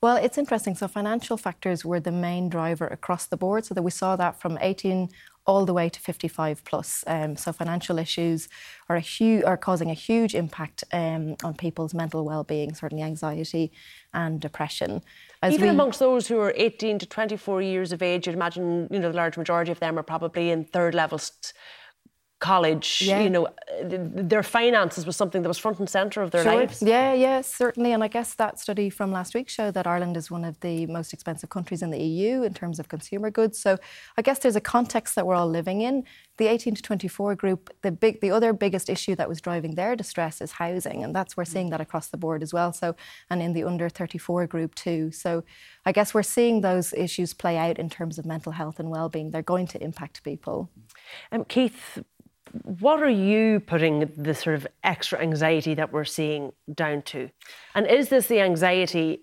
Well, 0.00 0.16
it's 0.16 0.38
interesting. 0.38 0.74
So 0.74 0.88
financial 0.88 1.36
factors 1.36 1.84
were 1.84 2.00
the 2.00 2.12
main 2.12 2.48
driver 2.48 2.86
across 2.86 3.26
the 3.26 3.36
board. 3.36 3.64
So 3.64 3.74
that 3.74 3.82
we 3.82 3.90
saw 3.90 4.16
that 4.16 4.40
from 4.40 4.58
18 4.60 5.08
all 5.48 5.64
the 5.64 5.72
way 5.72 5.88
to 5.88 5.98
55 5.98 6.62
plus. 6.64 7.02
Um, 7.06 7.34
so 7.34 7.52
financial 7.52 7.98
issues 7.98 8.50
are 8.90 8.96
a 8.96 9.00
huge 9.00 9.42
are 9.44 9.56
causing 9.56 9.90
a 9.90 9.94
huge 9.94 10.34
impact 10.34 10.84
um, 10.92 11.36
on 11.42 11.54
people's 11.54 11.94
mental 11.94 12.24
well-being, 12.26 12.74
certainly 12.74 13.02
anxiety 13.02 13.72
and 14.12 14.38
depression. 14.38 15.02
As 15.42 15.54
Even 15.54 15.68
we, 15.68 15.70
amongst 15.70 16.00
those 16.00 16.28
who 16.28 16.38
are 16.38 16.52
18 16.54 16.98
to 16.98 17.06
24 17.06 17.62
years 17.62 17.92
of 17.92 18.02
age, 18.02 18.26
you'd 18.26 18.36
imagine 18.36 18.88
you 18.90 18.98
know 18.98 19.10
the 19.10 19.16
large 19.16 19.38
majority 19.38 19.72
of 19.72 19.80
them 19.80 19.98
are 19.98 20.02
probably 20.02 20.50
in 20.50 20.66
third 20.66 20.94
level 20.94 21.18
college, 22.40 23.02
yeah. 23.02 23.20
you 23.20 23.30
know, 23.30 23.48
their 23.82 24.42
finances 24.42 25.04
was 25.04 25.16
something 25.16 25.42
that 25.42 25.48
was 25.48 25.58
front 25.58 25.78
and 25.80 25.88
centre 25.88 26.22
of 26.22 26.30
their 26.30 26.44
sure. 26.44 26.54
lives. 26.54 26.80
Yeah, 26.80 27.12
yeah, 27.12 27.40
certainly. 27.40 27.92
And 27.92 28.04
I 28.04 28.08
guess 28.08 28.34
that 28.34 28.60
study 28.60 28.90
from 28.90 29.10
last 29.10 29.34
week 29.34 29.48
showed 29.48 29.74
that 29.74 29.86
Ireland 29.86 30.16
is 30.16 30.30
one 30.30 30.44
of 30.44 30.58
the 30.60 30.86
most 30.86 31.12
expensive 31.12 31.50
countries 31.50 31.82
in 31.82 31.90
the 31.90 31.98
EU 31.98 32.42
in 32.42 32.54
terms 32.54 32.78
of 32.78 32.88
consumer 32.88 33.30
goods. 33.30 33.58
So 33.58 33.76
I 34.16 34.22
guess 34.22 34.38
there's 34.38 34.56
a 34.56 34.60
context 34.60 35.16
that 35.16 35.26
we're 35.26 35.34
all 35.34 35.48
living 35.48 35.80
in. 35.80 36.04
The 36.36 36.46
18 36.46 36.76
to 36.76 36.82
24 36.82 37.34
group, 37.34 37.70
the 37.82 37.90
big, 37.90 38.20
the 38.20 38.30
other 38.30 38.52
biggest 38.52 38.88
issue 38.88 39.16
that 39.16 39.28
was 39.28 39.40
driving 39.40 39.74
their 39.74 39.96
distress 39.96 40.40
is 40.40 40.52
housing, 40.52 41.02
and 41.02 41.14
that's 41.14 41.36
we're 41.36 41.44
seeing 41.44 41.70
that 41.70 41.80
across 41.80 42.08
the 42.08 42.16
board 42.16 42.44
as 42.44 42.54
well. 42.54 42.72
So, 42.72 42.94
and 43.28 43.42
in 43.42 43.52
the 43.52 43.64
under 43.64 43.88
34 43.88 44.46
group 44.46 44.76
too. 44.76 45.10
So, 45.10 45.42
I 45.84 45.90
guess 45.90 46.14
we're 46.14 46.22
seeing 46.22 46.60
those 46.60 46.92
issues 46.92 47.34
play 47.34 47.56
out 47.56 47.78
in 47.78 47.90
terms 47.90 48.18
of 48.18 48.26
mental 48.26 48.52
health 48.52 48.78
and 48.78 48.88
well-being. 48.90 49.32
They're 49.32 49.42
going 49.42 49.66
to 49.68 49.82
impact 49.82 50.22
people. 50.22 50.70
Um, 51.32 51.44
Keith, 51.44 51.98
what 52.62 53.02
are 53.02 53.08
you 53.08 53.60
putting 53.60 54.10
the 54.16 54.34
sort 54.34 54.56
of 54.56 54.66
extra 54.82 55.20
anxiety 55.20 55.74
that 55.74 55.92
we're 55.92 56.04
seeing 56.04 56.52
down 56.72 57.02
to? 57.02 57.30
And 57.74 57.86
is 57.86 58.08
this 58.08 58.26
the 58.26 58.40
anxiety 58.40 59.22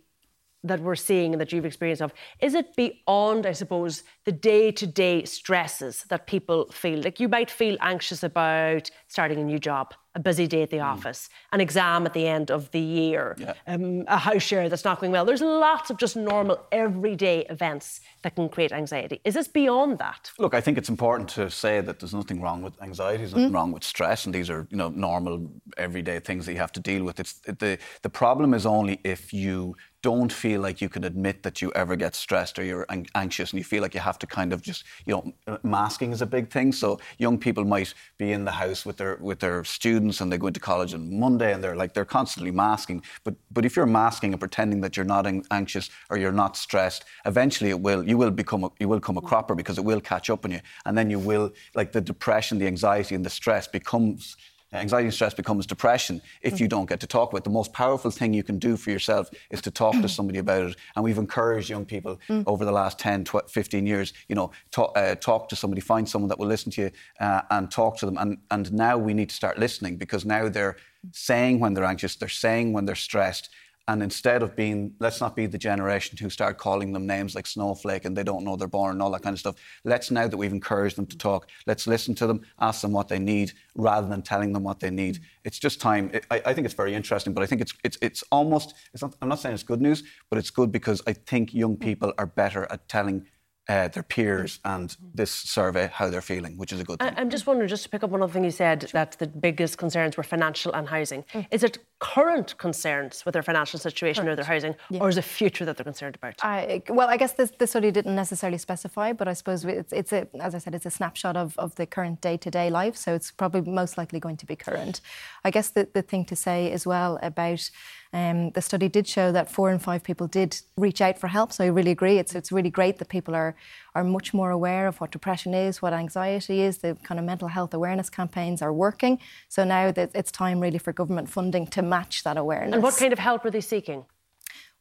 that 0.67 0.80
we're 0.82 0.95
seeing 0.95 1.34
and 1.34 1.41
that 1.41 1.51
you've 1.51 1.65
experienced 1.65 2.01
of? 2.01 2.13
Is 2.39 2.54
it 2.54 2.75
beyond, 2.75 3.45
I 3.45 3.54
suppose, 3.54 4.04
the 4.25 4.32
day 4.32 4.71
to 4.71 4.88
day 4.88 5.25
stresses 5.25 6.06
that 6.10 6.28
people 6.28 6.69
feel? 6.71 6.99
Like 7.01 7.19
you 7.19 7.30
might 7.30 7.51
feel 7.51 7.78
anxious 7.82 8.23
about 8.23 8.89
starting 9.08 9.39
a 9.39 9.43
new 9.43 9.60
job, 9.60 9.93
a 10.15 10.19
busy 10.19 10.47
day 10.47 10.63
at 10.63 10.69
the 10.69 10.78
mm. 10.78 10.86
office, 10.86 11.30
an 11.51 11.62
exam 11.62 12.06
at 12.06 12.13
the 12.13 12.25
end 12.25 12.49
of 12.49 12.71
the 12.71 12.80
year, 12.80 13.36
yeah. 13.38 13.54
um, 13.67 14.04
a 14.08 14.17
house 14.17 14.41
share 14.41 14.69
that's 14.69 14.86
not 14.86 14.99
going 14.99 15.12
well. 15.12 15.25
There's 15.25 15.41
lots 15.41 15.89
of 15.89 15.97
just 15.97 16.15
normal, 16.15 16.60
everyday 16.71 17.45
events 17.45 18.01
that 18.23 18.36
can 18.36 18.47
create 18.49 18.71
anxiety. 18.71 19.19
Is 19.25 19.34
this 19.34 19.47
beyond 19.47 19.99
that? 19.99 20.32
Look, 20.39 20.54
I 20.54 20.62
think 20.62 20.78
it's 20.78 20.89
important 20.89 21.30
to 21.32 21.49
say 21.49 21.82
that 21.82 21.99
there's 21.99 22.13
nothing 22.13 22.41
wrong 22.41 22.62
with 22.62 22.82
anxiety, 22.82 23.19
there's 23.19 23.34
nothing 23.34 23.51
mm. 23.51 23.56
wrong 23.56 23.71
with 23.71 23.84
stress, 23.84 24.25
and 24.25 24.34
these 24.34 24.49
are 24.49 24.67
you 24.69 24.78
know 24.78 24.89
normal, 24.89 25.51
everyday 25.78 26.19
things 26.19 26.45
that 26.45 26.54
you 26.54 26.60
have 26.60 26.71
to 26.73 26.80
deal 26.80 27.04
with. 27.04 27.19
It's 27.19 27.34
the 27.39 27.78
the 28.01 28.10
problem 28.10 28.54
is 28.54 28.65
only 28.65 29.01
if 29.04 29.34
you 29.34 29.75
don't 30.06 30.32
feel 30.32 30.62
like 30.62 30.82
you 30.82 30.88
can 30.88 31.04
admit 31.04 31.41
that 31.41 31.63
you 31.63 31.72
ever 31.74 31.96
get 31.96 32.13
stressed 32.13 32.60
or 32.60 32.63
you're 32.63 32.86
anxious 33.15 33.52
and 33.52 33.58
you 33.58 33.63
feel 33.63 33.82
like 33.82 33.96
you 33.96 34.00
have 34.00 34.20
to 34.20 34.28
kind 34.28 34.54
of 34.54 34.62
just 34.62 34.84
you 35.08 35.13
know 35.15 35.58
masking 35.63 36.12
is 36.12 36.22
a 36.22 36.28
big 36.28 36.52
thing. 36.52 36.72
So 36.72 37.00
young 37.18 37.39
people 37.39 37.65
might 37.65 37.91
be 38.20 38.32
in 38.32 38.46
the 38.46 38.52
house 38.52 38.86
with 38.86 38.98
their 38.98 39.18
with 39.20 39.39
their 39.39 39.63
students 39.63 40.22
and 40.22 40.32
they 40.32 40.38
go 40.38 40.46
into 40.46 40.60
college 40.60 40.94
on 40.94 41.20
Monday 41.20 41.52
and 41.54 41.63
they're 41.63 41.76
like 41.76 41.96
they're 41.96 42.13
constantly 42.20 42.52
masking. 42.52 43.02
But 43.24 43.34
but 43.52 43.65
if 43.65 43.76
you're 43.76 43.88
masking 44.04 44.32
and 44.32 44.39
pretending 44.39 44.80
that 44.82 44.96
you're 44.96 45.12
not 45.18 45.26
anxious 45.50 45.89
or 46.12 46.18
you're 46.18 46.39
not 46.44 46.56
stressed 46.56 47.06
eventually 47.26 47.72
it 47.72 47.80
will 47.80 48.04
you 48.08 48.15
will 48.22 48.36
become 48.44 48.63
a, 48.65 48.70
you 48.80 48.88
will 48.88 49.00
come 49.08 49.18
a 49.18 49.22
cropper 49.30 49.56
because 49.56 49.80
it 49.80 49.86
will 49.86 50.02
catch 50.02 50.30
up 50.30 50.46
on 50.46 50.52
you. 50.52 50.62
And 50.86 50.96
then 50.96 51.10
you 51.10 51.18
will 51.18 51.52
like 51.74 51.94
the 51.94 52.02
depression 52.02 52.60
the 52.60 52.68
anxiety 52.68 53.15
and 53.15 53.26
the 53.26 53.36
stress 53.41 53.68
becomes 53.68 54.38
anxiety 54.76 55.06
and 55.06 55.14
stress 55.14 55.34
becomes 55.34 55.66
depression 55.66 56.22
if 56.42 56.60
you 56.60 56.68
don't 56.68 56.88
get 56.88 57.00
to 57.00 57.08
talk 57.08 57.30
about 57.30 57.40
it. 57.40 57.44
The 57.44 57.50
most 57.50 57.74
powerful 57.74 58.12
thing 58.12 58.34
you 58.34 58.44
can 58.44 58.60
do 58.60 58.78
for 58.78 58.92
yourself 58.92 59.30
is 59.50 59.62
to 59.62 59.72
talk 59.72 59.94
to 59.94 60.10
somebody 60.10 60.40
about 60.40 60.70
it. 60.70 60.76
And 60.96 61.04
we've 61.04 61.18
encouraged 61.18 61.70
young 61.70 61.86
people 61.86 62.20
mm. 62.30 62.44
over 62.48 62.66
the 62.66 62.72
last 62.72 63.00
10, 63.00 63.26
12, 63.26 63.50
15 63.50 63.86
years, 63.86 64.14
you 64.28 64.36
know, 64.36 64.52
talk, 64.72 64.98
uh, 64.98 65.16
talk 65.16 65.50
to 65.50 65.56
somebody, 65.56 65.82
find 65.82 66.08
someone 66.08 66.30
that 66.30 66.40
will 66.40 66.48
listen 66.48 66.72
to 66.74 66.82
you 66.84 66.92
uh, 67.20 67.42
and 67.52 67.72
talk 67.72 67.98
to 67.98 68.06
them. 68.06 68.18
And, 68.18 68.38
and 68.52 68.72
now 68.74 68.98
we 68.98 69.14
need 69.14 69.30
to 69.30 69.36
start 69.36 69.58
listening 69.58 69.98
because 69.98 70.26
now 70.26 70.50
they're 70.50 70.78
saying 71.12 71.60
when 71.60 71.74
they're 71.74 71.86
anxious, 71.86 72.16
they're 72.16 72.30
saying 72.30 72.74
when 72.74 72.86
they're 72.86 72.96
stressed, 72.96 73.50
and 73.88 74.02
instead 74.02 74.41
of 74.41 74.56
being, 74.56 74.95
let's 75.00 75.21
not 75.21 75.36
be 75.36 75.45
the 75.45 75.58
generation 75.58 76.17
who 76.17 76.30
start 76.30 76.58
calling 76.58 76.91
them 76.91 77.06
names 77.06 77.36
like 77.36 77.45
snowflake 77.45 78.06
and 78.06 78.17
they 78.17 78.24
don't 78.24 78.43
know 78.43 78.56
they're 78.56 78.67
born 78.67 78.93
and 78.93 79.02
all 79.02 79.12
that 79.12 79.21
kind 79.21 79.34
of 79.34 79.39
stuff. 79.39 79.56
Let's 79.84 80.10
now 80.10 80.28
that 80.28 80.38
we've 80.38 80.52
encouraged 80.52 80.95
them 80.95 81.06
to 81.08 81.17
talk, 81.17 81.50
let's 81.67 81.86
listen 81.86 82.15
to 82.15 82.28
them, 82.28 82.41
ask 82.60 82.82
them 82.82 82.91
what 82.91 83.10
they 83.10 83.19
need 83.19 83.54
rather 83.76 84.08
than 84.08 84.24
telling 84.24 84.54
them 84.54 84.63
what 84.63 84.80
they 84.80 84.89
need. 84.89 85.19
It's 85.43 85.60
just 85.60 85.80
time. 85.80 86.12
I, 86.32 86.41
I 86.48 86.54
think 86.54 86.65
it's 86.65 86.74
very 86.74 86.95
interesting, 86.95 87.34
but 87.34 87.43
I 87.43 87.45
think 87.45 87.62
it's 87.62 87.74
it's 87.84 87.98
it's 88.02 88.24
almost. 88.32 88.74
It's 88.93 89.04
not, 89.04 89.15
I'm 89.21 89.30
not 89.30 89.39
saying 89.39 89.54
it's 89.54 89.63
good 89.63 89.82
news, 89.82 90.04
but 90.30 90.39
it's 90.39 90.50
good 90.50 90.71
because 90.71 91.02
I 91.06 91.13
think 91.13 91.54
young 91.54 91.78
people 91.78 92.12
are 92.17 92.26
better 92.26 92.65
at 92.71 92.88
telling 92.89 93.28
uh, 93.67 93.88
their 93.88 94.04
peers 94.04 94.60
and 94.63 94.95
this 95.13 95.32
survey 95.32 95.89
how 95.91 96.10
they're 96.10 96.21
feeling, 96.21 96.58
which 96.58 96.71
is 96.71 96.80
a 96.80 96.84
good 96.84 97.00
thing. 97.00 97.13
I'm 97.17 97.30
just 97.30 97.48
wondering, 97.48 97.67
just 97.67 97.84
to 97.84 97.89
pick 97.89 98.04
up 98.04 98.12
on 98.12 98.17
another 98.17 98.34
thing 98.34 98.43
you 98.43 98.52
said, 98.52 98.82
sure. 98.82 98.89
that 98.93 99.13
the 99.13 99.28
biggest 99.28 99.78
concerns 99.78 100.17
were 100.17 100.24
financial 100.24 100.74
and 100.74 100.88
housing. 100.88 101.24
Mm. 101.34 101.48
Is 101.52 101.63
it 101.63 101.80
current 102.13 102.56
concerns 102.60 103.26
with 103.26 103.34
their 103.34 103.41
financial 103.41 103.80
situation 103.80 104.26
current. 104.26 104.34
or 104.34 104.36
their 104.36 104.46
housing, 104.54 104.76
yeah. 104.91 105.00
or 105.02 105.10
is 105.10 105.18
it 105.18 105.24
future 105.24 105.65
that 105.65 105.76
they're 105.76 105.84
concerned 105.84 106.15
about? 106.15 106.36
I, 106.44 106.84
well, 106.88 107.10
I 107.10 107.18
guess 107.18 107.34
this, 107.34 107.52
this, 107.58 107.72
study 107.72 107.89
didn't 107.89 108.15
necessarily 108.15 108.60
specify, 108.60 109.12
but 109.12 109.28
I 109.28 109.34
suppose 109.34 109.65
it's, 109.65 109.91
it's 109.91 110.13
a, 110.13 110.28
as 110.39 110.54
I 110.54 110.60
said, 110.60 110.76
it's 110.76 110.86
a 110.86 110.91
snapshot 110.91 111.36
of, 111.36 111.58
of 111.58 111.74
the 111.76 111.88
current 111.88 112.22
day-to-day 112.22 112.70
life, 112.70 112.96
so 112.96 113.15
it's 113.15 113.32
probably 113.32 113.62
most 113.62 113.98
likely 113.98 114.20
going 114.20 114.38
to 114.38 114.46
be 114.46 114.56
current. 114.56 115.02
I 115.44 115.50
guess 115.50 115.70
the, 115.72 115.88
the 115.94 116.04
thing 116.04 116.26
to 116.26 116.36
say 116.36 116.72
as 116.72 116.86
well 116.86 117.18
about 117.24 117.72
um, 118.15 118.52
the 118.52 118.62
study 118.62 118.88
did 118.88 119.08
show 119.08 119.34
that 119.34 119.52
four 119.52 119.70
in 119.72 119.80
five 119.80 120.02
people 120.02 120.28
did 120.28 120.62
reach 120.78 121.02
out 121.02 121.20
for 121.20 121.28
help. 121.28 121.52
So 121.52 121.65
I 121.65 121.68
really 121.68 121.91
agree. 121.91 122.18
It's 122.18 122.34
it's 122.34 122.50
really 122.50 122.70
great 122.70 122.98
that 123.00 123.10
people 123.10 123.36
are 123.36 123.56
are 123.94 124.06
much 124.06 124.34
more 124.34 124.52
aware 124.52 124.88
of 124.88 125.02
what 125.02 125.12
depression 125.12 125.54
is, 125.54 125.82
what 125.82 125.91
anxiety 125.91 126.62
is. 126.62 126.78
The 126.78 126.96
kind 127.04 127.20
of 127.20 127.26
mental 127.26 127.50
health 127.50 127.74
awareness 127.74 128.10
campaigns 128.10 128.62
are 128.62 128.72
working. 128.72 129.20
So 129.50 129.65
now 129.65 129.91
that 129.91 130.12
it's 130.13 130.32
time 130.32 130.62
really 130.62 130.78
for 130.78 130.94
government 130.94 131.30
funding 131.30 131.68
to 131.68 131.82
match 131.98 132.16
that 132.28 132.38
awareness. 132.44 132.74
And 132.76 132.84
what 132.84 132.98
kind 133.02 133.14
of 133.16 133.20
help 133.20 133.42
are 133.46 133.54
they 133.58 133.66
seeking? 133.76 134.02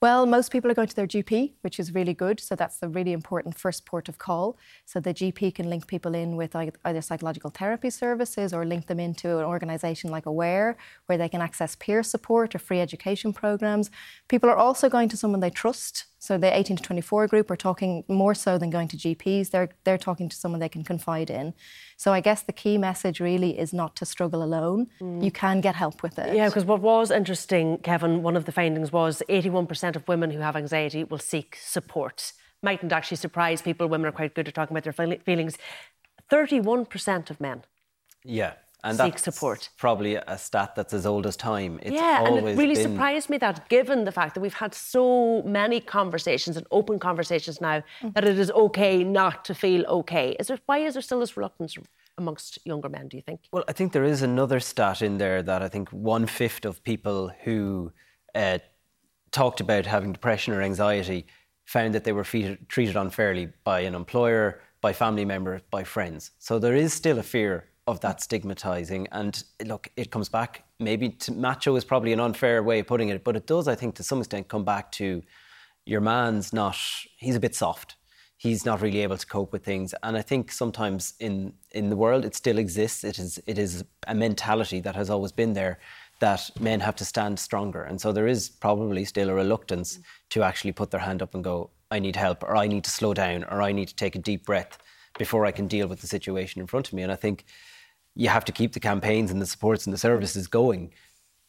Well, 0.05 0.23
most 0.27 0.49
people 0.53 0.69
are 0.71 0.79
going 0.81 0.93
to 0.93 0.99
their 1.01 1.13
GP, 1.15 1.35
which 1.65 1.79
is 1.83 1.95
really 1.99 2.17
good. 2.25 2.39
So 2.49 2.53
that's 2.61 2.79
the 2.83 2.91
really 2.97 3.15
important 3.21 3.53
first 3.65 3.81
port 3.91 4.07
of 4.11 4.17
call. 4.27 4.47
So 4.91 4.97
the 5.01 5.15
GP 5.21 5.41
can 5.59 5.71
link 5.73 5.83
people 5.87 6.15
in 6.23 6.31
with 6.41 6.53
either 6.89 7.03
psychological 7.09 7.51
therapy 7.59 7.91
services 7.91 8.49
or 8.53 8.67
link 8.67 8.83
them 8.91 9.01
into 9.09 9.29
an 9.41 9.47
organisation 9.55 10.11
like 10.17 10.27
Aware, 10.27 10.69
where 11.07 11.19
they 11.21 11.31
can 11.35 11.41
access 11.49 11.73
peer 11.85 12.03
support 12.03 12.55
or 12.55 12.61
free 12.67 12.81
education 12.81 13.33
programs. 13.33 13.87
People 14.33 14.51
are 14.51 14.63
also 14.67 14.87
going 14.97 15.09
to 15.11 15.17
someone 15.17 15.41
they 15.41 15.49
trust. 15.63 16.05
So 16.25 16.39
the 16.39 16.57
18 16.57 16.79
to 16.79 16.83
24 16.83 17.27
group 17.27 17.51
are 17.51 17.57
talking 17.57 18.03
more 18.09 18.35
so 18.35 18.57
than 18.57 18.71
going 18.71 18.89
to 18.89 18.97
GPs. 18.97 19.51
They're 19.51 19.69
they're 19.85 19.99
talking 19.99 20.31
to 20.31 20.35
someone 20.35 20.59
they 20.59 20.71
can 20.71 20.83
confide 20.83 21.29
in. 21.29 21.53
So 21.99 22.15
I 22.15 22.21
guess 22.21 22.41
the 22.41 22.55
key 22.63 22.79
message 22.79 23.21
really 23.21 23.59
is 23.59 23.75
not 23.75 23.95
to 23.97 24.07
struggle 24.07 24.43
alone. 24.43 24.87
Mm. 25.03 25.23
You 25.23 25.31
can 25.31 25.61
get 25.61 25.75
help 25.75 26.03
with 26.03 26.19
it. 26.19 26.35
Yeah, 26.35 26.49
because 26.49 26.65
what 26.65 26.81
was 26.81 27.11
interesting, 27.11 27.77
Kevin, 27.77 28.23
one 28.23 28.37
of 28.37 28.47
the 28.47 28.53
findings 28.53 28.91
was 28.91 29.23
81% 29.29 29.97
of 29.97 30.09
women 30.09 30.31
who 30.31 30.39
have 30.39 30.57
anxiety 30.57 31.05
will 31.05 31.19
seek 31.19 31.59
support. 31.61 32.33
Mightn't 32.63 32.91
actually 32.91 33.19
surprise 33.19 33.61
people. 33.61 33.87
Women 33.87 34.07
are 34.07 34.19
quite 34.21 34.35
good 34.35 34.49
at 34.49 34.55
talking 34.55 34.75
about 34.75 34.85
their 34.85 35.19
feelings. 35.19 35.59
31% 36.31 37.29
of 37.29 37.39
men. 37.39 37.65
Yeah. 38.25 38.55
And 38.85 38.97
seek 38.99 39.19
support. 39.19 39.71
Probably 39.77 40.17
a 40.17 40.39
stat 40.39 40.75
that's 40.77 40.93
as 40.93 41.07
old 41.07 41.27
as 41.27 41.37
time. 41.37 41.81
It's 41.83 41.93
yeah, 41.93 42.25
and 42.25 42.37
it 42.37 42.57
really 42.57 42.75
been... 42.75 42.93
surprised 42.93 43.31
me 43.31 43.39
that, 43.39 43.69
given 43.69 44.05
the 44.05 44.13
fact 44.13 44.35
that 44.35 44.41
we've 44.41 44.55
had 44.55 44.75
so 44.75 45.43
many 45.43 45.81
conversations 45.81 46.57
and 46.57 46.67
open 46.71 46.99
conversations 46.99 47.61
now, 47.61 47.83
mm. 48.03 48.15
that 48.15 48.25
it 48.25 48.39
is 48.39 48.51
okay 48.51 49.03
not 49.03 49.45
to 49.47 49.55
feel 49.55 49.85
okay. 49.87 50.37
Is 50.39 50.49
there 50.49 50.59
why 50.67 50.79
is 50.79 50.95
there 50.95 51.03
still 51.03 51.21
this 51.21 51.37
reluctance 51.37 51.77
amongst 52.19 52.59
younger 52.65 52.89
men? 52.89 53.09
Do 53.09 53.17
you 53.17 53.23
think? 53.23 53.41
Well, 53.53 53.65
I 53.67 53.73
think 53.73 53.93
there 53.93 54.05
is 54.05 54.23
another 54.23 54.61
stat 54.61 55.03
in 55.03 55.19
there 55.19 55.43
that 55.43 55.63
I 55.63 55.69
think 55.69 55.89
one 55.91 56.27
fifth 56.27 56.65
of 56.65 56.83
people 56.85 57.33
who 57.43 57.93
uh, 58.35 58.59
talked 59.31 59.61
about 59.61 59.87
having 59.87 60.13
depression 60.13 60.55
or 60.55 60.63
anxiety 60.63 61.27
found 61.65 61.95
that 61.95 62.05
they 62.05 62.13
were 62.13 62.25
treated 62.25 62.97
unfairly 62.97 63.49
by 63.65 63.81
an 63.81 63.95
employer, 63.95 64.61
by 64.83 64.93
family 64.93 65.25
members, 65.25 65.63
by 65.71 65.83
friends. 65.83 66.33
So 66.39 66.59
there 66.59 66.77
is 66.77 66.93
still 66.93 67.19
a 67.19 67.23
fear 67.23 67.71
of 67.87 68.01
that 68.01 68.21
stigmatizing. 68.23 69.09
And 69.13 69.43
look, 69.65 69.89
it 69.97 70.11
comes 70.11 70.29
back 70.29 70.65
maybe 70.79 71.11
to 71.11 71.33
macho 71.33 71.77
is 71.77 71.85
probably 71.85 72.13
an 72.13 72.21
unfair 72.21 72.63
way 72.63 72.81
of 72.81 72.87
putting 72.87 73.09
it, 73.11 73.25
but 73.25 73.37
it 73.37 73.47
does, 73.47 73.69
I 73.69 73.75
think, 73.75 73.95
to 73.97 74.03
some 74.03 74.21
extent 74.21 74.49
come 74.49 74.65
back 74.65 74.91
to 74.93 75.23
your 75.85 76.01
man's 76.01 76.53
not, 76.53 76.77
he's 77.19 77.37
a 77.37 77.41
bit 77.41 77.55
soft. 77.55 77.97
He's 78.37 78.67
not 78.67 78.81
really 78.83 79.01
able 79.01 79.17
to 79.17 79.27
cope 79.27 79.53
with 79.53 79.65
things. 79.65 79.95
And 80.03 80.17
I 80.17 80.23
think 80.23 80.51
sometimes 80.51 81.15
in, 81.21 81.55
in 81.71 81.89
the 81.89 81.97
world 81.97 82.25
it 82.25 82.35
still 82.35 82.59
exists. 82.59 83.05
It 83.05 83.19
is, 83.19 83.41
it 83.47 83.59
is 83.59 83.85
a 84.07 84.15
mentality 84.15 84.81
that 84.81 84.97
has 84.97 85.09
always 85.09 85.33
been 85.33 85.53
there 85.53 85.79
that 86.21 86.51
men 86.61 86.81
have 86.81 86.97
to 86.97 87.05
stand 87.05 87.39
stronger. 87.39 87.83
And 87.83 88.01
so 88.01 88.13
there 88.13 88.27
is 88.27 88.49
probably 88.49 89.05
still 89.05 89.31
a 89.31 89.35
reluctance 89.35 89.99
to 90.31 90.43
actually 90.43 90.73
put 90.73 90.91
their 90.91 91.01
hand 91.01 91.23
up 91.23 91.35
and 91.35 91.45
go, 91.45 91.71
I 91.91 91.99
need 91.99 92.17
help, 92.17 92.43
or 92.43 92.57
I 92.57 92.67
need 92.67 92.85
to 92.85 92.91
slow 92.91 93.15
down, 93.15 93.45
or 93.45 93.63
I 93.63 93.73
need 93.73 93.89
to 93.89 93.95
take 93.95 94.17
a 94.17 94.19
deep 94.19 94.45
breath 94.45 94.79
before 95.19 95.47
I 95.47 95.53
can 95.53 95.67
deal 95.67 95.87
with 95.87 96.01
the 96.01 96.07
situation 96.07 96.61
in 96.61 96.67
front 96.67 96.89
of 96.89 96.93
me. 96.95 97.03
And 97.03 97.13
I 97.13 97.17
think 97.17 97.45
you 98.15 98.29
have 98.29 98.45
to 98.45 98.53
keep 98.53 98.73
the 98.73 98.81
campaigns 98.81 99.31
and 99.31 99.41
the 99.41 99.47
supports 99.47 99.87
and 99.87 99.93
the 99.93 99.99
services 99.99 100.47
going 100.47 100.91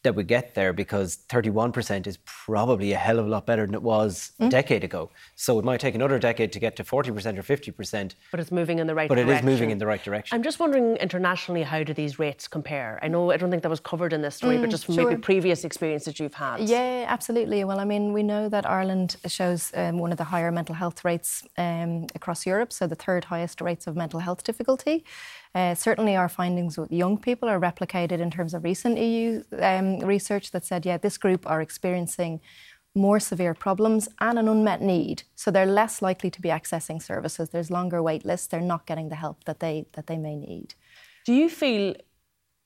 that 0.06 0.14
we 0.14 0.22
get 0.22 0.54
there 0.54 0.72
because 0.72 1.18
31% 1.28 2.06
is 2.06 2.16
probably 2.24 2.92
a 2.92 2.96
hell 2.96 3.18
of 3.18 3.26
a 3.26 3.28
lot 3.28 3.44
better 3.44 3.66
than 3.66 3.74
it 3.74 3.82
was 3.82 4.30
mm. 4.40 4.46
a 4.46 4.48
decade 4.48 4.84
ago. 4.84 5.10
So 5.34 5.58
it 5.58 5.64
might 5.64 5.80
take 5.80 5.96
another 5.96 6.20
decade 6.20 6.52
to 6.52 6.60
get 6.60 6.76
to 6.76 6.84
40% 6.84 7.08
or 7.08 7.42
50%. 7.42 8.14
But 8.30 8.38
it's 8.38 8.52
moving 8.52 8.78
in 8.78 8.86
the 8.86 8.94
right 8.94 9.08
but 9.08 9.16
direction. 9.16 9.26
But 9.26 9.32
it 9.32 9.38
is 9.38 9.44
moving 9.44 9.70
in 9.70 9.78
the 9.78 9.86
right 9.86 10.02
direction. 10.02 10.36
I'm 10.36 10.44
just 10.44 10.60
wondering 10.60 10.96
internationally, 10.98 11.64
how 11.64 11.82
do 11.82 11.92
these 11.92 12.20
rates 12.20 12.46
compare? 12.46 13.00
I 13.02 13.08
know 13.08 13.32
I 13.32 13.36
don't 13.36 13.50
think 13.50 13.64
that 13.64 13.68
was 13.68 13.80
covered 13.80 14.12
in 14.12 14.22
this 14.22 14.36
story, 14.36 14.58
mm, 14.58 14.60
but 14.60 14.70
just 14.70 14.84
from 14.84 14.94
sure. 14.94 15.08
maybe 15.08 15.20
previous 15.20 15.64
experiences 15.64 16.20
you've 16.20 16.34
had. 16.34 16.60
Yeah, 16.60 17.06
absolutely. 17.08 17.64
Well, 17.64 17.80
I 17.80 17.84
mean, 17.84 18.12
we 18.12 18.22
know 18.22 18.48
that 18.48 18.64
Ireland 18.64 19.16
shows 19.26 19.72
um, 19.74 19.98
one 19.98 20.12
of 20.12 20.18
the 20.18 20.24
higher 20.24 20.52
mental 20.52 20.76
health 20.76 21.04
rates 21.04 21.42
um, 21.58 22.06
across 22.14 22.46
Europe, 22.46 22.72
so 22.72 22.86
the 22.86 22.94
third 22.94 23.24
highest 23.24 23.60
rates 23.60 23.88
of 23.88 23.96
mental 23.96 24.20
health 24.20 24.44
difficulty. 24.44 25.04
Uh, 25.56 25.74
certainly, 25.74 26.14
our 26.14 26.28
findings 26.28 26.76
with 26.76 26.92
young 26.92 27.16
people 27.16 27.48
are 27.48 27.58
replicated 27.58 28.20
in 28.20 28.30
terms 28.30 28.52
of 28.52 28.62
recent 28.62 28.98
EU 28.98 29.42
um, 29.62 29.98
research 30.00 30.50
that 30.50 30.66
said, 30.66 30.84
yeah, 30.84 30.98
this 30.98 31.16
group 31.16 31.48
are 31.48 31.62
experiencing 31.62 32.42
more 32.94 33.18
severe 33.18 33.54
problems 33.54 34.06
and 34.20 34.38
an 34.38 34.48
unmet 34.48 34.82
need. 34.82 35.22
So 35.34 35.50
they're 35.50 35.64
less 35.64 36.02
likely 36.02 36.30
to 36.30 36.42
be 36.42 36.50
accessing 36.50 37.02
services. 37.02 37.48
There's 37.48 37.70
longer 37.70 38.02
wait 38.02 38.26
lists. 38.26 38.48
They're 38.48 38.60
not 38.60 38.84
getting 38.84 39.08
the 39.08 39.14
help 39.14 39.44
that 39.44 39.60
they 39.60 39.86
that 39.92 40.08
they 40.08 40.18
may 40.18 40.36
need. 40.36 40.74
Do 41.24 41.32
you 41.32 41.48
feel 41.48 41.94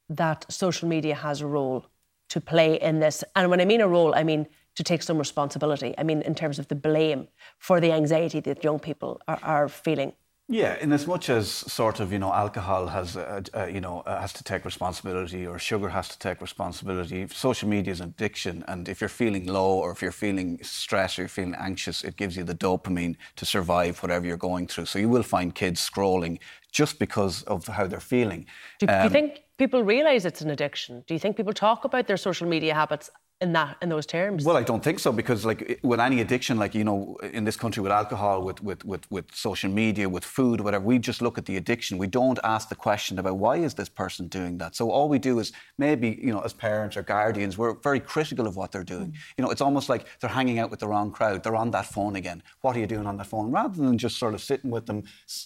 that 0.09 0.45
social 0.49 0.89
media 0.89 1.15
has 1.15 1.41
a 1.41 1.47
role 1.47 1.87
to 2.31 2.41
play 2.41 2.75
in 2.81 2.99
this? 2.99 3.23
And 3.37 3.51
when 3.51 3.61
I 3.61 3.67
mean 3.67 3.81
a 3.81 3.89
role, 3.89 4.17
I 4.17 4.25
mean 4.25 4.49
to 4.75 4.83
take 4.83 5.03
some 5.05 5.19
responsibility. 5.19 5.95
I 5.97 6.03
mean 6.03 6.23
in 6.23 6.35
terms 6.35 6.59
of 6.59 6.67
the 6.67 6.75
blame 6.75 7.29
for 7.59 7.81
the 7.81 7.93
anxiety 7.93 8.41
that 8.41 8.65
young 8.65 8.81
people 8.81 9.21
are, 9.29 9.39
are 9.43 9.69
feeling. 9.69 10.13
Yeah, 10.53 10.77
in 10.81 10.91
as 10.91 11.07
much 11.07 11.31
as 11.31 11.49
sort 11.49 12.01
of 12.01 12.11
you 12.13 12.19
know 12.19 12.33
alcohol 12.33 12.89
has 12.89 13.17
uh, 13.17 13.41
uh, 13.55 13.67
you 13.67 13.81
know 13.81 14.01
uh, 14.01 14.21
has 14.21 14.33
to 14.33 14.43
take 14.43 14.65
responsibility 14.65 15.47
or 15.47 15.61
sugar 15.61 15.89
has 15.91 16.09
to 16.09 16.19
take 16.19 16.41
responsibility. 16.41 17.29
Social 17.29 17.69
media 17.69 17.93
is 17.93 18.01
an 18.01 18.09
addiction, 18.09 18.65
and 18.67 18.89
if 18.89 19.01
you're 19.01 19.09
feeling 19.09 19.47
low 19.47 19.79
or 19.79 19.93
if 19.93 20.03
you're 20.03 20.11
feeling 20.11 20.59
stressed 20.61 21.21
or 21.21 21.23
you're 21.23 21.29
feeling 21.29 21.55
anxious, 21.55 22.03
it 22.03 22.17
gives 22.17 22.37
you 22.37 22.43
the 22.43 22.57
dopamine 22.57 23.15
to 23.37 23.47
survive 23.47 24.03
whatever 24.03 24.27
you're 24.27 24.37
going 24.37 24.67
through. 24.67 24.87
So 24.87 24.99
you 24.99 25.09
will 25.09 25.23
find 25.23 25.55
kids 25.55 25.89
scrolling 25.89 26.41
just 26.73 26.99
because 26.99 27.45
of 27.45 27.69
how 27.69 27.87
they're 27.87 28.01
feeling. 28.01 28.47
Do, 28.81 28.87
um, 28.89 28.95
do 28.95 29.03
you 29.03 29.07
um, 29.07 29.13
think 29.13 29.45
people 29.57 29.85
realise 29.85 30.25
it's 30.25 30.41
an 30.41 30.51
addiction? 30.51 31.05
Do 31.07 31.15
you 31.15 31.21
think 31.21 31.37
people 31.37 31.53
talk 31.53 31.85
about 31.85 32.09
their 32.09 32.17
social 32.17 32.49
media 32.49 32.75
habits 32.75 33.09
in 33.41 33.53
that 33.55 33.77
in 33.81 33.89
those 33.89 34.05
terms? 34.05 34.45
Well, 34.45 34.57
I 34.57 34.63
don't 34.63 34.85
think 34.85 34.99
so 34.99 35.13
because 35.13 35.47
like 35.47 35.81
with 35.83 35.99
any 35.99 36.21
addiction, 36.21 36.59
like 36.59 36.75
you 36.75 36.85
know, 36.85 37.17
in 37.23 37.45
this 37.45 37.57
country 37.57 37.83
with 37.83 37.93
alcohol, 37.93 38.43
with 38.43 38.63
with 38.63 38.85
with, 38.85 39.11
with 39.11 39.35
social 39.35 39.71
media, 39.71 40.09
with 40.09 40.25
food, 40.25 40.61
whatever, 40.61 40.85
we 40.85 40.99
just 40.99 41.23
look 41.23 41.39
at 41.39 41.47
the 41.47 41.57
addiction. 41.57 41.97
We 41.97 42.07
don't 42.07 42.39
ask 42.45 42.69
the 42.69 42.75
question 42.75 43.19
about 43.19 43.39
why 43.39 43.57
is 43.57 43.75
this 43.75 43.89
person 43.89 44.29
doing 44.29 44.59
that. 44.59 44.77
So 44.77 44.91
all 44.91 45.09
we 45.09 45.19
do 45.19 45.39
is 45.39 45.53
maybe 45.79 46.19
you 46.23 46.33
know, 46.33 46.41
as 46.41 46.53
parents 46.53 46.97
or 46.97 47.03
guardians, 47.03 47.57
we're 47.57 47.75
very 47.75 48.01
critical 48.01 48.47
of 48.47 48.57
what 48.57 48.73
they're 48.73 48.85
doing. 48.85 49.13
Mm. 49.13 49.15
You 49.39 49.45
know, 49.45 49.51
it's 49.51 49.63
almost 49.63 49.89
like 49.89 50.07
they're 50.21 50.31
hanging 50.31 50.59
out 50.59 50.71
with 50.71 50.81
the 50.81 50.89
wrong 50.89 51.11
crowd. 51.11 51.43
They're 51.43 51.57
on 51.57 51.71
that 51.71 51.87
phone 51.87 52.17
again. 52.17 52.43
What 52.61 52.77
are 52.77 52.81
you 52.81 52.87
doing 52.87 53.07
on 53.07 53.17
that 53.17 53.27
phone? 53.27 53.51
Rather 53.51 53.83
than 53.83 53.97
just 53.97 54.19
sort 54.19 54.35
of 54.35 54.43
sitting 54.43 54.71
with 54.71 54.85
them, 54.85 55.05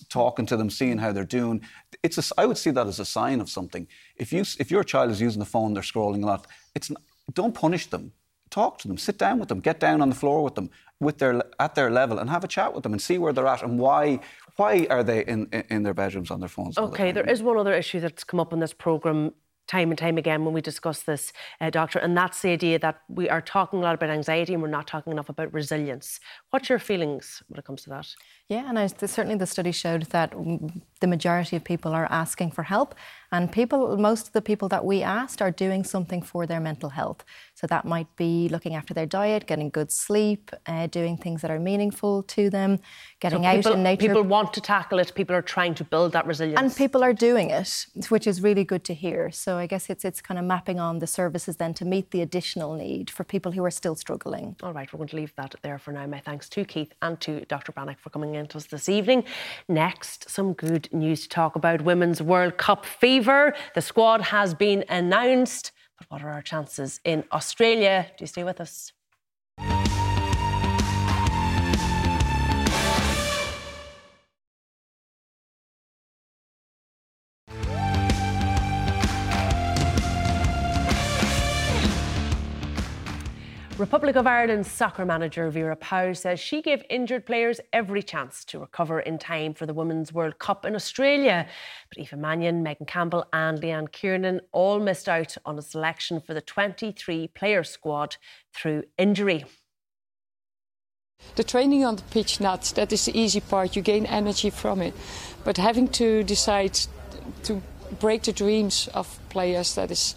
talking 0.09 0.47
to 0.47 0.57
them, 0.57 0.69
seeing 0.69 0.99
how 0.99 1.13
they're 1.13 1.25
doing. 1.25 1.61
It's 2.03 2.19
a, 2.19 2.35
I 2.41 2.47
would 2.47 2.59
see 2.59 2.71
that 2.73 2.87
as 2.89 2.99
a 2.99 3.05
sign 3.05 3.41
of 3.41 3.49
something. 3.49 3.87
If 4.17 4.33
you 4.33 4.41
if 4.59 4.71
your 4.71 4.83
child 4.83 5.13
is 5.13 5.21
using 5.21 5.39
the 5.39 5.47
phone, 5.47 5.75
they're 5.75 5.83
scrolling 5.83 6.25
a 6.25 6.27
lot. 6.27 6.47
It's 6.75 6.91
don't 7.33 7.55
punish 7.55 7.87
them. 7.87 8.13
Talk 8.51 8.79
to 8.79 8.89
them. 8.89 8.99
Sit 8.99 9.19
down 9.19 9.39
with 9.39 9.49
them. 9.49 9.61
Get 9.61 9.81
down 9.81 10.01
on 10.01 10.11
the 10.11 10.15
floor 10.15 10.45
with 10.45 10.55
them, 10.55 10.71
with 11.01 11.19
their 11.19 11.43
at 11.59 11.75
their 11.75 11.91
level, 11.91 12.19
and 12.19 12.31
have 12.31 12.45
a 12.45 12.49
chat 12.49 12.73
with 12.75 12.83
them 12.83 12.93
and 12.93 13.03
see 13.03 13.19
where 13.19 13.33
they're 13.33 13.47
at 13.47 13.63
and 13.63 13.79
why 13.79 14.21
why 14.57 14.87
are 14.91 15.03
they 15.03 15.25
in 15.25 15.47
in 15.71 15.83
their 15.83 15.95
bedrooms 15.95 16.31
on 16.31 16.41
their 16.41 16.49
phones. 16.49 16.79
Okay, 16.79 17.11
the 17.11 17.23
there 17.23 17.31
is 17.31 17.43
one 17.43 17.57
other 17.57 17.75
issue 17.75 18.01
that's 18.01 18.23
come 18.23 18.39
up 18.39 18.53
in 18.53 18.61
this 18.61 18.73
program 18.73 19.33
time 19.67 19.91
and 19.91 19.99
time 19.99 20.19
again 20.19 20.45
when 20.45 20.55
we 20.55 20.61
discuss 20.61 21.03
this, 21.03 21.33
uh, 21.61 21.71
Doctor, 21.71 21.99
and 21.99 22.17
that's 22.17 22.43
the 22.43 22.51
idea 22.51 22.79
that 22.79 23.01
we 23.09 23.29
are 23.29 23.41
talking 23.41 23.79
a 23.79 23.83
lot 23.83 23.95
about 23.95 24.11
anxiety 24.11 24.53
and 24.53 24.63
we're 24.63 24.69
not 24.69 24.87
talking 24.87 25.13
enough 25.13 25.29
about 25.29 25.53
resilience. 25.53 26.21
What's 26.51 26.69
your 26.69 26.79
feelings 26.79 27.43
when 27.49 27.59
it 27.59 27.65
comes 27.65 27.83
to 27.85 27.91
that? 27.91 28.09
Yeah, 28.49 28.69
and 28.69 28.79
I, 28.79 28.87
certainly 28.87 29.37
the 29.37 29.47
study 29.47 29.73
showed 29.73 30.03
that 30.11 30.33
the 31.01 31.07
majority 31.07 31.57
of 31.57 31.65
people 31.65 31.93
are 31.93 32.07
asking 32.11 32.51
for 32.51 32.63
help, 32.63 32.95
and 33.33 33.51
people, 33.51 33.97
most 33.97 34.27
of 34.29 34.33
the 34.33 34.43
people 34.43 34.69
that 34.69 34.85
we 34.85 35.03
asked, 35.03 35.41
are 35.41 35.51
doing 35.51 35.83
something 35.83 36.23
for 36.23 36.47
their 36.47 36.61
mental 36.61 36.91
health. 36.91 37.25
So 37.65 37.69
that 37.69 37.87
might 37.87 38.15
be 38.17 38.51
looking 38.51 38.75
after 38.75 38.93
their 38.93 39.07
diet, 39.07 39.47
getting 39.47 39.71
good 39.71 39.91
sleep, 39.91 40.51
uh, 40.67 40.87
doing 40.89 41.17
things 41.17 41.41
that 41.41 41.51
are 41.51 41.59
meaningful 41.59 42.23
to 42.25 42.51
them, 42.51 42.79
getting 43.21 43.43
so 43.43 43.57
people, 43.57 43.73
out 43.73 43.79
in 43.79 43.83
nature. 43.83 44.09
People 44.09 44.23
want 44.23 44.53
to 44.53 44.61
tackle 44.61 44.99
it. 44.99 45.15
People 45.15 45.35
are 45.35 45.41
trying 45.41 45.75
to 45.77 45.83
build 45.83 46.13
that 46.13 46.27
resilience, 46.27 46.61
and 46.61 46.77
people 46.77 47.03
are 47.03 47.15
doing 47.15 47.49
it, 47.49 47.87
which 48.11 48.27
is 48.27 48.43
really 48.43 48.65
good 48.65 48.85
to 48.85 48.93
hear. 48.93 49.31
So 49.31 49.57
I 49.57 49.67
guess 49.67 49.89
it's 49.89 50.05
it's 50.05 50.21
kind 50.21 50.39
of 50.39 50.45
mapping 50.45 50.79
on 50.79 50.99
the 50.99 51.07
services 51.07 51.57
then 51.57 51.73
to 51.81 51.87
meet 51.87 52.11
the 52.11 52.21
additional 52.21 52.75
need 52.75 53.09
for 53.09 53.25
people 53.25 53.51
who 53.53 53.65
are 53.65 53.71
still 53.71 53.95
struggling. 53.95 54.57
All 54.63 54.75
right, 54.75 54.93
we're 54.93 54.99
going 54.99 55.09
to 55.09 55.17
leave 55.17 55.33
that 55.37 55.55
there 55.63 55.79
for 55.79 55.91
now. 55.91 56.07
My 56.07 56.21
thanks 56.21 56.51
to 56.51 56.67
Keith 56.67 56.93
and 57.01 57.19
to 57.23 57.47
Dr. 57.47 57.73
Brannick 57.73 57.99
for 57.99 58.11
coming 58.11 58.35
in 58.35 58.47
to 58.49 58.59
us 58.59 58.67
this 58.67 58.91
evening. 58.91 59.25
Next, 59.69 60.29
some 60.29 60.53
good 60.53 60.93
news 60.93 61.23
to 61.23 61.29
talk 61.31 61.57
about 61.57 61.81
Women's 61.81 62.21
World 62.21 62.59
Cup 62.59 62.85
fever. 62.85 63.55
The 63.75 63.81
squad 63.81 64.21
has 64.21 64.53
been 64.53 64.85
announced. 64.91 65.73
But 65.99 66.11
what 66.11 66.23
are 66.23 66.31
our 66.31 66.43
chances 66.43 67.01
in 67.05 67.25
Australia? 67.33 68.11
Do 68.17 68.23
you 68.23 68.27
stay 68.27 68.45
with 68.45 68.61
us? 68.61 68.93
Republic 83.95 84.17
of 84.17 84.27
Ireland 84.27 84.67
soccer 84.67 85.07
manager 85.07 85.49
Vera 85.51 85.77
Pauw 85.77 86.17
says 86.17 86.41
she 86.41 86.61
gave 86.63 86.83
injured 86.91 87.25
players 87.25 87.61
every 87.73 88.03
chance 88.03 88.45
to 88.47 88.59
recover 88.59 88.99
in 88.99 89.19
time 89.19 89.55
for 89.55 89.67
the 89.67 89.73
Women's 89.73 90.13
World 90.13 90.41
Cup 90.41 90.67
in 90.67 90.75
Australia. 90.75 91.47
But 91.89 91.99
Aoife 91.99 92.15
Mannion, 92.15 92.65
Megan 92.65 92.87
Campbell, 92.87 93.25
and 93.33 93.61
Leanne 93.61 93.93
Kiernan 93.93 94.41
all 94.51 94.81
missed 94.81 95.09
out 95.09 95.37
on 95.47 95.61
a 95.61 95.63
selection 95.63 96.21
for 96.21 96.35
the 96.35 96.41
23 96.41 97.29
player 97.29 97.63
squad 97.63 98.17
through 98.53 98.83
injury. 98.99 99.45
The 101.37 101.45
training 101.45 101.85
on 101.85 101.95
the 101.95 102.03
pitch, 102.11 102.41
not 102.41 102.63
that 102.75 102.93
is 102.93 103.05
the 103.05 103.17
easy 103.17 103.39
part. 103.39 103.77
You 103.77 103.83
gain 103.83 104.07
energy 104.07 104.51
from 104.51 104.83
it, 104.83 104.93
but 105.45 105.57
having 105.57 105.87
to 105.91 106.25
decide 106.25 106.81
to 107.45 107.63
break 108.01 108.25
the 108.25 108.33
dreams 108.33 108.89
of 108.93 109.21
players, 109.29 109.77
that 109.77 109.93
is, 109.93 110.17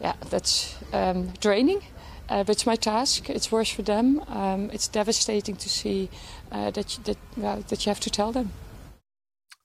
yeah, 0.00 0.14
that's 0.30 0.76
um, 0.92 1.32
draining. 1.40 1.82
Uh, 2.28 2.44
but 2.44 2.50
it's 2.50 2.66
my 2.66 2.76
task. 2.76 3.30
It's 3.30 3.50
worse 3.50 3.70
for 3.70 3.82
them. 3.82 4.22
Um, 4.28 4.70
it's 4.72 4.88
devastating 4.88 5.56
to 5.56 5.68
see 5.68 6.10
uh, 6.52 6.70
that 6.72 6.98
you, 6.98 7.16
that, 7.36 7.68
that 7.68 7.86
you 7.86 7.90
have 7.90 8.00
to 8.00 8.10
tell 8.10 8.32
them. 8.32 8.52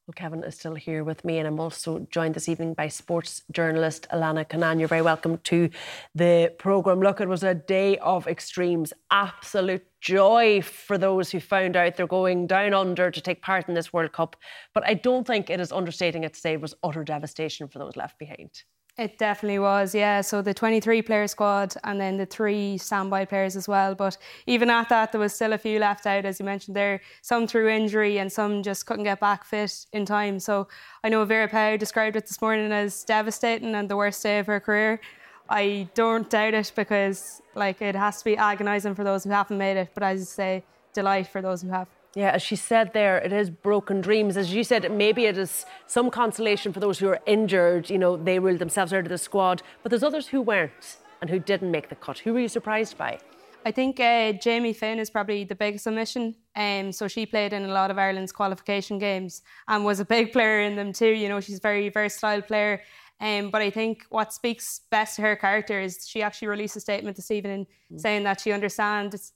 Well, 0.06 0.14
Kevin 0.18 0.44
is 0.44 0.56
still 0.56 0.76
here 0.76 1.06
with 1.06 1.24
me, 1.24 1.38
and 1.38 1.48
I'm 1.48 1.62
also 1.62 2.06
joined 2.12 2.36
this 2.36 2.50
evening 2.50 2.74
by 2.74 2.90
sports 2.90 3.44
journalist 3.54 4.06
Alanna 4.12 4.46
Cunnane. 4.46 4.80
You're 4.80 4.90
very 4.90 5.02
welcome 5.02 5.38
to 5.46 5.70
the 6.14 6.54
programme. 6.58 7.00
Look, 7.00 7.22
it 7.22 7.30
was 7.30 7.42
a 7.44 7.54
day 7.54 7.98
of 8.00 8.28
extremes, 8.28 8.92
absolute 9.12 9.86
joy 10.02 10.62
for 10.62 10.98
those 10.98 11.32
who 11.32 11.40
found 11.40 11.78
out 11.78 11.96
they're 11.96 12.06
going 12.06 12.48
down 12.48 12.74
under 12.74 13.12
to 13.12 13.22
take 13.22 13.42
part 13.42 13.70
in 13.70 13.76
this 13.76 13.94
World 13.94 14.12
Cup. 14.12 14.36
But 14.74 14.86
I 14.86 14.94
don't 14.94 15.26
think 15.26 15.50
it 15.50 15.62
is 15.62 15.72
understating 15.72 16.26
it 16.26 16.34
to 16.34 16.40
say 16.40 16.52
it 16.52 16.62
was 16.62 16.76
utter 16.84 17.06
devastation 17.06 17.70
for 17.70 17.80
those 17.80 17.96
left 17.96 18.20
behind. 18.20 18.52
It 18.96 19.18
definitely 19.18 19.58
was, 19.58 19.96
yeah. 19.96 20.22
So 20.22 20.44
the 20.44 20.54
23 20.54 21.02
player 21.02 21.26
squad 21.26 21.74
and 21.84 22.00
then 22.00 22.18
the 22.18 22.28
three 22.28 22.78
standby 22.78 23.26
players 23.26 23.56
as 23.56 23.68
well. 23.68 23.96
But 23.96 24.20
even 24.46 24.70
at 24.70 24.88
that, 24.90 25.12
there 25.12 25.20
was 25.20 25.34
still 25.34 25.54
a 25.54 25.58
few 25.58 25.80
left 25.80 26.06
out, 26.06 26.26
as 26.26 26.40
you 26.40 26.46
mentioned 26.46 26.78
there. 26.78 27.02
Some 27.24 27.48
through 27.48 27.70
injury 27.70 28.20
and 28.20 28.32
some 28.32 28.62
just 28.62 28.86
couldn't 28.86 29.06
get 29.06 29.20
back 29.20 29.46
fit 29.46 29.88
in 29.94 30.06
time. 30.06 30.40
So 30.40 30.68
I 31.04 31.10
know 31.10 31.26
Vera 31.26 31.48
Pauw 31.50 31.80
described 31.80 32.16
it 32.18 32.28
this 32.28 32.40
morning 32.40 32.72
as 32.72 33.04
devastating 33.04 33.74
and 33.74 33.90
the 33.90 33.98
worst 33.98 34.22
day 34.22 34.38
of 34.38 34.46
her 34.46 34.60
career. 34.60 35.02
I 35.50 35.90
don't 35.96 36.30
doubt 36.30 36.54
it 36.54 36.72
because, 36.76 37.42
like, 37.56 37.82
it 37.82 37.96
has 37.96 38.20
to 38.20 38.26
be 38.26 38.38
agonising 38.38 38.94
for 38.94 39.04
those 39.04 39.24
who 39.24 39.32
haven't 39.32 39.58
made 39.58 39.78
it. 39.78 39.90
But 39.96 40.04
as 40.04 40.20
you 40.20 40.26
say, 40.26 40.64
delight 40.94 41.26
for 41.26 41.42
those 41.42 41.64
who 41.64 41.70
have. 41.70 41.88
Yeah, 42.16 42.30
as 42.30 42.44
she 42.44 42.56
said 42.56 42.94
there, 42.94 43.18
it 43.18 43.34
is 43.34 43.50
broken 43.50 44.00
dreams. 44.00 44.38
As 44.38 44.54
you 44.54 44.64
said, 44.64 44.92
maybe 44.92 45.26
it 45.26 45.38
is 45.38 45.66
some 45.88 46.12
consolation 46.12 46.72
for 46.72 46.80
those 46.80 47.00
who 47.00 47.08
are 47.08 47.20
injured. 47.26 47.90
You 47.90 47.98
know, 47.98 48.18
they 48.18 48.38
ruled 48.38 48.60
themselves 48.60 48.94
out 48.94 49.00
of 49.00 49.10
the 49.10 49.18
squad. 49.18 49.64
But 49.82 49.90
there's 49.90 50.04
others 50.04 50.28
who 50.28 50.42
weren't 50.42 50.98
and 51.22 51.30
who 51.30 51.40
didn't 51.40 51.72
make 51.72 51.90
the 51.90 51.96
cut. 51.96 52.20
Who 52.20 52.34
were 52.34 52.42
you 52.42 52.48
surprised 52.48 52.98
by? 52.98 53.20
I 53.66 53.72
think 53.72 54.00
uh, 54.00 54.34
Jamie 54.34 54.74
Finn 54.74 55.00
is 55.00 55.10
probably 55.10 55.44
the 55.46 55.56
biggest 55.56 55.88
omission. 55.88 56.36
Um, 56.56 56.92
so 56.92 57.08
she 57.08 57.26
played 57.26 57.54
in 57.54 57.64
a 57.64 57.74
lot 57.74 57.90
of 57.90 57.98
Ireland's 57.98 58.32
qualification 58.32 59.00
games 59.00 59.42
and 59.68 59.86
was 59.86 60.00
a 60.00 60.06
big 60.06 60.34
player 60.34 60.62
in 60.62 60.76
them 60.76 60.94
too. 60.94 61.08
You 61.08 61.30
know, 61.30 61.40
she's 61.40 61.58
a 61.58 61.62
very 61.62 61.90
versatile 61.90 62.42
player. 62.42 62.82
Um, 63.22 63.52
but 63.52 63.62
I 63.62 63.70
think 63.70 64.06
what 64.10 64.34
speaks 64.34 64.82
best 64.90 65.16
to 65.16 65.22
her 65.22 65.36
character 65.36 65.80
is 65.80 66.06
she 66.08 66.22
actually 66.22 66.50
released 66.50 66.76
a 66.76 66.82
statement 66.82 67.16
this 67.16 67.32
evening 67.32 67.66
mm. 67.92 68.00
saying 68.00 68.24
that 68.24 68.42
she 68.42 68.52
understands 68.52 69.34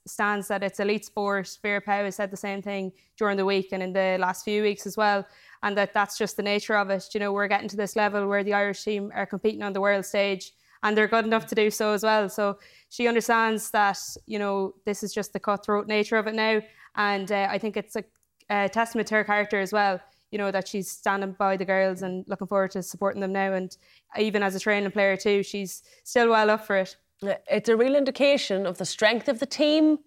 that 0.49 0.63
it's 0.63 0.79
elite 0.79 1.05
sport. 1.05 1.57
Vera 1.61 1.81
Pauw 1.81 2.03
has 2.03 2.15
said 2.15 2.31
the 2.31 2.37
same 2.37 2.61
thing 2.61 2.91
during 3.17 3.37
the 3.37 3.45
week 3.45 3.69
and 3.71 3.81
in 3.81 3.93
the 3.93 4.17
last 4.19 4.43
few 4.43 4.61
weeks 4.61 4.85
as 4.85 4.97
well, 4.97 5.25
and 5.63 5.77
that 5.77 5.93
that's 5.93 6.17
just 6.17 6.35
the 6.35 6.43
nature 6.43 6.75
of 6.75 6.89
it. 6.89 7.05
You 7.13 7.19
know, 7.19 7.31
we're 7.31 7.47
getting 7.47 7.69
to 7.69 7.77
this 7.77 7.95
level 7.95 8.27
where 8.27 8.43
the 8.43 8.53
Irish 8.53 8.83
team 8.83 9.11
are 9.15 9.25
competing 9.25 9.63
on 9.63 9.73
the 9.73 9.81
world 9.81 10.05
stage, 10.05 10.51
and 10.83 10.97
they're 10.97 11.07
good 11.07 11.25
enough 11.25 11.45
to 11.47 11.55
do 11.55 11.69
so 11.69 11.93
as 11.93 12.03
well. 12.03 12.27
So 12.27 12.59
she 12.89 13.07
understands 13.07 13.71
that 13.71 13.99
you 14.25 14.39
know 14.39 14.73
this 14.85 15.01
is 15.01 15.13
just 15.13 15.31
the 15.31 15.39
cutthroat 15.39 15.87
nature 15.87 16.17
of 16.17 16.27
it 16.27 16.35
now, 16.35 16.61
and 16.95 17.31
uh, 17.31 17.47
I 17.49 17.57
think 17.57 17.77
it's 17.77 17.95
a, 17.95 18.03
a 18.49 18.67
testament 18.67 19.07
to 19.09 19.15
her 19.15 19.23
character 19.23 19.61
as 19.61 19.71
well 19.71 20.01
you 20.31 20.37
know 20.37 20.51
that 20.51 20.67
she's 20.67 20.89
standing 20.89 21.33
by 21.33 21.57
the 21.57 21.65
girls 21.65 22.01
and 22.01 22.25
looking 22.27 22.47
forward 22.47 22.71
to 22.71 22.83
supporting 22.83 23.21
them 23.21 23.33
now. 23.33 23.53
And 23.53 23.75
even 24.17 24.43
as 24.43 24.55
a 24.55 24.59
training 24.59 24.91
player 24.91 25.17
too, 25.17 25.43
she's 25.43 25.83
still 26.03 26.29
well 26.29 26.49
up 26.49 26.65
for 26.65 26.77
it. 26.77 26.95
It's 27.49 27.69
a 27.69 27.77
real 27.77 27.95
indication 27.95 28.65
of 28.65 28.77
the 28.77 28.85
strength 28.85 29.27
of 29.27 29.39
the 29.39 29.45
team 29.45 29.99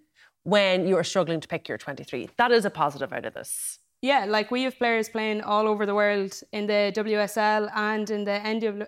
when 0.45 0.87
you 0.87 0.97
are 0.97 1.05
struggling 1.05 1.41
to 1.41 1.49
pick 1.49 1.69
your 1.69 1.79
23. 1.79 2.29
That 2.37 2.53
is 2.53 2.65
a 2.65 2.71
positive 2.71 3.13
out 3.13 3.27
of 3.27 3.35
this. 3.35 3.79
Yeah, 4.03 4.25
like 4.27 4.51
we 4.51 4.63
have 4.63 4.79
players 4.79 5.09
playing 5.11 5.43
all 5.43 5.69
over 5.69 5.85
the 5.85 5.95
world 5.95 6.41
in 6.53 6.67
the 6.67 6.93
WSL 6.97 7.71
and 7.75 8.09
in 8.09 8.25
the 8.25 8.41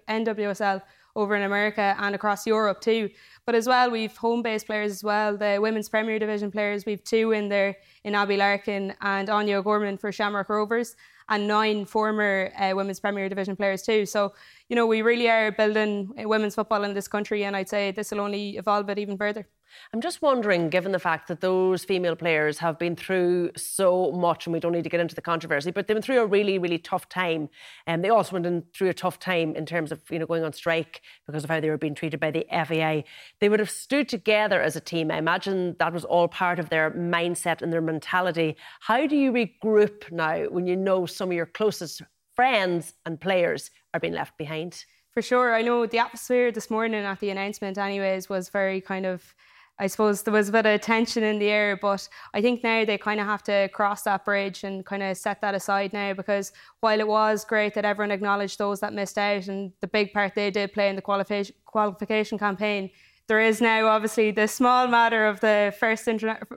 NWSL 0.08 0.82
over 1.14 1.36
in 1.36 1.42
America 1.42 1.94
and 1.98 2.14
across 2.14 2.46
Europe 2.46 2.80
too. 2.80 3.10
But 3.44 3.54
as 3.54 3.66
well, 3.66 3.90
we've 3.90 4.16
home 4.16 4.40
based 4.40 4.66
players 4.66 4.90
as 4.90 5.04
well. 5.04 5.36
The 5.36 5.58
women's 5.60 5.88
Premier 5.88 6.18
Division 6.18 6.50
players, 6.50 6.86
we've 6.86 7.04
two 7.04 7.32
in 7.32 7.50
there 7.50 7.76
in 8.04 8.14
Abbie 8.14 8.38
Larkin 8.38 8.94
and 9.02 9.28
Áine 9.28 9.52
O'Gorman 9.52 9.98
for 9.98 10.12
Shamrock 10.12 10.48
Rovers 10.48 10.96
and 11.28 11.46
nine 11.46 11.84
former 11.84 12.52
uh, 12.58 12.72
women's 12.74 13.00
Premier 13.00 13.28
Division 13.28 13.56
players 13.56 13.82
too. 13.82 14.06
So, 14.06 14.34
you 14.68 14.76
know, 14.76 14.86
we 14.86 15.02
really 15.02 15.28
are 15.28 15.52
building 15.52 16.12
women's 16.16 16.54
football 16.54 16.84
in 16.84 16.94
this 16.94 17.08
country, 17.08 17.44
and 17.44 17.56
I'd 17.56 17.68
say 17.68 17.90
this 17.90 18.10
will 18.10 18.20
only 18.20 18.56
evolve 18.56 18.88
it 18.90 18.98
even 18.98 19.16
further. 19.16 19.48
I'm 19.92 20.00
just 20.00 20.22
wondering, 20.22 20.70
given 20.70 20.92
the 20.92 20.98
fact 20.98 21.28
that 21.28 21.40
those 21.40 21.84
female 21.84 22.16
players 22.16 22.58
have 22.58 22.78
been 22.78 22.96
through 22.96 23.52
so 23.56 24.12
much, 24.12 24.46
and 24.46 24.52
we 24.52 24.60
don't 24.60 24.72
need 24.72 24.84
to 24.84 24.90
get 24.90 25.00
into 25.00 25.14
the 25.14 25.22
controversy, 25.22 25.70
but 25.70 25.86
they've 25.86 25.94
been 25.94 26.02
through 26.02 26.20
a 26.20 26.26
really, 26.26 26.58
really 26.58 26.78
tough 26.78 27.08
time. 27.08 27.48
And 27.86 28.04
they 28.04 28.08
also 28.08 28.38
went 28.38 28.72
through 28.74 28.88
a 28.88 28.94
tough 28.94 29.18
time 29.18 29.54
in 29.54 29.66
terms 29.66 29.92
of, 29.92 30.00
you 30.10 30.18
know, 30.18 30.26
going 30.26 30.44
on 30.44 30.52
strike 30.52 31.02
because 31.26 31.44
of 31.44 31.50
how 31.50 31.60
they 31.60 31.70
were 31.70 31.78
being 31.78 31.94
treated 31.94 32.20
by 32.20 32.30
the 32.30 32.46
FAI. 32.50 33.04
They 33.40 33.48
would 33.48 33.60
have 33.60 33.70
stood 33.70 34.08
together 34.08 34.60
as 34.60 34.76
a 34.76 34.80
team. 34.80 35.10
I 35.10 35.18
imagine 35.18 35.76
that 35.78 35.92
was 35.92 36.04
all 36.04 36.28
part 36.28 36.58
of 36.58 36.68
their 36.68 36.90
mindset 36.90 37.62
and 37.62 37.72
their 37.72 37.80
mentality. 37.80 38.56
How 38.80 39.06
do 39.06 39.16
you 39.16 39.32
regroup 39.32 40.10
now 40.10 40.44
when 40.50 40.66
you 40.66 40.76
know 40.76 41.06
some 41.06 41.30
of 41.30 41.36
your 41.36 41.46
closest 41.46 42.02
friends 42.34 42.94
and 43.04 43.20
players 43.20 43.70
are 43.92 44.00
being 44.00 44.14
left 44.14 44.36
behind? 44.38 44.84
For 45.12 45.20
sure. 45.20 45.54
I 45.54 45.60
know 45.60 45.84
the 45.86 45.98
atmosphere 45.98 46.50
this 46.50 46.70
morning 46.70 47.04
at 47.04 47.20
the 47.20 47.28
announcement, 47.28 47.76
anyways, 47.76 48.30
was 48.30 48.48
very 48.48 48.80
kind 48.80 49.04
of 49.04 49.34
I 49.82 49.88
suppose 49.88 50.22
there 50.22 50.32
was 50.32 50.48
a 50.48 50.52
bit 50.52 50.64
of 50.64 50.80
tension 50.80 51.24
in 51.24 51.40
the 51.40 51.48
air, 51.48 51.76
but 51.76 52.08
I 52.32 52.40
think 52.40 52.62
now 52.62 52.84
they 52.84 52.96
kind 52.96 53.18
of 53.18 53.26
have 53.26 53.42
to 53.44 53.68
cross 53.72 54.02
that 54.02 54.24
bridge 54.24 54.62
and 54.62 54.86
kind 54.86 55.02
of 55.02 55.16
set 55.16 55.40
that 55.40 55.56
aside 55.56 55.92
now 55.92 56.12
because 56.14 56.52
while 56.78 57.00
it 57.00 57.08
was 57.08 57.44
great 57.44 57.74
that 57.74 57.84
everyone 57.84 58.12
acknowledged 58.12 58.58
those 58.58 58.78
that 58.78 58.92
missed 58.92 59.18
out 59.18 59.48
and 59.48 59.72
the 59.80 59.88
big 59.88 60.12
part 60.12 60.36
they 60.36 60.52
did 60.52 60.72
play 60.72 60.88
in 60.88 60.94
the 60.94 61.02
qualification 61.02 61.56
qualification 61.64 62.38
campaign, 62.38 62.90
there 63.26 63.40
is 63.40 63.60
now 63.60 63.88
obviously 63.88 64.30
the 64.30 64.46
small 64.46 64.86
matter 64.86 65.26
of 65.26 65.40
the 65.40 65.74
first 65.80 66.08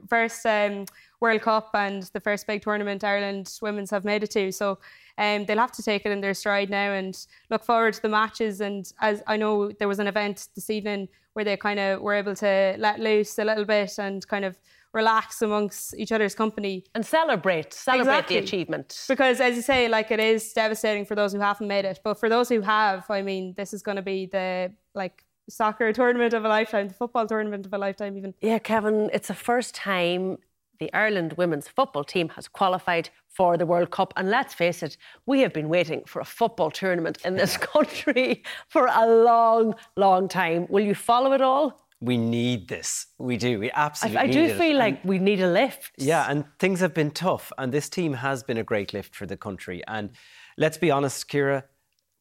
first 0.08 0.46
um, 0.46 0.86
World 1.20 1.42
Cup 1.42 1.72
and 1.74 2.04
the 2.14 2.20
first 2.20 2.46
big 2.46 2.62
tournament 2.62 3.04
Ireland 3.04 3.52
women's 3.60 3.90
have 3.90 4.06
made 4.06 4.22
it 4.22 4.30
to. 4.32 4.52
So 4.52 4.78
um, 5.18 5.48
they'll 5.48 5.58
have 5.58 5.72
to 5.72 5.84
take 5.84 6.06
it 6.06 6.12
in 6.12 6.22
their 6.22 6.36
stride 6.36 6.70
now 6.70 6.92
and 6.92 7.18
look 7.50 7.64
forward 7.64 7.96
to 7.96 8.02
the 8.04 8.10
matches. 8.10 8.62
And 8.62 8.86
as 9.02 9.24
I 9.26 9.36
know, 9.36 9.72
there 9.72 9.88
was 9.88 9.98
an 9.98 10.06
event 10.06 10.50
this 10.54 10.70
evening 10.70 11.08
where 11.36 11.44
they 11.44 11.58
kind 11.58 11.80
of 11.80 12.02
were 12.02 12.14
able 12.14 12.34
to 12.34 12.76
let 12.80 13.00
loose 13.00 13.38
a 13.38 13.44
little 13.44 13.66
bit 13.66 13.98
and 14.00 14.26
kind 14.28 14.46
of 14.46 14.58
relax 14.94 15.42
amongst 15.42 15.94
each 15.98 16.14
other's 16.14 16.34
company. 16.34 16.86
And 16.96 17.06
celebrate 17.06 17.74
celebrate 17.74 18.14
exactly. 18.14 18.38
the 18.38 18.44
achievement. 18.44 19.06
Because 19.10 19.42
as 19.42 19.58
you 19.58 19.62
say 19.62 19.90
like 19.90 20.10
it 20.12 20.22
is 20.22 20.54
devastating 20.54 21.06
for 21.06 21.16
those 21.16 21.34
who 21.34 21.40
haven't 21.40 21.68
made 21.68 21.84
it. 21.84 22.00
But 22.04 22.18
for 22.18 22.30
those 22.30 22.48
who 22.48 22.62
have 22.62 23.06
i 23.10 23.22
mean 23.22 23.54
this 23.58 23.74
is 23.74 23.82
going 23.84 23.98
to 23.98 24.02
be 24.02 24.26
the 24.26 24.72
like 24.96 25.26
soccer 25.50 25.92
tournament 25.94 26.34
of 26.34 26.46
a 26.46 26.48
lifetime 26.48 26.88
the 26.88 26.94
football 26.94 27.28
tournament 27.28 27.66
of 27.66 27.74
a 27.74 27.78
lifetime 27.78 28.18
even. 28.18 28.34
Yeah 28.40 28.60
kevin 28.60 29.10
it's 29.14 29.28
the 29.28 29.36
first 29.36 29.76
time 29.76 30.38
the 30.80 30.92
Ireland 30.94 31.34
women's 31.34 31.68
football 31.68 32.04
team 32.04 32.30
has 32.30 32.48
qualified 32.48 33.10
for 33.28 33.58
the 33.58 33.66
World 33.66 33.92
Cup. 33.92 34.14
And 34.16 34.30
let's 34.30 34.54
face 34.54 34.84
it, 34.84 34.98
we 35.26 35.42
have 35.42 35.54
been 35.54 35.70
waiting 35.70 36.04
for 36.06 36.20
a 36.20 36.26
football 36.26 36.72
tournament 36.72 37.20
in 37.26 37.36
this 37.36 37.58
country 37.74 38.44
for 38.68 38.88
a 38.88 39.08
long, 39.08 39.76
long 39.96 40.28
time. 40.28 40.68
Will 40.70 40.84
you 40.84 40.96
follow 40.96 41.34
it 41.34 41.42
all? 41.42 41.86
We 42.02 42.18
need 42.18 42.68
this. 42.68 43.08
We 43.18 43.38
do. 43.38 43.60
We 43.60 43.72
absolutely. 43.72 44.20
I, 44.20 44.24
I 44.24 44.28
do 44.28 44.54
feel 44.54 44.78
like 44.78 45.02
and, 45.02 45.10
we 45.10 45.18
need 45.18 45.42
a 45.42 45.48
lift. 45.48 45.94
Yeah, 45.98 46.30
and 46.30 46.46
things 46.60 46.82
have 46.82 46.94
been 46.94 47.12
tough, 47.12 47.54
and 47.58 47.72
this 47.72 47.90
team 47.90 48.14
has 48.14 48.44
been 48.44 48.58
a 48.58 48.64
great 48.64 48.94
lift 48.94 49.16
for 49.16 49.26
the 49.26 49.38
country. 49.38 49.82
And 49.88 50.12
let's 50.58 50.78
be 50.78 50.92
honest, 50.92 51.30
Ciara, 51.30 51.64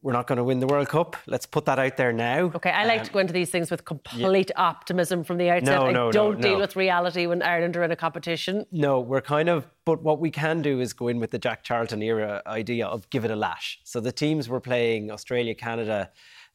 we're 0.04 0.12
not 0.12 0.26
going 0.26 0.36
to 0.36 0.44
win 0.44 0.60
the 0.60 0.66
World 0.66 0.90
Cup. 0.90 1.16
Let's 1.26 1.46
put 1.46 1.64
that 1.64 1.78
out 1.78 1.96
there 1.96 2.12
now. 2.12 2.52
Okay, 2.54 2.70
I 2.70 2.84
like 2.84 3.00
um, 3.00 3.06
to 3.06 3.12
go 3.12 3.18
into 3.20 3.32
these 3.32 3.48
things 3.48 3.70
with 3.70 3.86
complete 3.86 4.50
yeah. 4.54 4.62
optimism 4.62 5.24
from 5.24 5.38
the 5.38 5.48
outset. 5.48 5.80
No, 5.80 5.90
no, 5.90 6.08
I 6.08 6.12
don't 6.12 6.40
no, 6.40 6.42
deal 6.42 6.60
with 6.60 6.76
reality 6.76 7.26
when 7.26 7.40
Ireland 7.40 7.74
are 7.78 7.82
in 7.84 7.90
a 7.90 7.96
competition. 7.96 8.66
No, 8.70 9.00
we're 9.00 9.22
kind 9.22 9.48
of, 9.48 9.66
but 9.86 10.02
what 10.02 10.20
we 10.20 10.30
can 10.30 10.60
do 10.60 10.78
is 10.78 10.92
go 10.92 11.08
in 11.08 11.20
with 11.20 11.30
the 11.30 11.38
Jack 11.38 11.64
Charlton 11.64 12.02
era 12.02 12.42
idea 12.46 12.86
of 12.86 13.08
give 13.08 13.24
it 13.24 13.30
a 13.30 13.36
lash. 13.36 13.80
So 13.84 13.98
the 13.98 14.12
teams 14.12 14.46
we're 14.46 14.60
playing, 14.60 15.10
Australia, 15.10 15.54
Canada, 15.54 16.10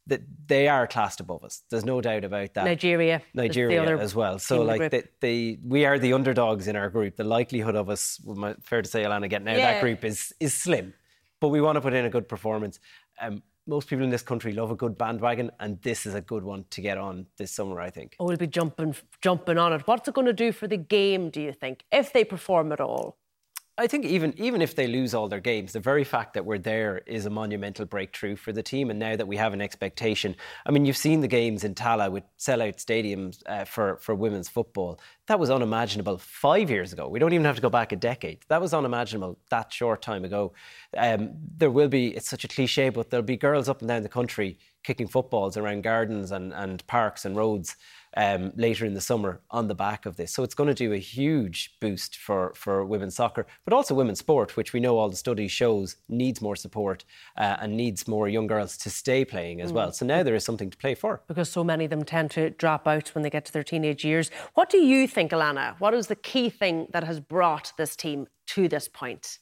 that 0.05 0.21
they 0.45 0.67
are 0.67 0.85
classed 0.85 1.19
above 1.19 1.43
us. 1.43 1.63
There's 1.71 1.85
no 1.85 2.01
doubt 2.01 2.25
about 2.25 2.53
that. 2.53 2.65
Nigeria, 2.65 3.23
Nigeria 3.33 3.97
as 3.97 4.13
well. 4.13 4.37
So 4.37 4.61
like 4.61 4.91
the, 4.91 5.05
the, 5.21 5.57
we 5.65 5.85
are 5.85 5.97
the 5.97 6.13
underdogs 6.13 6.67
in 6.67 6.75
our 6.75 6.91
group. 6.91 7.15
The 7.15 7.23
likelihood 7.23 7.75
of 7.75 7.89
us, 7.89 8.21
fair 8.61 8.83
to 8.83 8.87
say, 8.87 9.03
Alanna, 9.03 9.27
getting 9.27 9.47
out 9.47 9.57
yeah. 9.57 9.69
of 9.69 9.73
that 9.75 9.81
group 9.81 10.03
is 10.03 10.33
is 10.39 10.53
slim. 10.53 10.93
But 11.39 11.49
we 11.49 11.61
want 11.61 11.77
to 11.77 11.81
put 11.81 11.93
in 11.93 12.05
a 12.05 12.09
good 12.09 12.27
performance. 12.27 12.79
Um, 13.19 13.43
most 13.67 13.87
people 13.87 14.03
in 14.03 14.09
this 14.09 14.23
country 14.23 14.51
love 14.51 14.71
a 14.71 14.75
good 14.75 14.97
bandwagon, 14.97 15.51
and 15.59 15.79
this 15.81 16.05
is 16.05 16.15
a 16.15 16.21
good 16.21 16.43
one 16.43 16.65
to 16.71 16.81
get 16.81 16.97
on 16.97 17.27
this 17.37 17.51
summer, 17.51 17.79
I 17.79 17.91
think. 17.91 18.15
Oh, 18.19 18.25
we'll 18.25 18.37
be 18.37 18.47
jumping, 18.47 18.95
jumping 19.21 19.57
on 19.57 19.73
it. 19.73 19.85
What's 19.85 20.07
it 20.07 20.15
going 20.15 20.25
to 20.27 20.33
do 20.33 20.51
for 20.51 20.67
the 20.67 20.77
game, 20.77 21.29
do 21.29 21.39
you 21.41 21.53
think, 21.53 21.83
if 21.91 22.11
they 22.11 22.23
perform 22.23 22.71
at 22.71 22.81
all? 22.81 23.17
I 23.79 23.87
think 23.87 24.03
even 24.03 24.33
even 24.35 24.61
if 24.61 24.75
they 24.75 24.87
lose 24.87 25.13
all 25.13 25.29
their 25.29 25.39
games, 25.39 25.71
the 25.71 25.79
very 25.79 26.03
fact 26.03 26.33
that 26.33 26.45
we're 26.45 26.57
there 26.57 26.97
is 27.05 27.25
a 27.25 27.29
monumental 27.29 27.85
breakthrough 27.85 28.35
for 28.35 28.51
the 28.51 28.61
team. 28.61 28.89
And 28.89 28.99
now 28.99 29.15
that 29.15 29.25
we 29.25 29.37
have 29.37 29.53
an 29.53 29.61
expectation, 29.61 30.35
I 30.65 30.71
mean, 30.71 30.85
you've 30.85 30.97
seen 30.97 31.21
the 31.21 31.29
games 31.29 31.63
in 31.63 31.75
Tallaght 31.75 32.11
with 32.11 32.25
sellout 32.37 32.75
stadiums 32.75 33.41
uh, 33.45 33.63
for 33.63 33.95
for 33.95 34.13
women's 34.13 34.49
football. 34.49 34.99
That 35.27 35.39
was 35.39 35.49
unimaginable 35.49 36.17
five 36.17 36.69
years 36.69 36.91
ago. 36.91 37.07
We 37.07 37.19
don't 37.19 37.31
even 37.31 37.45
have 37.45 37.55
to 37.55 37.61
go 37.61 37.69
back 37.69 37.93
a 37.93 37.95
decade. 37.95 38.39
That 38.49 38.59
was 38.59 38.73
unimaginable 38.73 39.39
that 39.49 39.71
short 39.71 40.01
time 40.01 40.25
ago. 40.25 40.51
Um, 40.97 41.31
there 41.55 41.71
will 41.71 41.87
be 41.87 42.09
it's 42.09 42.29
such 42.29 42.43
a 42.43 42.49
cliche, 42.49 42.89
but 42.89 43.09
there'll 43.09 43.25
be 43.25 43.37
girls 43.37 43.69
up 43.69 43.79
and 43.79 43.87
down 43.87 44.03
the 44.03 44.09
country 44.09 44.57
kicking 44.83 45.07
footballs 45.07 45.57
around 45.57 45.83
gardens 45.83 46.31
and, 46.31 46.53
and 46.53 46.85
parks 46.87 47.25
and 47.25 47.35
roads 47.35 47.75
um, 48.17 48.51
later 48.55 48.85
in 48.85 48.93
the 48.93 49.01
summer 49.01 49.41
on 49.51 49.67
the 49.67 49.75
back 49.75 50.05
of 50.05 50.15
this. 50.17 50.31
So 50.31 50.43
it's 50.43 50.55
going 50.55 50.67
to 50.67 50.73
do 50.73 50.93
a 50.93 50.97
huge 50.97 51.77
boost 51.79 52.17
for, 52.17 52.53
for 52.55 52.85
women's 52.85 53.15
soccer, 53.15 53.45
but 53.65 53.73
also 53.73 53.93
women's 53.93 54.19
sport, 54.19 54.57
which 54.57 54.73
we 54.73 54.79
know 54.79 54.97
all 54.97 55.09
the 55.09 55.15
studies 55.15 55.51
shows 55.51 55.95
needs 56.07 56.41
more 56.41 56.55
support 56.55 57.05
uh, 57.37 57.57
and 57.59 57.75
needs 57.75 58.07
more 58.07 58.27
young 58.27 58.47
girls 58.47 58.77
to 58.77 58.89
stay 58.89 59.23
playing 59.25 59.61
as 59.61 59.71
mm. 59.71 59.75
well. 59.75 59.91
So 59.91 60.05
now 60.05 60.23
there 60.23 60.35
is 60.35 60.43
something 60.43 60.69
to 60.69 60.77
play 60.77 60.95
for. 60.95 61.21
Because 61.27 61.51
so 61.51 61.63
many 61.63 61.85
of 61.85 61.89
them 61.89 62.03
tend 62.03 62.31
to 62.31 62.49
drop 62.51 62.87
out 62.87 63.09
when 63.09 63.23
they 63.23 63.29
get 63.29 63.45
to 63.45 63.53
their 63.53 63.63
teenage 63.63 64.03
years. 64.03 64.31
What 64.53 64.69
do 64.69 64.77
you 64.77 65.07
think, 65.07 65.31
Alanna? 65.31 65.75
What 65.79 65.93
is 65.93 66.07
the 66.07 66.15
key 66.15 66.49
thing 66.49 66.87
that 66.91 67.03
has 67.03 67.19
brought 67.19 67.73
this 67.77 67.95
team 67.95 68.27
to 68.47 68.67
this 68.67 68.87
point? 68.87 69.39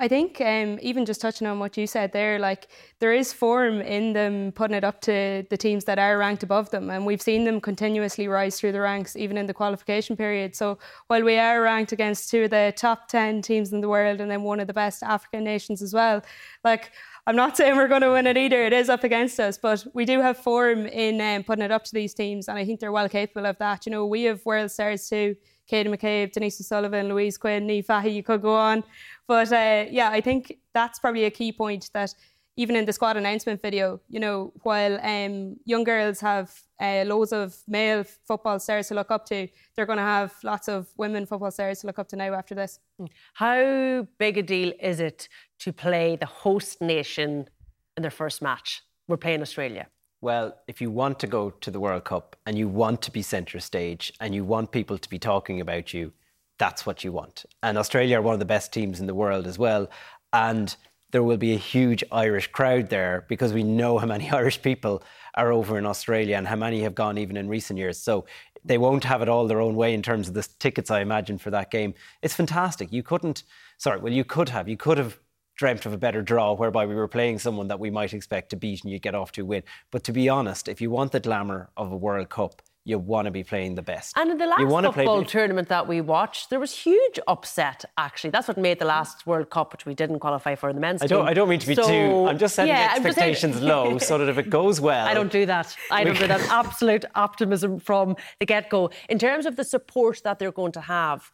I 0.00 0.08
think 0.08 0.40
um, 0.40 0.78
even 0.82 1.06
just 1.06 1.20
touching 1.20 1.46
on 1.46 1.60
what 1.60 1.76
you 1.76 1.86
said 1.86 2.12
there, 2.12 2.40
like 2.40 2.66
there 2.98 3.12
is 3.12 3.32
form 3.32 3.80
in 3.80 4.12
them 4.12 4.50
putting 4.52 4.76
it 4.76 4.82
up 4.82 5.00
to 5.02 5.46
the 5.50 5.56
teams 5.56 5.84
that 5.84 6.00
are 6.00 6.18
ranked 6.18 6.42
above 6.42 6.70
them, 6.70 6.90
and 6.90 7.06
we've 7.06 7.22
seen 7.22 7.44
them 7.44 7.60
continuously 7.60 8.26
rise 8.26 8.58
through 8.58 8.72
the 8.72 8.80
ranks, 8.80 9.14
even 9.14 9.36
in 9.36 9.46
the 9.46 9.54
qualification 9.54 10.16
period. 10.16 10.56
So 10.56 10.78
while 11.06 11.22
we 11.22 11.38
are 11.38 11.62
ranked 11.62 11.92
against 11.92 12.28
two 12.28 12.44
of 12.44 12.50
the 12.50 12.72
top 12.76 13.06
ten 13.08 13.40
teams 13.40 13.72
in 13.72 13.80
the 13.82 13.88
world, 13.88 14.20
and 14.20 14.28
then 14.30 14.42
one 14.42 14.58
of 14.58 14.66
the 14.66 14.74
best 14.74 15.02
African 15.02 15.44
nations 15.44 15.82
as 15.82 15.94
well, 15.94 16.22
like. 16.64 16.90
I'm 17.26 17.36
not 17.36 17.56
saying 17.56 17.76
we're 17.76 17.88
going 17.88 18.02
to 18.02 18.12
win 18.12 18.26
it 18.26 18.36
either. 18.36 18.66
It 18.66 18.74
is 18.74 18.90
up 18.90 19.02
against 19.02 19.40
us, 19.40 19.56
but 19.56 19.86
we 19.94 20.04
do 20.04 20.20
have 20.20 20.36
form 20.36 20.84
in 20.84 21.22
um, 21.22 21.42
putting 21.42 21.64
it 21.64 21.70
up 21.70 21.82
to 21.84 21.92
these 21.94 22.12
teams, 22.12 22.48
and 22.48 22.58
I 22.58 22.66
think 22.66 22.80
they're 22.80 22.92
well 22.92 23.08
capable 23.08 23.46
of 23.46 23.56
that. 23.60 23.86
You 23.86 23.92
know, 23.92 24.04
we 24.04 24.24
have 24.24 24.44
world 24.44 24.70
stars 24.70 25.08
too. 25.08 25.34
Katie 25.66 25.88
McCabe, 25.88 26.32
Denise 26.32 26.60
O'Sullivan, 26.60 27.08
Louise 27.08 27.38
Quinn, 27.38 27.66
Niamh 27.66 27.84
Fahey, 27.84 28.10
you 28.10 28.22
could 28.22 28.42
go 28.42 28.54
on. 28.54 28.84
But 29.26 29.52
uh, 29.52 29.86
yeah, 29.90 30.10
I 30.10 30.20
think 30.20 30.58
that's 30.72 30.98
probably 30.98 31.24
a 31.24 31.30
key 31.30 31.52
point 31.52 31.90
that 31.94 32.14
even 32.56 32.76
in 32.76 32.84
the 32.84 32.92
squad 32.92 33.16
announcement 33.16 33.60
video, 33.60 34.00
you 34.08 34.20
know, 34.20 34.52
while 34.62 35.00
um, 35.02 35.56
young 35.64 35.82
girls 35.82 36.20
have 36.20 36.52
uh, 36.80 37.04
loads 37.06 37.32
of 37.32 37.56
male 37.66 38.04
football 38.04 38.58
stars 38.60 38.88
to 38.88 38.94
look 38.94 39.10
up 39.10 39.26
to, 39.26 39.48
they're 39.74 39.86
going 39.86 39.98
to 39.98 40.04
have 40.04 40.32
lots 40.44 40.68
of 40.68 40.86
women 40.96 41.26
football 41.26 41.50
stars 41.50 41.80
to 41.80 41.86
look 41.86 41.98
up 41.98 42.08
to 42.08 42.16
now 42.16 42.32
after 42.34 42.54
this. 42.54 42.78
Hmm. 42.98 43.06
How 43.34 44.06
big 44.18 44.38
a 44.38 44.42
deal 44.42 44.72
is 44.80 45.00
it 45.00 45.28
to 45.60 45.72
play 45.72 46.16
the 46.16 46.26
host 46.26 46.80
nation 46.80 47.48
in 47.96 48.02
their 48.02 48.10
first 48.10 48.40
match? 48.40 48.82
We're 49.08 49.16
playing 49.16 49.42
Australia. 49.42 49.88
Well, 50.20 50.56
if 50.68 50.80
you 50.80 50.90
want 50.90 51.18
to 51.20 51.26
go 51.26 51.50
to 51.50 51.70
the 51.70 51.80
World 51.80 52.04
Cup 52.04 52.36
and 52.46 52.56
you 52.56 52.68
want 52.68 53.02
to 53.02 53.10
be 53.10 53.20
centre 53.20 53.60
stage 53.60 54.12
and 54.20 54.34
you 54.34 54.44
want 54.44 54.70
people 54.70 54.96
to 54.96 55.08
be 55.10 55.18
talking 55.18 55.60
about 55.60 55.92
you, 55.92 56.12
that's 56.58 56.86
what 56.86 57.04
you 57.04 57.12
want. 57.12 57.44
And 57.62 57.76
Australia 57.78 58.18
are 58.18 58.22
one 58.22 58.34
of 58.34 58.38
the 58.38 58.44
best 58.44 58.72
teams 58.72 59.00
in 59.00 59.06
the 59.06 59.14
world 59.14 59.46
as 59.46 59.58
well. 59.58 59.88
And 60.32 60.74
there 61.10 61.22
will 61.22 61.36
be 61.36 61.54
a 61.54 61.58
huge 61.58 62.02
Irish 62.10 62.48
crowd 62.48 62.90
there 62.90 63.24
because 63.28 63.52
we 63.52 63.62
know 63.62 63.98
how 63.98 64.06
many 64.06 64.30
Irish 64.40 64.60
people 64.62 65.02
are 65.36 65.52
over 65.52 65.78
in 65.78 65.86
Australia 65.86 66.36
and 66.36 66.46
how 66.46 66.56
many 66.56 66.82
have 66.82 66.94
gone 66.94 67.18
even 67.18 67.36
in 67.36 67.48
recent 67.48 67.78
years. 67.78 67.98
So 67.98 68.26
they 68.64 68.78
won't 68.78 69.04
have 69.04 69.22
it 69.22 69.28
all 69.28 69.46
their 69.46 69.60
own 69.60 69.76
way 69.76 69.94
in 69.94 70.02
terms 70.02 70.28
of 70.28 70.34
the 70.34 70.48
tickets, 70.58 70.90
I 70.90 71.00
imagine, 71.00 71.38
for 71.38 71.50
that 71.50 71.70
game. 71.70 71.94
It's 72.22 72.34
fantastic. 72.34 72.92
You 72.92 73.02
couldn't, 73.02 73.44
sorry, 73.78 74.00
well, 74.00 74.12
you 74.12 74.24
could 74.24 74.48
have, 74.48 74.68
you 74.68 74.76
could 74.76 74.98
have 74.98 75.18
dreamt 75.56 75.86
of 75.86 75.92
a 75.92 75.98
better 75.98 76.22
draw 76.22 76.52
whereby 76.54 76.86
we 76.86 76.94
were 76.94 77.08
playing 77.08 77.38
someone 77.38 77.68
that 77.68 77.78
we 77.78 77.90
might 77.90 78.12
expect 78.12 78.50
to 78.50 78.56
beat 78.56 78.82
and 78.82 78.92
you 78.92 78.98
get 78.98 79.14
off 79.14 79.32
to 79.32 79.44
win. 79.44 79.62
But 79.90 80.02
to 80.04 80.12
be 80.12 80.28
honest, 80.28 80.68
if 80.68 80.80
you 80.80 80.90
want 80.90 81.12
the 81.12 81.20
glamour 81.20 81.70
of 81.76 81.92
a 81.92 81.96
World 81.96 82.28
Cup, 82.28 82.62
you 82.84 82.98
want 82.98 83.24
to 83.24 83.30
be 83.30 83.42
playing 83.42 83.74
the 83.74 83.82
best. 83.82 84.16
And 84.16 84.30
in 84.30 84.36
the 84.38 84.46
last 84.46 84.60
football 84.60 85.22
play... 85.22 85.24
tournament 85.24 85.68
that 85.68 85.88
we 85.88 86.02
watched, 86.02 86.50
there 86.50 86.60
was 86.60 86.72
huge 86.72 87.18
upset. 87.26 87.84
Actually, 87.96 88.30
that's 88.30 88.46
what 88.46 88.58
made 88.58 88.78
the 88.78 88.84
last 88.84 89.26
World 89.26 89.48
Cup, 89.48 89.72
which 89.72 89.86
we 89.86 89.94
didn't 89.94 90.20
qualify 90.20 90.54
for 90.54 90.68
in 90.68 90.76
the 90.76 90.80
men's 90.80 91.02
I 91.02 91.06
don't. 91.06 91.22
Team. 91.22 91.28
I 91.28 91.34
don't 91.34 91.48
mean 91.48 91.60
to 91.60 91.66
be 91.66 91.74
so, 91.74 91.86
too. 91.86 92.28
I'm 92.28 92.38
just 92.38 92.54
setting 92.54 92.74
yeah, 92.74 92.92
expectations 92.94 93.56
saying... 93.56 93.66
low 93.66 93.98
so 93.98 94.18
that 94.18 94.28
if 94.28 94.36
it 94.36 94.50
goes 94.50 94.80
well, 94.80 95.06
I 95.08 95.14
don't 95.14 95.32
do 95.32 95.46
that. 95.46 95.74
I 95.90 96.04
don't 96.04 96.18
do 96.18 96.26
that. 96.26 96.40
Absolute 96.50 97.06
optimism 97.14 97.80
from 97.80 98.16
the 98.38 98.46
get 98.46 98.68
go. 98.68 98.90
In 99.08 99.18
terms 99.18 99.46
of 99.46 99.56
the 99.56 99.64
support 99.64 100.20
that 100.24 100.38
they're 100.38 100.52
going 100.52 100.72
to 100.72 100.82
have, 100.82 101.32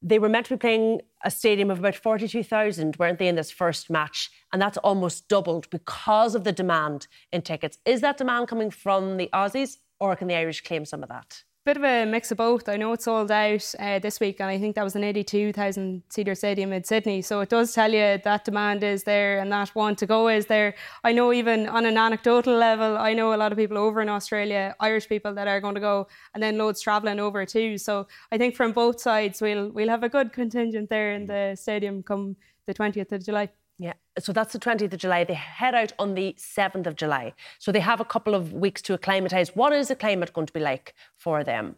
they 0.00 0.18
were 0.18 0.28
meant 0.28 0.46
to 0.46 0.54
be 0.54 0.58
playing 0.58 1.02
a 1.24 1.30
stadium 1.30 1.70
of 1.70 1.78
about 1.78 1.94
42,000, 1.94 2.96
weren't 2.96 3.18
they, 3.18 3.28
in 3.28 3.34
this 3.34 3.50
first 3.50 3.90
match? 3.90 4.30
And 4.52 4.62
that's 4.62 4.78
almost 4.78 5.28
doubled 5.28 5.68
because 5.70 6.34
of 6.34 6.44
the 6.44 6.52
demand 6.52 7.06
in 7.32 7.42
tickets. 7.42 7.78
Is 7.84 8.00
that 8.02 8.16
demand 8.16 8.48
coming 8.48 8.70
from 8.70 9.16
the 9.16 9.28
Aussies 9.32 9.78
or 10.00 10.16
can 10.16 10.28
the 10.28 10.34
Irish 10.34 10.62
claim 10.62 10.84
some 10.84 11.02
of 11.02 11.08
that? 11.08 11.42
Bit 11.64 11.78
of 11.78 11.82
a 11.82 12.04
mix 12.04 12.30
of 12.30 12.38
both. 12.38 12.68
I 12.68 12.76
know 12.76 12.92
it's 12.92 13.06
sold 13.06 13.32
out 13.32 13.74
uh, 13.80 13.98
this 13.98 14.20
week, 14.20 14.40
and 14.40 14.48
I 14.48 14.56
think 14.56 14.76
that 14.76 14.84
was 14.84 14.94
an 14.94 15.02
82,000 15.02 16.04
seater 16.08 16.36
stadium 16.36 16.72
in 16.72 16.84
Sydney. 16.84 17.22
So 17.22 17.40
it 17.40 17.48
does 17.48 17.72
tell 17.72 17.90
you 17.90 18.20
that 18.22 18.44
demand 18.44 18.84
is 18.84 19.02
there 19.02 19.40
and 19.40 19.50
that 19.50 19.74
want 19.74 19.98
to 19.98 20.06
go 20.06 20.28
is 20.28 20.46
there. 20.46 20.76
I 21.02 21.12
know, 21.12 21.32
even 21.32 21.66
on 21.66 21.84
an 21.84 21.98
anecdotal 21.98 22.56
level, 22.56 22.96
I 22.96 23.14
know 23.14 23.34
a 23.34 23.36
lot 23.36 23.50
of 23.50 23.58
people 23.58 23.78
over 23.78 24.00
in 24.00 24.08
Australia, 24.08 24.76
Irish 24.78 25.08
people 25.08 25.34
that 25.34 25.48
are 25.48 25.60
going 25.60 25.74
to 25.74 25.80
go, 25.80 26.06
and 26.34 26.40
then 26.40 26.56
loads 26.56 26.80
travelling 26.80 27.18
over 27.18 27.44
too. 27.44 27.78
So 27.78 28.06
I 28.30 28.38
think 28.38 28.54
from 28.54 28.70
both 28.70 29.00
sides, 29.00 29.40
we'll 29.40 29.70
we'll 29.70 29.88
have 29.88 30.04
a 30.04 30.08
good 30.08 30.32
contingent 30.32 30.88
there 30.88 31.14
in 31.14 31.26
the 31.26 31.56
stadium 31.56 32.04
come 32.04 32.36
the 32.66 32.74
20th 32.74 33.10
of 33.10 33.24
July. 33.24 33.48
Yeah, 33.78 33.92
so 34.18 34.32
that's 34.32 34.52
the 34.54 34.58
20th 34.58 34.92
of 34.92 34.98
July. 34.98 35.24
They 35.24 35.34
head 35.34 35.74
out 35.74 35.92
on 35.98 36.14
the 36.14 36.34
7th 36.38 36.86
of 36.86 36.96
July. 36.96 37.34
So 37.58 37.72
they 37.72 37.80
have 37.80 38.00
a 38.00 38.06
couple 38.06 38.34
of 38.34 38.54
weeks 38.54 38.80
to 38.82 38.94
acclimatise. 38.94 39.54
What 39.54 39.72
is 39.72 39.88
the 39.88 39.96
climate 39.96 40.32
going 40.32 40.46
to 40.46 40.52
be 40.52 40.60
like 40.60 40.94
for 41.14 41.44
them? 41.44 41.76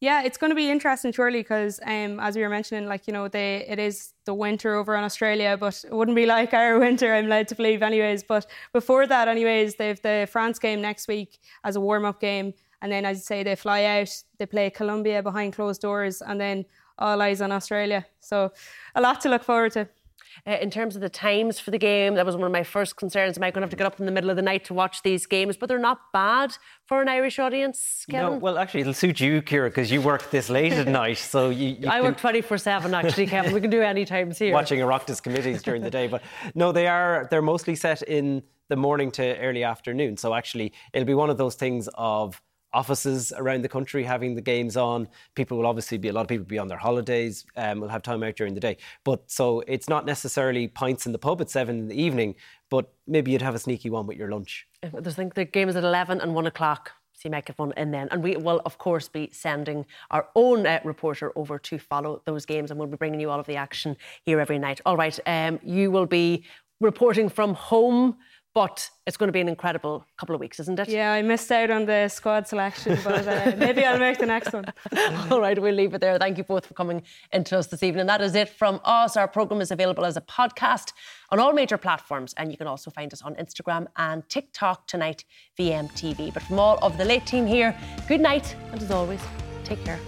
Yeah, 0.00 0.22
it's 0.22 0.38
going 0.38 0.50
to 0.50 0.56
be 0.56 0.70
interesting, 0.70 1.10
surely, 1.10 1.40
because 1.40 1.80
um, 1.84 2.20
as 2.20 2.36
we 2.36 2.42
were 2.42 2.48
mentioning, 2.48 2.88
like 2.88 3.08
you 3.08 3.12
know, 3.12 3.26
they 3.26 3.64
it 3.66 3.80
is 3.80 4.12
the 4.26 4.34
winter 4.34 4.76
over 4.76 4.94
in 4.94 5.02
Australia, 5.02 5.56
but 5.58 5.84
it 5.84 5.92
wouldn't 5.92 6.14
be 6.14 6.24
like 6.24 6.54
our 6.54 6.78
winter. 6.86 7.12
I'm 7.12 7.28
led 7.28 7.48
to 7.48 7.56
believe, 7.56 7.82
anyways. 7.82 8.22
But 8.22 8.46
before 8.72 9.08
that, 9.08 9.26
anyways, 9.26 9.74
they've 9.74 10.00
the 10.00 10.28
France 10.30 10.60
game 10.60 10.80
next 10.80 11.08
week 11.08 11.40
as 11.64 11.74
a 11.74 11.80
warm 11.80 12.04
up 12.04 12.20
game, 12.20 12.54
and 12.80 12.92
then 12.92 13.04
as 13.04 13.16
you 13.16 13.22
say, 13.22 13.42
they 13.42 13.56
fly 13.56 13.82
out, 13.84 14.22
they 14.38 14.46
play 14.46 14.70
Colombia 14.70 15.20
behind 15.20 15.54
closed 15.54 15.80
doors, 15.80 16.22
and 16.22 16.40
then 16.40 16.64
all 16.98 17.20
eyes 17.20 17.40
on 17.40 17.50
Australia. 17.50 18.06
So 18.20 18.52
a 18.94 19.00
lot 19.00 19.20
to 19.22 19.28
look 19.28 19.42
forward 19.42 19.72
to. 19.72 19.88
Uh, 20.46 20.56
in 20.60 20.70
terms 20.70 20.94
of 20.94 21.02
the 21.02 21.08
times 21.08 21.58
for 21.58 21.70
the 21.70 21.78
game, 21.78 22.14
that 22.14 22.26
was 22.26 22.36
one 22.36 22.44
of 22.44 22.52
my 22.52 22.62
first 22.62 22.96
concerns. 22.96 23.36
Am 23.36 23.42
I 23.44 23.50
going 23.50 23.62
to 23.62 23.66
have 23.66 23.70
to 23.70 23.76
get 23.76 23.86
up 23.86 23.98
in 24.00 24.06
the 24.06 24.12
middle 24.12 24.30
of 24.30 24.36
the 24.36 24.42
night 24.42 24.64
to 24.66 24.74
watch 24.74 25.02
these 25.02 25.26
games? 25.26 25.56
But 25.56 25.68
they're 25.68 25.78
not 25.78 26.12
bad 26.12 26.56
for 26.86 27.02
an 27.02 27.08
Irish 27.08 27.38
audience, 27.38 28.04
Kevin. 28.10 28.34
No, 28.34 28.38
well, 28.38 28.58
actually, 28.58 28.82
it'll 28.82 28.94
suit 28.94 29.20
you, 29.20 29.40
Ciara, 29.40 29.70
because 29.70 29.90
you 29.90 30.00
work 30.00 30.30
this 30.30 30.48
late 30.48 30.72
at 30.72 30.88
night. 30.88 31.18
So 31.18 31.50
you, 31.50 31.76
you 31.80 31.88
I 31.88 32.00
work 32.00 32.18
24 32.18 32.58
7, 32.58 32.94
actually, 32.94 33.26
Kevin. 33.26 33.52
We 33.52 33.60
can 33.60 33.70
do 33.70 33.82
any 33.82 34.04
times 34.04 34.38
here. 34.38 34.52
Watching 34.52 34.80
Oireachtas 34.80 35.22
committees 35.22 35.62
during 35.62 35.82
the 35.82 35.90
day. 35.90 36.06
But 36.06 36.22
no, 36.54 36.72
they 36.72 36.86
are, 36.86 37.28
they're 37.30 37.42
mostly 37.42 37.74
set 37.74 38.02
in 38.02 38.42
the 38.68 38.76
morning 38.76 39.10
to 39.12 39.38
early 39.38 39.64
afternoon. 39.64 40.16
So 40.16 40.34
actually, 40.34 40.72
it'll 40.92 41.06
be 41.06 41.14
one 41.14 41.30
of 41.30 41.38
those 41.38 41.54
things 41.54 41.88
of 41.94 42.40
offices 42.72 43.32
around 43.36 43.62
the 43.62 43.68
country 43.68 44.04
having 44.04 44.34
the 44.34 44.40
games 44.40 44.76
on. 44.76 45.08
People 45.34 45.58
will 45.58 45.66
obviously 45.66 45.98
be 45.98 46.08
a 46.08 46.12
lot 46.12 46.22
of 46.22 46.28
people 46.28 46.44
be 46.44 46.58
on 46.58 46.68
their 46.68 46.78
holidays. 46.78 47.44
Um, 47.56 47.80
will 47.80 47.88
have 47.88 48.02
time 48.02 48.22
out 48.22 48.36
during 48.36 48.54
the 48.54 48.60
day. 48.60 48.76
But 49.04 49.30
so 49.30 49.60
it's 49.66 49.88
not 49.88 50.06
necessarily 50.06 50.68
pints 50.68 51.06
in 51.06 51.12
the 51.12 51.18
pub 51.18 51.40
at 51.40 51.50
seven 51.50 51.78
in 51.78 51.88
the 51.88 52.00
evening, 52.00 52.34
but 52.70 52.92
maybe 53.06 53.30
you'd 53.32 53.42
have 53.42 53.54
a 53.54 53.58
sneaky 53.58 53.90
one 53.90 54.06
with 54.06 54.16
your 54.16 54.30
lunch. 54.30 54.66
I 54.82 54.88
think 54.88 55.34
the 55.34 55.44
game 55.44 55.68
is 55.68 55.76
at 55.76 55.84
eleven 55.84 56.20
and 56.20 56.34
one 56.34 56.46
o'clock. 56.46 56.92
So 57.14 57.22
you 57.24 57.32
might 57.32 57.46
get 57.46 57.58
one 57.58 57.72
in 57.76 57.90
then. 57.90 58.06
And 58.12 58.22
we 58.22 58.36
will, 58.36 58.62
of 58.64 58.78
course, 58.78 59.08
be 59.08 59.28
sending 59.32 59.86
our 60.12 60.28
own 60.36 60.64
uh, 60.64 60.78
reporter 60.84 61.32
over 61.34 61.58
to 61.58 61.76
follow 61.76 62.22
those 62.26 62.46
games 62.46 62.70
and 62.70 62.78
we'll 62.78 62.88
be 62.88 62.96
bringing 62.96 63.18
you 63.18 63.28
all 63.28 63.40
of 63.40 63.46
the 63.46 63.56
action 63.56 63.96
here 64.22 64.38
every 64.38 64.56
night. 64.56 64.80
All 64.86 64.96
right, 64.96 65.18
um, 65.26 65.58
you 65.64 65.90
will 65.90 66.06
be 66.06 66.44
reporting 66.80 67.28
from 67.28 67.54
home 67.54 68.18
but 68.58 68.90
it's 69.06 69.16
going 69.16 69.28
to 69.28 69.32
be 69.32 69.40
an 69.40 69.48
incredible 69.48 70.04
couple 70.16 70.34
of 70.34 70.40
weeks, 70.40 70.58
isn't 70.58 70.80
it? 70.80 70.88
Yeah, 70.88 71.12
I 71.12 71.22
missed 71.22 71.52
out 71.52 71.70
on 71.70 71.86
the 71.86 72.08
squad 72.08 72.48
selection, 72.48 72.98
but 73.04 73.28
uh, 73.28 73.54
maybe 73.56 73.84
I'll 73.84 74.00
make 74.00 74.18
the 74.18 74.26
next 74.26 74.52
one. 74.52 74.64
All 75.30 75.40
right, 75.40 75.56
we'll 75.62 75.76
leave 75.76 75.94
it 75.94 76.00
there. 76.00 76.18
Thank 76.18 76.38
you 76.38 76.42
both 76.42 76.66
for 76.66 76.74
coming 76.74 77.04
into 77.32 77.56
us 77.56 77.68
this 77.68 77.84
evening. 77.84 78.06
That 78.06 78.20
is 78.20 78.34
it 78.34 78.48
from 78.48 78.80
us. 78.82 79.16
Our 79.16 79.28
programme 79.28 79.60
is 79.60 79.70
available 79.70 80.04
as 80.04 80.16
a 80.16 80.22
podcast 80.22 80.92
on 81.30 81.38
all 81.38 81.52
major 81.52 81.78
platforms, 81.78 82.34
and 82.36 82.50
you 82.50 82.58
can 82.58 82.66
also 82.66 82.90
find 82.90 83.12
us 83.12 83.22
on 83.22 83.36
Instagram 83.36 83.86
and 83.96 84.28
TikTok 84.28 84.88
tonight, 84.88 85.24
VMTV. 85.56 86.34
But 86.34 86.42
from 86.42 86.58
all 86.58 86.80
of 86.82 86.98
the 86.98 87.04
late 87.04 87.26
team 87.26 87.46
here, 87.46 87.78
good 88.08 88.20
night, 88.20 88.56
and 88.72 88.82
as 88.82 88.90
always, 88.90 89.20
take 89.62 89.84
care. 89.84 90.00